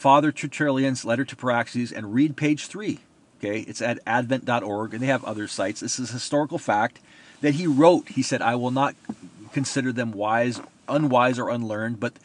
Father 0.04 0.34
Tertullian's 0.34 1.06
letter 1.06 1.24
to 1.24 1.34
Praxeas 1.34 1.94
and 1.94 2.14
read 2.14 2.36
page 2.36 2.68
3 2.68 3.00
Okay, 3.38 3.62
it's 3.62 3.82
at 3.82 4.00
advent.org, 4.06 4.94
and 4.94 5.02
they 5.02 5.08
have 5.08 5.24
other 5.24 5.48
sites. 5.48 5.80
This 5.80 5.98
is 5.98 6.12
historical 6.12 6.58
fact 6.58 7.00
that 7.40 7.54
he 7.54 7.68
wrote. 7.68 8.10
He 8.10 8.22
said, 8.22 8.42
I 8.42 8.56
will 8.56 8.70
not 8.70 8.96
consider 9.54 9.94
them 9.94 10.12
wise, 10.12 10.60
unwise, 10.90 11.40
or 11.40 11.50
unlearned, 11.50 12.02
but 12.02 12.16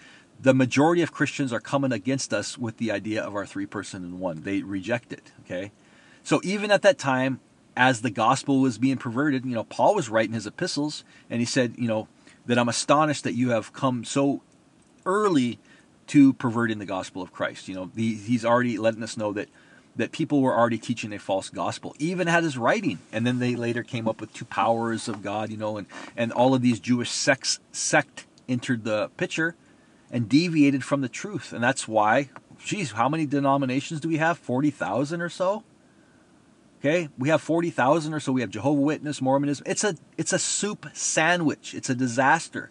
the 0.40 0.54
majority 0.54 1.02
of 1.02 1.12
Christians 1.12 1.52
are 1.52 1.60
coming 1.60 1.92
against 1.92 2.34
us 2.34 2.58
with 2.58 2.78
the 2.78 2.90
idea 2.90 3.22
of 3.22 3.36
our 3.36 3.46
three 3.46 3.66
person 3.66 4.02
in 4.02 4.18
one. 4.18 4.42
They 4.42 4.62
reject 4.62 5.12
it. 5.12 5.30
Okay, 5.44 5.70
so 6.24 6.40
even 6.42 6.72
at 6.72 6.82
that 6.82 6.98
time, 6.98 7.38
as 7.76 8.00
the 8.00 8.10
gospel 8.10 8.58
was 8.58 8.76
being 8.76 8.96
perverted, 8.96 9.44
you 9.44 9.54
know, 9.54 9.62
Paul 9.62 9.94
was 9.94 10.08
writing 10.08 10.34
his 10.34 10.48
epistles, 10.48 11.04
and 11.30 11.38
he 11.38 11.46
said, 11.46 11.76
you 11.78 11.86
know, 11.86 12.08
that 12.44 12.58
I'm 12.58 12.68
astonished 12.68 13.22
that 13.22 13.34
you 13.34 13.50
have 13.50 13.72
come 13.72 14.02
so 14.02 14.42
early 15.06 15.60
to 16.08 16.32
perverting 16.34 16.78
the 16.78 16.86
gospel 16.86 17.22
of 17.22 17.32
Christ. 17.32 17.68
You 17.68 17.74
know, 17.74 17.90
he's 17.94 18.44
already 18.44 18.78
letting 18.78 19.02
us 19.02 19.16
know 19.16 19.32
that 19.34 19.48
that 19.98 20.12
people 20.12 20.40
were 20.40 20.56
already 20.56 20.78
teaching 20.78 21.12
a 21.12 21.18
false 21.18 21.50
gospel, 21.50 21.94
even 21.98 22.28
had 22.28 22.44
his 22.44 22.56
writing. 22.56 23.00
And 23.12 23.26
then 23.26 23.40
they 23.40 23.56
later 23.56 23.82
came 23.82 24.06
up 24.06 24.20
with 24.20 24.32
two 24.32 24.44
powers 24.44 25.08
of 25.08 25.22
God, 25.22 25.50
you 25.50 25.56
know, 25.56 25.76
and, 25.76 25.88
and 26.16 26.30
all 26.32 26.54
of 26.54 26.62
these 26.62 26.78
Jewish 26.78 27.10
sects, 27.10 27.58
sect 27.72 28.24
entered 28.48 28.84
the 28.84 29.10
picture 29.16 29.56
and 30.10 30.28
deviated 30.28 30.84
from 30.84 31.00
the 31.00 31.08
truth. 31.08 31.52
And 31.52 31.62
that's 31.62 31.88
why, 31.88 32.30
geez, 32.64 32.92
how 32.92 33.08
many 33.08 33.26
denominations 33.26 34.00
do 34.00 34.08
we 34.08 34.18
have? 34.18 34.38
40,000 34.38 35.20
or 35.20 35.28
so? 35.28 35.64
Okay, 36.78 37.08
we 37.18 37.28
have 37.28 37.42
40,000 37.42 38.14
or 38.14 38.20
so. 38.20 38.30
We 38.30 38.40
have 38.40 38.50
Jehovah 38.50 38.80
Witness, 38.80 39.20
Mormonism. 39.20 39.64
It's 39.66 39.82
a, 39.82 39.96
it's 40.16 40.32
a 40.32 40.38
soup 40.38 40.86
sandwich. 40.92 41.74
It's 41.74 41.90
a 41.90 41.94
disaster. 41.94 42.70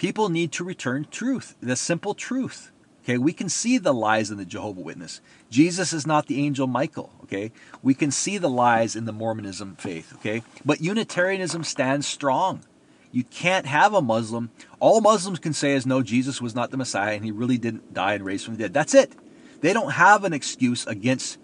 People 0.00 0.30
need 0.30 0.50
to 0.52 0.64
return 0.64 1.06
truth, 1.10 1.56
the 1.60 1.76
simple 1.76 2.14
truth. 2.14 2.72
Okay, 3.04 3.18
we 3.18 3.34
can 3.34 3.50
see 3.50 3.76
the 3.76 3.92
lies 3.92 4.30
in 4.30 4.38
the 4.38 4.46
Jehovah 4.46 4.80
Witness. 4.80 5.20
Jesus 5.50 5.92
is 5.92 6.06
not 6.06 6.26
the 6.26 6.42
angel 6.42 6.66
Michael. 6.66 7.12
Okay, 7.24 7.52
we 7.82 7.92
can 7.92 8.10
see 8.10 8.38
the 8.38 8.48
lies 8.48 8.96
in 8.96 9.04
the 9.04 9.12
Mormonism 9.12 9.76
faith. 9.76 10.14
Okay, 10.14 10.42
but 10.64 10.80
Unitarianism 10.80 11.64
stands 11.64 12.06
strong. 12.06 12.64
You 13.12 13.24
can't 13.24 13.66
have 13.66 13.92
a 13.92 14.00
Muslim. 14.00 14.50
All 14.78 15.02
Muslims 15.02 15.38
can 15.38 15.52
say 15.52 15.74
is 15.74 15.84
no, 15.84 16.00
Jesus 16.00 16.40
was 16.40 16.54
not 16.54 16.70
the 16.70 16.78
Messiah 16.78 17.14
and 17.14 17.22
he 17.22 17.30
really 17.30 17.58
didn't 17.58 17.92
die 17.92 18.14
and 18.14 18.24
raise 18.24 18.42
from 18.42 18.54
the 18.56 18.62
dead. 18.62 18.72
That's 18.72 18.94
it. 18.94 19.12
They 19.60 19.74
don't 19.74 19.92
have 19.92 20.24
an 20.24 20.32
excuse 20.32 20.86
against 20.86 21.36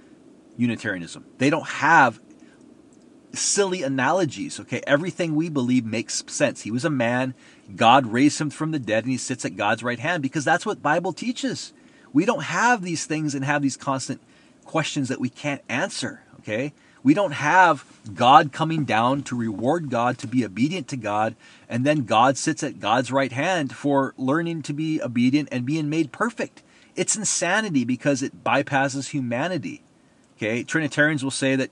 Unitarianism. 0.57 1.27
They 1.37 1.51
don't 1.51 1.69
have 1.69 2.23
silly 3.33 3.83
analogies. 3.83 4.61
Okay, 4.61 4.83
everything 4.87 5.35
we 5.35 5.49
believe 5.49 5.85
makes 5.85 6.25
sense. 6.27 6.63
He 6.63 6.71
was 6.71 6.85
a 6.85 6.91
man. 6.91 7.35
God 7.75 8.07
raised 8.07 8.41
him 8.41 8.51
from 8.51 8.71
the 8.71 8.79
dead, 8.79 9.05
and 9.05 9.11
he 9.11 9.19
sits 9.19 9.45
at 9.45 9.57
God's 9.57 9.83
right 9.83 9.99
hand 9.99 10.23
because 10.23 10.45
that's 10.45 10.67
what 10.67 10.83
Bible 10.83 11.13
teaches. 11.13 11.73
We 12.13 12.25
don't 12.25 12.45
have 12.45 12.83
these 12.83 13.07
things 13.07 13.35
and 13.35 13.45
have 13.45 13.63
these 13.63 13.77
constant 13.77 14.21
questions 14.65 15.09
that 15.09 15.21
we 15.21 15.29
can't 15.29 15.63
answer. 15.69 16.23
Okay, 16.41 16.73
we 17.03 17.15
don't 17.15 17.33
have 17.33 17.85
God 18.15 18.53
coming 18.53 18.85
down 18.85 19.23
to 19.25 19.37
reward 19.37 19.91
God 19.91 20.19
to 20.19 20.27
be 20.27 20.45
obedient 20.45 20.89
to 20.89 20.97
God, 20.97 21.37
and 21.69 21.85
then 21.85 22.05
God 22.05 22.37
sits 22.37 22.63
at 22.63 22.81
God's 22.81 23.13
right 23.13 23.33
hand 23.33 23.75
for 23.75 24.15
learning 24.17 24.63
to 24.63 24.73
be 24.73 25.03
obedient 25.03 25.49
and 25.53 25.67
being 25.67 25.89
made 25.89 26.13
perfect. 26.13 26.63
It's 26.95 27.17
insanity 27.17 27.85
because 27.85 28.23
it 28.23 28.43
bypasses 28.43 29.11
humanity. 29.11 29.83
Okay, 30.37 30.65
Trinitarians 30.65 31.23
will 31.23 31.31
say 31.31 31.57
that 31.57 31.71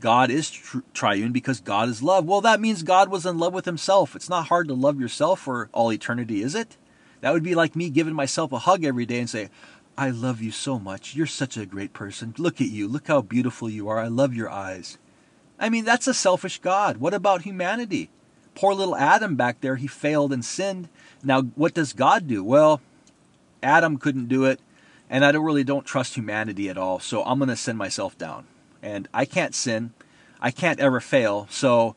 God 0.00 0.30
is 0.30 0.50
tri- 0.50 0.82
triune 0.92 1.32
because 1.32 1.60
God 1.60 1.88
is 1.88 2.02
love. 2.02 2.26
Well, 2.26 2.40
that 2.40 2.60
means 2.60 2.82
God 2.82 3.08
was 3.08 3.24
in 3.24 3.38
love 3.38 3.52
with 3.54 3.64
himself. 3.64 4.14
It's 4.16 4.28
not 4.28 4.48
hard 4.48 4.68
to 4.68 4.74
love 4.74 5.00
yourself 5.00 5.40
for 5.40 5.68
all 5.72 5.92
eternity, 5.92 6.42
is 6.42 6.54
it? 6.54 6.76
That 7.20 7.32
would 7.32 7.42
be 7.42 7.54
like 7.54 7.74
me 7.74 7.88
giving 7.90 8.14
myself 8.14 8.52
a 8.52 8.58
hug 8.58 8.84
every 8.84 9.06
day 9.06 9.18
and 9.18 9.30
say, 9.30 9.48
I 9.96 10.10
love 10.10 10.42
you 10.42 10.50
so 10.50 10.78
much. 10.78 11.14
You're 11.14 11.26
such 11.26 11.56
a 11.56 11.66
great 11.66 11.92
person. 11.92 12.34
Look 12.36 12.60
at 12.60 12.68
you. 12.68 12.88
Look 12.88 13.06
how 13.06 13.22
beautiful 13.22 13.70
you 13.70 13.88
are. 13.88 13.98
I 13.98 14.08
love 14.08 14.34
your 14.34 14.50
eyes. 14.50 14.98
I 15.58 15.68
mean, 15.68 15.84
that's 15.84 16.08
a 16.08 16.14
selfish 16.14 16.58
God. 16.58 16.96
What 16.96 17.14
about 17.14 17.42
humanity? 17.42 18.10
Poor 18.54 18.74
little 18.74 18.96
Adam 18.96 19.36
back 19.36 19.60
there, 19.60 19.76
he 19.76 19.86
failed 19.86 20.32
and 20.32 20.44
sinned. 20.44 20.88
Now, 21.22 21.42
what 21.42 21.74
does 21.74 21.92
God 21.92 22.26
do? 22.26 22.44
Well, 22.44 22.80
Adam 23.62 23.96
couldn't 23.96 24.28
do 24.28 24.44
it, 24.44 24.60
and 25.08 25.24
I 25.24 25.32
don't 25.32 25.44
really 25.44 25.64
don't 25.64 25.86
trust 25.86 26.16
humanity 26.16 26.68
at 26.68 26.78
all. 26.78 27.00
So 27.00 27.24
I'm 27.24 27.38
going 27.38 27.48
to 27.48 27.56
send 27.56 27.78
myself 27.78 28.18
down. 28.18 28.46
And 28.84 29.08
I 29.12 29.24
can't 29.24 29.54
sin. 29.54 29.94
I 30.40 30.50
can't 30.52 30.78
ever 30.78 31.00
fail. 31.00 31.48
So 31.50 31.96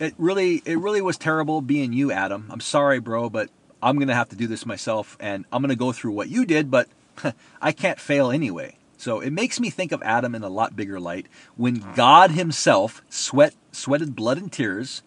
it 0.00 0.14
really 0.18 0.62
it 0.64 0.78
really 0.78 1.02
was 1.02 1.16
terrible 1.16 1.60
being 1.60 1.92
you, 1.92 2.10
Adam. 2.10 2.46
I'm 2.50 2.60
sorry, 2.60 2.98
bro, 2.98 3.30
but 3.30 3.50
I'm 3.82 3.96
going 3.96 4.08
to 4.08 4.14
have 4.14 4.30
to 4.30 4.36
do 4.36 4.46
this 4.46 4.66
myself 4.66 5.16
and 5.20 5.44
I'm 5.52 5.62
going 5.62 5.70
to 5.70 5.76
go 5.76 5.92
through 5.92 6.12
what 6.12 6.28
you 6.28 6.44
did, 6.44 6.70
but 6.70 6.88
I 7.62 7.72
can't 7.72 8.00
fail 8.00 8.30
anyway. 8.30 8.76
So 8.98 9.20
it 9.20 9.30
makes 9.30 9.60
me 9.60 9.68
think 9.68 9.92
of 9.92 10.02
Adam 10.02 10.34
in 10.34 10.42
a 10.42 10.48
lot 10.48 10.74
bigger 10.74 10.98
light 10.98 11.26
when 11.56 11.84
God 11.94 12.30
himself 12.30 13.02
sweat 13.10 13.54
sweated 13.70 14.16
blood 14.16 14.38
and 14.38 14.50
tears 14.50 15.02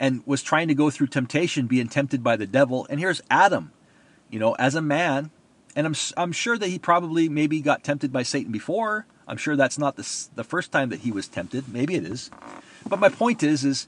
and 0.00 0.22
was 0.26 0.42
trying 0.42 0.68
to 0.68 0.74
go 0.74 0.90
through 0.90 1.08
temptation 1.08 1.66
being 1.66 1.88
tempted 1.88 2.24
by 2.24 2.36
the 2.36 2.46
devil 2.46 2.86
and 2.88 2.98
here's 2.98 3.20
Adam, 3.30 3.72
you 4.30 4.38
know, 4.38 4.54
as 4.54 4.74
a 4.74 4.82
man 4.82 5.30
and 5.76 5.86
I'm 5.86 5.94
I'm 6.16 6.32
sure 6.32 6.56
that 6.56 6.68
he 6.68 6.78
probably 6.78 7.28
maybe 7.28 7.60
got 7.60 7.84
tempted 7.84 8.12
by 8.12 8.22
Satan 8.22 8.52
before. 8.52 9.06
I'm 9.26 9.36
sure 9.36 9.56
that's 9.56 9.78
not 9.78 9.96
the 9.96 10.26
the 10.34 10.44
first 10.44 10.72
time 10.72 10.88
that 10.90 11.00
he 11.00 11.12
was 11.12 11.28
tempted. 11.28 11.68
Maybe 11.68 11.94
it 11.94 12.04
is. 12.04 12.30
But 12.88 12.98
my 12.98 13.08
point 13.08 13.42
is 13.42 13.64
is 13.64 13.86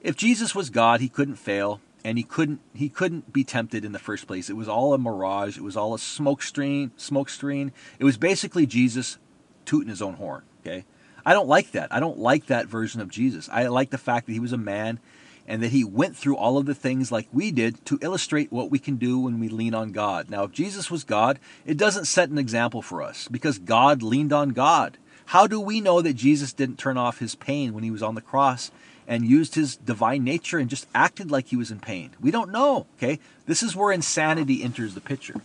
if 0.00 0.16
Jesus 0.16 0.54
was 0.54 0.70
God, 0.70 1.00
he 1.00 1.08
couldn't 1.08 1.36
fail 1.36 1.80
and 2.04 2.18
he 2.18 2.24
couldn't 2.24 2.60
he 2.74 2.88
couldn't 2.88 3.32
be 3.32 3.44
tempted 3.44 3.84
in 3.84 3.92
the 3.92 3.98
first 3.98 4.26
place. 4.26 4.50
It 4.50 4.56
was 4.56 4.68
all 4.68 4.92
a 4.92 4.98
mirage. 4.98 5.56
It 5.56 5.62
was 5.62 5.76
all 5.76 5.94
a 5.94 5.98
smoke 5.98 6.42
screen, 6.42 6.92
smoke 6.96 7.28
screen. 7.28 7.72
It 7.98 8.04
was 8.04 8.16
basically 8.16 8.66
Jesus 8.66 9.18
tooting 9.64 9.88
his 9.88 10.02
own 10.02 10.14
horn, 10.14 10.42
okay? 10.60 10.84
I 11.24 11.32
don't 11.32 11.48
like 11.48 11.72
that. 11.72 11.92
I 11.92 12.00
don't 12.00 12.18
like 12.18 12.46
that 12.46 12.66
version 12.66 13.00
of 13.00 13.08
Jesus. 13.08 13.48
I 13.50 13.66
like 13.68 13.90
the 13.90 13.98
fact 13.98 14.26
that 14.26 14.32
he 14.32 14.40
was 14.40 14.52
a 14.52 14.58
man 14.58 15.00
and 15.46 15.62
that 15.62 15.72
he 15.72 15.84
went 15.84 16.16
through 16.16 16.36
all 16.36 16.58
of 16.58 16.66
the 16.66 16.74
things 16.74 17.12
like 17.12 17.28
we 17.32 17.50
did 17.50 17.84
to 17.86 17.98
illustrate 18.00 18.52
what 18.52 18.70
we 18.70 18.78
can 18.78 18.96
do 18.96 19.18
when 19.18 19.38
we 19.38 19.48
lean 19.48 19.74
on 19.74 19.92
God. 19.92 20.30
Now, 20.30 20.44
if 20.44 20.52
Jesus 20.52 20.90
was 20.90 21.04
God, 21.04 21.38
it 21.66 21.76
doesn't 21.76 22.06
set 22.06 22.30
an 22.30 22.38
example 22.38 22.82
for 22.82 23.02
us 23.02 23.28
because 23.28 23.58
God 23.58 24.02
leaned 24.02 24.32
on 24.32 24.50
God. 24.50 24.96
How 25.26 25.46
do 25.46 25.60
we 25.60 25.80
know 25.80 26.00
that 26.02 26.14
Jesus 26.14 26.52
didn't 26.52 26.78
turn 26.78 26.98
off 26.98 27.18
his 27.18 27.34
pain 27.34 27.72
when 27.72 27.84
he 27.84 27.90
was 27.90 28.02
on 28.02 28.14
the 28.14 28.20
cross 28.20 28.70
and 29.06 29.26
used 29.26 29.54
his 29.54 29.76
divine 29.76 30.24
nature 30.24 30.58
and 30.58 30.70
just 30.70 30.86
acted 30.94 31.30
like 31.30 31.48
he 31.48 31.56
was 31.56 31.70
in 31.70 31.80
pain? 31.80 32.10
We 32.20 32.30
don't 32.30 32.52
know, 32.52 32.86
okay? 32.98 33.18
This 33.46 33.62
is 33.62 33.76
where 33.76 33.92
insanity 33.92 34.62
enters 34.62 34.94
the 34.94 35.00
picture. 35.00 35.40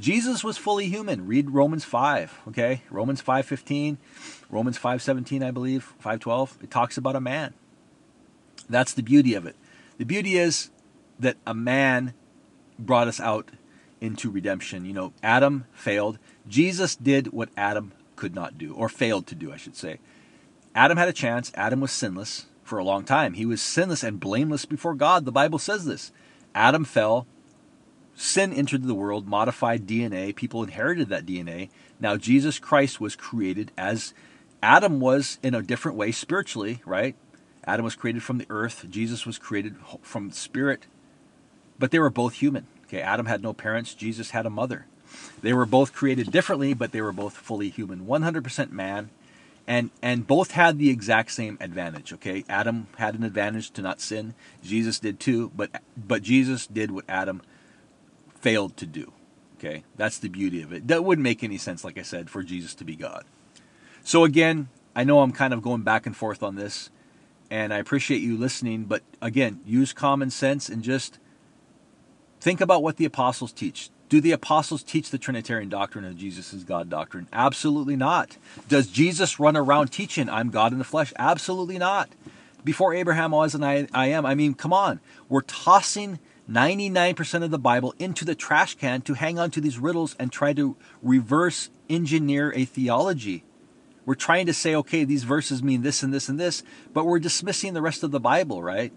Jesus 0.00 0.42
was 0.42 0.58
fully 0.58 0.88
human. 0.88 1.28
Read 1.28 1.50
Romans 1.50 1.84
5, 1.84 2.40
okay? 2.48 2.82
Romans 2.90 3.22
5:15, 3.22 3.98
Romans 4.50 4.78
5:17, 4.78 5.44
I 5.44 5.52
believe, 5.52 5.94
5:12. 6.02 6.56
It 6.62 6.70
talks 6.70 6.96
about 6.96 7.14
a 7.14 7.20
man. 7.20 7.54
That's 8.72 8.94
the 8.94 9.02
beauty 9.02 9.34
of 9.34 9.46
it. 9.46 9.56
The 9.98 10.04
beauty 10.04 10.36
is 10.36 10.70
that 11.18 11.36
a 11.46 11.54
man 11.54 12.14
brought 12.78 13.08
us 13.08 13.20
out 13.20 13.50
into 14.00 14.30
redemption. 14.30 14.84
You 14.84 14.92
know, 14.92 15.12
Adam 15.22 15.66
failed. 15.72 16.18
Jesus 16.48 16.96
did 16.96 17.28
what 17.32 17.50
Adam 17.56 17.92
could 18.16 18.34
not 18.34 18.58
do, 18.58 18.74
or 18.74 18.88
failed 18.88 19.26
to 19.28 19.34
do, 19.34 19.52
I 19.52 19.56
should 19.56 19.76
say. 19.76 19.98
Adam 20.74 20.98
had 20.98 21.08
a 21.08 21.12
chance. 21.12 21.52
Adam 21.54 21.80
was 21.80 21.92
sinless 21.92 22.46
for 22.64 22.78
a 22.78 22.84
long 22.84 23.04
time. 23.04 23.34
He 23.34 23.46
was 23.46 23.60
sinless 23.60 24.02
and 24.02 24.18
blameless 24.18 24.64
before 24.64 24.94
God. 24.94 25.24
The 25.24 25.32
Bible 25.32 25.58
says 25.58 25.84
this. 25.84 26.12
Adam 26.54 26.84
fell. 26.84 27.26
Sin 28.14 28.52
entered 28.52 28.84
the 28.84 28.94
world, 28.94 29.26
modified 29.26 29.86
DNA. 29.86 30.34
People 30.34 30.62
inherited 30.62 31.08
that 31.08 31.26
DNA. 31.26 31.70
Now, 31.98 32.16
Jesus 32.16 32.58
Christ 32.58 33.00
was 33.00 33.16
created 33.16 33.72
as 33.76 34.12
Adam 34.62 35.00
was 35.00 35.38
in 35.42 35.54
a 35.54 35.62
different 35.62 35.96
way 35.96 36.12
spiritually, 36.12 36.82
right? 36.84 37.16
Adam 37.64 37.84
was 37.84 37.96
created 37.96 38.22
from 38.22 38.38
the 38.38 38.46
earth, 38.50 38.86
Jesus 38.88 39.24
was 39.24 39.38
created 39.38 39.76
from 40.02 40.30
spirit, 40.30 40.86
but 41.78 41.90
they 41.90 41.98
were 41.98 42.10
both 42.10 42.34
human. 42.34 42.66
Okay, 42.84 43.00
Adam 43.00 43.26
had 43.26 43.42
no 43.42 43.52
parents, 43.52 43.94
Jesus 43.94 44.30
had 44.30 44.46
a 44.46 44.50
mother. 44.50 44.86
They 45.42 45.52
were 45.52 45.66
both 45.66 45.92
created 45.92 46.30
differently, 46.30 46.74
but 46.74 46.92
they 46.92 47.00
were 47.00 47.12
both 47.12 47.36
fully 47.36 47.68
human, 47.68 48.06
100% 48.06 48.70
man, 48.70 49.10
and 49.66 49.90
and 50.00 50.26
both 50.26 50.52
had 50.52 50.78
the 50.78 50.90
exact 50.90 51.30
same 51.30 51.56
advantage. 51.60 52.12
Okay, 52.12 52.44
Adam 52.48 52.88
had 52.96 53.14
an 53.14 53.22
advantage 53.22 53.70
to 53.72 53.82
not 53.82 54.00
sin. 54.00 54.34
Jesus 54.62 54.98
did 54.98 55.20
too, 55.20 55.52
but 55.54 55.82
but 55.96 56.22
Jesus 56.22 56.66
did 56.66 56.90
what 56.90 57.04
Adam 57.08 57.42
failed 58.34 58.76
to 58.78 58.86
do. 58.86 59.12
Okay, 59.58 59.84
that's 59.96 60.18
the 60.18 60.28
beauty 60.28 60.62
of 60.62 60.72
it. 60.72 60.88
That 60.88 61.04
wouldn't 61.04 61.22
make 61.22 61.44
any 61.44 61.58
sense, 61.58 61.84
like 61.84 61.96
I 61.96 62.02
said, 62.02 62.28
for 62.28 62.42
Jesus 62.42 62.74
to 62.74 62.84
be 62.84 62.96
God. 62.96 63.24
So 64.02 64.24
again, 64.24 64.68
I 64.96 65.04
know 65.04 65.20
I'm 65.20 65.32
kind 65.32 65.54
of 65.54 65.62
going 65.62 65.82
back 65.82 66.06
and 66.06 66.16
forth 66.16 66.42
on 66.42 66.56
this 66.56 66.90
and 67.52 67.74
I 67.74 67.76
appreciate 67.76 68.22
you 68.22 68.38
listening. 68.38 68.84
But 68.84 69.02
again, 69.20 69.60
use 69.66 69.92
common 69.92 70.30
sense 70.30 70.70
and 70.70 70.82
just 70.82 71.18
think 72.40 72.62
about 72.62 72.82
what 72.82 72.96
the 72.96 73.04
apostles 73.04 73.52
teach. 73.52 73.90
Do 74.08 74.22
the 74.22 74.32
apostles 74.32 74.82
teach 74.82 75.10
the 75.10 75.18
Trinitarian 75.18 75.68
doctrine 75.68 76.06
of 76.06 76.16
Jesus 76.16 76.54
is 76.54 76.64
God 76.64 76.88
doctrine? 76.88 77.28
Absolutely 77.30 77.94
not. 77.94 78.38
Does 78.68 78.86
Jesus 78.86 79.38
run 79.38 79.54
around 79.54 79.88
teaching, 79.88 80.30
I'm 80.30 80.48
God 80.48 80.72
in 80.72 80.78
the 80.78 80.84
flesh? 80.84 81.12
Absolutely 81.18 81.76
not. 81.76 82.08
Before 82.64 82.94
Abraham 82.94 83.32
was 83.32 83.54
and 83.54 83.64
I, 83.64 83.86
I 83.92 84.06
am. 84.06 84.24
I 84.24 84.34
mean, 84.34 84.54
come 84.54 84.72
on. 84.72 85.00
We're 85.28 85.42
tossing 85.42 86.20
99% 86.50 87.44
of 87.44 87.50
the 87.50 87.58
Bible 87.58 87.94
into 87.98 88.24
the 88.24 88.34
trash 88.34 88.76
can 88.76 89.02
to 89.02 89.12
hang 89.12 89.38
on 89.38 89.50
to 89.50 89.60
these 89.60 89.78
riddles 89.78 90.16
and 90.18 90.32
try 90.32 90.54
to 90.54 90.74
reverse 91.02 91.68
engineer 91.90 92.50
a 92.54 92.64
theology. 92.64 93.44
We're 94.04 94.14
trying 94.14 94.46
to 94.46 94.52
say, 94.52 94.74
okay, 94.74 95.04
these 95.04 95.24
verses 95.24 95.62
mean 95.62 95.82
this 95.82 96.02
and 96.02 96.12
this 96.12 96.28
and 96.28 96.38
this, 96.38 96.62
but 96.92 97.04
we're 97.04 97.20
dismissing 97.20 97.74
the 97.74 97.82
rest 97.82 98.02
of 98.02 98.10
the 98.10 98.20
Bible, 98.20 98.62
right? 98.62 98.92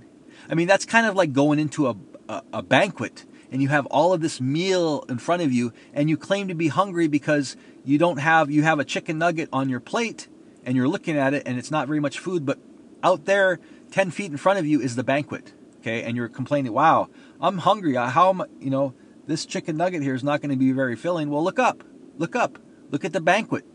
I 0.50 0.56
mean, 0.56 0.68
that's 0.68 0.86
kind 0.86 1.06
of 1.06 1.16
like 1.16 1.34
going 1.34 1.60
into 1.60 1.88
a, 1.88 1.96
a, 2.28 2.44
a 2.54 2.64
banquet 2.64 3.26
and 3.52 3.62
you 3.62 3.70
have 3.70 3.86
all 3.88 4.14
of 4.14 4.22
this 4.22 4.42
meal 4.42 5.06
in 5.08 5.18
front 5.18 5.42
of 5.42 5.52
you 5.52 5.72
and 5.94 6.10
you 6.10 6.18
claim 6.18 6.48
to 6.48 6.56
be 6.56 6.68
hungry 6.68 7.08
because 7.08 7.56
you 7.84 7.98
don't 7.98 8.18
have 8.18 8.50
you 8.50 8.64
have 8.64 8.80
a 8.80 8.86
chicken 8.86 9.18
nugget 9.18 9.50
on 9.54 9.70
your 9.70 9.80
plate 9.80 10.28
and 10.66 10.76
you're 10.76 10.88
looking 10.88 11.18
at 11.18 11.34
it 11.34 11.44
and 11.46 11.58
it's 11.58 11.72
not 11.72 11.88
very 11.88 12.00
much 12.00 12.20
food 12.20 12.46
but 12.46 12.60
out 13.04 13.26
there 13.26 13.60
10 13.92 14.12
feet 14.12 14.32
in 14.32 14.38
front 14.38 14.60
of 14.60 14.66
you 14.66 14.82
is 14.82 14.96
the 14.96 15.04
banquet 15.04 15.54
okay? 15.80 16.04
And 16.04 16.18
you're 16.18 16.28
complaining 16.28 16.74
wow 16.74 17.10
i'm 17.40 17.60
hungry. 17.60 17.96
How 17.96 18.30
am 18.30 18.42
I, 18.42 18.46
you 18.60 18.70
know 18.70 18.94
this 19.28 19.46
chicken 19.46 19.78
nugget 19.78 20.04
here 20.04 20.16
is 20.16 20.24
not 20.24 20.42
going 20.42 20.52
to 20.52 20.58
be 20.58 20.72
very 20.72 20.96
filling. 20.96 21.30
Well 21.30 21.44
look 21.44 21.60
up 21.60 21.84
look 22.18 22.36
up 22.36 22.60
look 22.92 23.06
at 23.06 23.14
the 23.14 23.22
banquet 23.22 23.66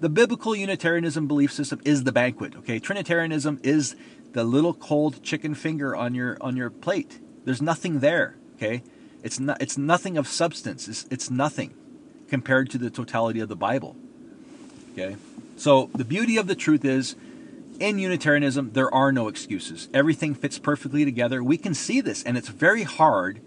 the 0.00 0.08
biblical 0.08 0.54
Unitarianism 0.54 1.26
belief 1.26 1.52
system 1.52 1.80
is 1.84 2.04
the 2.04 2.12
banquet. 2.12 2.56
Okay, 2.56 2.78
Trinitarianism 2.78 3.60
is 3.62 3.96
the 4.32 4.44
little 4.44 4.74
cold 4.74 5.22
chicken 5.22 5.54
finger 5.54 5.96
on 5.96 6.14
your 6.14 6.36
on 6.40 6.56
your 6.56 6.70
plate. 6.70 7.18
There's 7.44 7.62
nothing 7.62 8.00
there. 8.00 8.36
Okay, 8.56 8.82
it's 9.22 9.40
not. 9.40 9.60
It's 9.60 9.78
nothing 9.78 10.16
of 10.16 10.28
substance. 10.28 10.88
It's, 10.88 11.06
it's 11.10 11.30
nothing 11.30 11.74
compared 12.28 12.70
to 12.70 12.78
the 12.78 12.90
totality 12.90 13.40
of 13.40 13.48
the 13.48 13.56
Bible. 13.56 13.96
Okay, 14.92 15.16
so 15.56 15.90
the 15.94 16.04
beauty 16.04 16.36
of 16.36 16.46
the 16.46 16.54
truth 16.54 16.84
is. 16.84 17.16
In 17.80 18.00
Unitarianism, 18.00 18.72
there 18.72 18.92
are 18.92 19.12
no 19.12 19.28
excuses. 19.28 19.88
Everything 19.94 20.34
fits 20.34 20.58
perfectly 20.58 21.04
together. 21.04 21.44
We 21.44 21.56
can 21.56 21.74
see 21.74 22.00
this, 22.00 22.24
and 22.24 22.36
it's 22.36 22.48
very 22.48 22.82
hard 22.82 23.40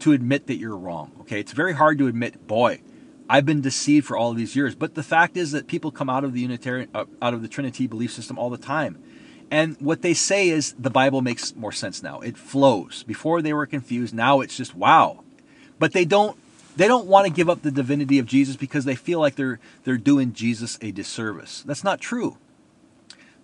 to 0.00 0.10
admit 0.10 0.48
that 0.48 0.56
you're 0.56 0.76
wrong. 0.76 1.12
Okay, 1.20 1.38
it's 1.38 1.52
very 1.52 1.72
hard 1.72 1.98
to 1.98 2.08
admit, 2.08 2.48
boy, 2.48 2.80
I've 3.28 3.46
been 3.46 3.60
deceived 3.60 4.06
for 4.06 4.16
all 4.16 4.34
these 4.34 4.54
years. 4.54 4.74
But 4.74 4.94
the 4.94 5.02
fact 5.02 5.36
is 5.36 5.52
that 5.52 5.66
people 5.66 5.90
come 5.90 6.08
out 6.08 6.24
of 6.24 6.32
the 6.32 6.40
Unitarian, 6.40 6.88
uh, 6.94 7.04
out 7.20 7.34
of 7.34 7.42
the 7.42 7.48
Trinity 7.48 7.86
belief 7.86 8.12
system 8.12 8.38
all 8.38 8.50
the 8.50 8.58
time, 8.58 9.02
and 9.50 9.76
what 9.80 10.02
they 10.02 10.14
say 10.14 10.48
is 10.48 10.74
the 10.78 10.90
Bible 10.90 11.22
makes 11.22 11.54
more 11.54 11.72
sense 11.72 12.02
now. 12.02 12.20
It 12.20 12.36
flows. 12.36 13.04
Before 13.04 13.42
they 13.42 13.52
were 13.52 13.66
confused. 13.66 14.14
Now 14.14 14.40
it's 14.40 14.56
just 14.56 14.74
wow. 14.74 15.22
But 15.78 15.92
they 15.92 16.04
don't 16.04 16.36
they 16.76 16.88
don't 16.88 17.06
want 17.06 17.26
to 17.26 17.32
give 17.32 17.48
up 17.48 17.62
the 17.62 17.70
divinity 17.70 18.18
of 18.18 18.26
Jesus 18.26 18.56
because 18.56 18.84
they 18.84 18.94
feel 18.94 19.20
like 19.20 19.36
they're 19.36 19.60
they're 19.84 19.96
doing 19.96 20.32
Jesus 20.32 20.78
a 20.82 20.90
disservice. 20.90 21.62
That's 21.62 21.84
not 21.84 22.00
true. 22.00 22.38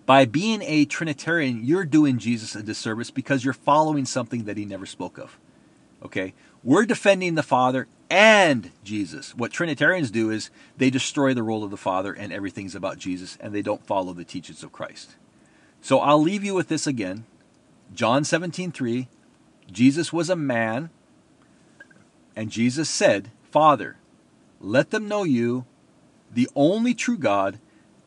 By 0.05 0.25
being 0.25 0.61
a 0.63 0.83
Trinitarian, 0.85 1.63
you're 1.63 1.85
doing 1.85 2.17
Jesus 2.17 2.55
a 2.55 2.63
disservice 2.63 3.09
because 3.09 3.45
you're 3.45 3.53
following 3.53 4.05
something 4.05 4.43
that 4.43 4.57
he 4.57 4.65
never 4.65 4.85
spoke 4.85 5.17
of. 5.17 5.39
Okay? 6.03 6.33
We're 6.61 6.85
defending 6.85 7.35
the 7.35 7.43
Father 7.43 7.87
and 8.13 8.69
Jesus. 8.83 9.33
What 9.35 9.51
Trinitarians 9.51 10.11
do 10.11 10.29
is 10.29 10.51
they 10.77 10.91
destroy 10.91 11.33
the 11.33 11.41
role 11.41 11.63
of 11.63 11.71
the 11.71 11.77
Father 11.77 12.13
and 12.13 12.31
everything's 12.31 12.75
about 12.75 12.99
Jesus 12.99 13.39
and 13.41 13.55
they 13.55 13.63
don't 13.63 13.87
follow 13.87 14.13
the 14.13 14.23
teachings 14.23 14.61
of 14.61 14.71
Christ. 14.71 15.15
So 15.81 15.97
I'll 15.97 16.21
leave 16.21 16.43
you 16.43 16.53
with 16.53 16.67
this 16.67 16.85
again. 16.85 17.25
John 17.91 18.23
17:3 18.23 19.07
Jesus 19.71 20.13
was 20.13 20.29
a 20.29 20.35
man 20.35 20.91
and 22.35 22.51
Jesus 22.51 22.87
said, 22.87 23.31
"Father, 23.49 23.97
let 24.61 24.91
them 24.91 25.07
know 25.07 25.23
you, 25.23 25.65
the 26.31 26.47
only 26.55 26.93
true 26.93 27.17
God, 27.17 27.57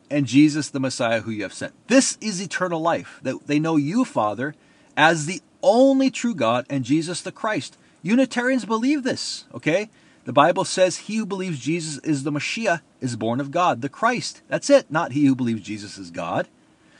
and 0.09 0.25
Jesus 0.25 0.69
the 0.69 0.79
Messiah 0.79 1.19
who 1.19 1.31
you 1.31 1.43
have 1.43 1.53
sent." 1.53 1.73
This 1.87 2.17
is 2.21 2.41
eternal 2.41 2.79
life. 2.79 3.19
That 3.23 3.47
they 3.47 3.59
know 3.59 3.75
you, 3.75 4.05
Father, 4.05 4.55
as 4.95 5.25
the 5.25 5.41
only 5.61 6.09
true 6.09 6.33
God 6.33 6.65
and 6.69 6.85
Jesus 6.85 7.19
the 7.19 7.33
Christ. 7.33 7.77
Unitarians 8.01 8.65
believe 8.65 9.03
this, 9.03 9.45
okay? 9.53 9.89
The 10.25 10.33
Bible 10.33 10.65
says 10.65 10.97
he 10.97 11.17
who 11.17 11.25
believes 11.25 11.59
Jesus 11.59 11.97
is 11.99 12.23
the 12.23 12.31
Messiah 12.31 12.79
is 12.99 13.15
born 13.15 13.39
of 13.39 13.51
God, 13.51 13.81
the 13.81 13.89
Christ. 13.89 14.41
That's 14.47 14.69
it, 14.69 14.91
not 14.91 15.13
he 15.13 15.25
who 15.25 15.35
believes 15.35 15.61
Jesus 15.61 15.97
is 15.97 16.11
God. 16.11 16.47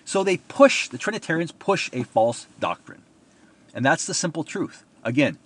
So 0.05 0.23
they 0.23 0.37
push, 0.37 0.87
the 0.87 0.97
Trinitarians 0.97 1.51
push 1.51 1.89
a 1.91 2.03
false 2.03 2.47
doctrine. 2.59 3.01
And 3.73 3.83
that's 3.83 4.05
the 4.05 4.13
simple 4.13 4.43
truth. 4.43 4.85
Again, 5.03 5.37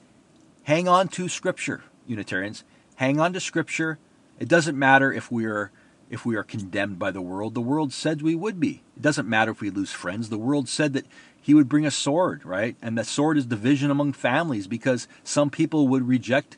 hang 0.63 0.87
on 0.87 1.07
to 1.09 1.27
Scripture, 1.27 1.83
Unitarians. 2.05 2.63
Hang 2.97 3.19
on 3.19 3.33
to 3.33 3.39
Scripture. 3.39 3.97
It 4.39 4.47
doesn't 4.47 4.77
matter 4.77 5.11
if 5.11 5.31
we 5.31 5.45
are 5.45 5.71
if 6.11 6.25
we 6.25 6.35
are 6.35 6.43
condemned 6.43 6.99
by 6.99 7.09
the 7.09 7.21
world. 7.21 7.53
The 7.53 7.61
world 7.61 7.93
said 7.93 8.21
we 8.21 8.35
would 8.35 8.59
be. 8.59 8.81
It 8.97 9.01
doesn't 9.01 9.29
matter 9.29 9.51
if 9.51 9.61
we 9.61 9.69
lose 9.69 9.93
friends. 9.93 10.29
The 10.29 10.37
world 10.37 10.67
said 10.67 10.93
that 10.93 11.05
he 11.41 11.53
would 11.53 11.67
bring 11.67 11.85
a 11.85 11.91
sword, 11.91 12.45
right? 12.45 12.75
And 12.81 12.97
the 12.97 13.03
sword 13.03 13.37
is 13.37 13.45
division 13.45 13.89
among 13.89 14.13
families 14.13 14.67
because 14.67 15.07
some 15.23 15.49
people 15.49 15.87
would 15.87 16.07
reject 16.07 16.57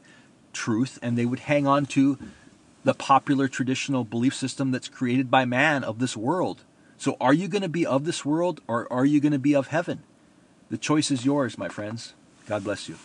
truth 0.51 0.99
and 1.01 1.17
they 1.17 1.25
would 1.25 1.39
hang 1.39 1.65
on 1.65 1.85
to 1.87 2.19
the 2.83 2.93
popular 2.93 3.47
traditional 3.47 4.03
belief 4.03 4.35
system 4.35 4.71
that's 4.71 4.89
created 4.89 5.31
by 5.31 5.45
man 5.45 5.83
of 5.83 5.99
this 5.99 6.17
world. 6.17 6.63
So 6.97 7.15
are 7.19 7.33
you 7.33 7.47
going 7.47 7.61
to 7.61 7.69
be 7.69 7.85
of 7.85 8.05
this 8.05 8.25
world 8.25 8.61
or 8.67 8.91
are 8.91 9.05
you 9.05 9.19
going 9.19 9.31
to 9.31 9.39
be 9.39 9.55
of 9.55 9.67
heaven? 9.67 10.03
The 10.69 10.77
choice 10.77 11.11
is 11.11 11.25
yours, 11.25 11.57
my 11.57 11.69
friends. 11.69 12.13
God 12.45 12.63
bless 12.63 12.89
you. 12.89 12.97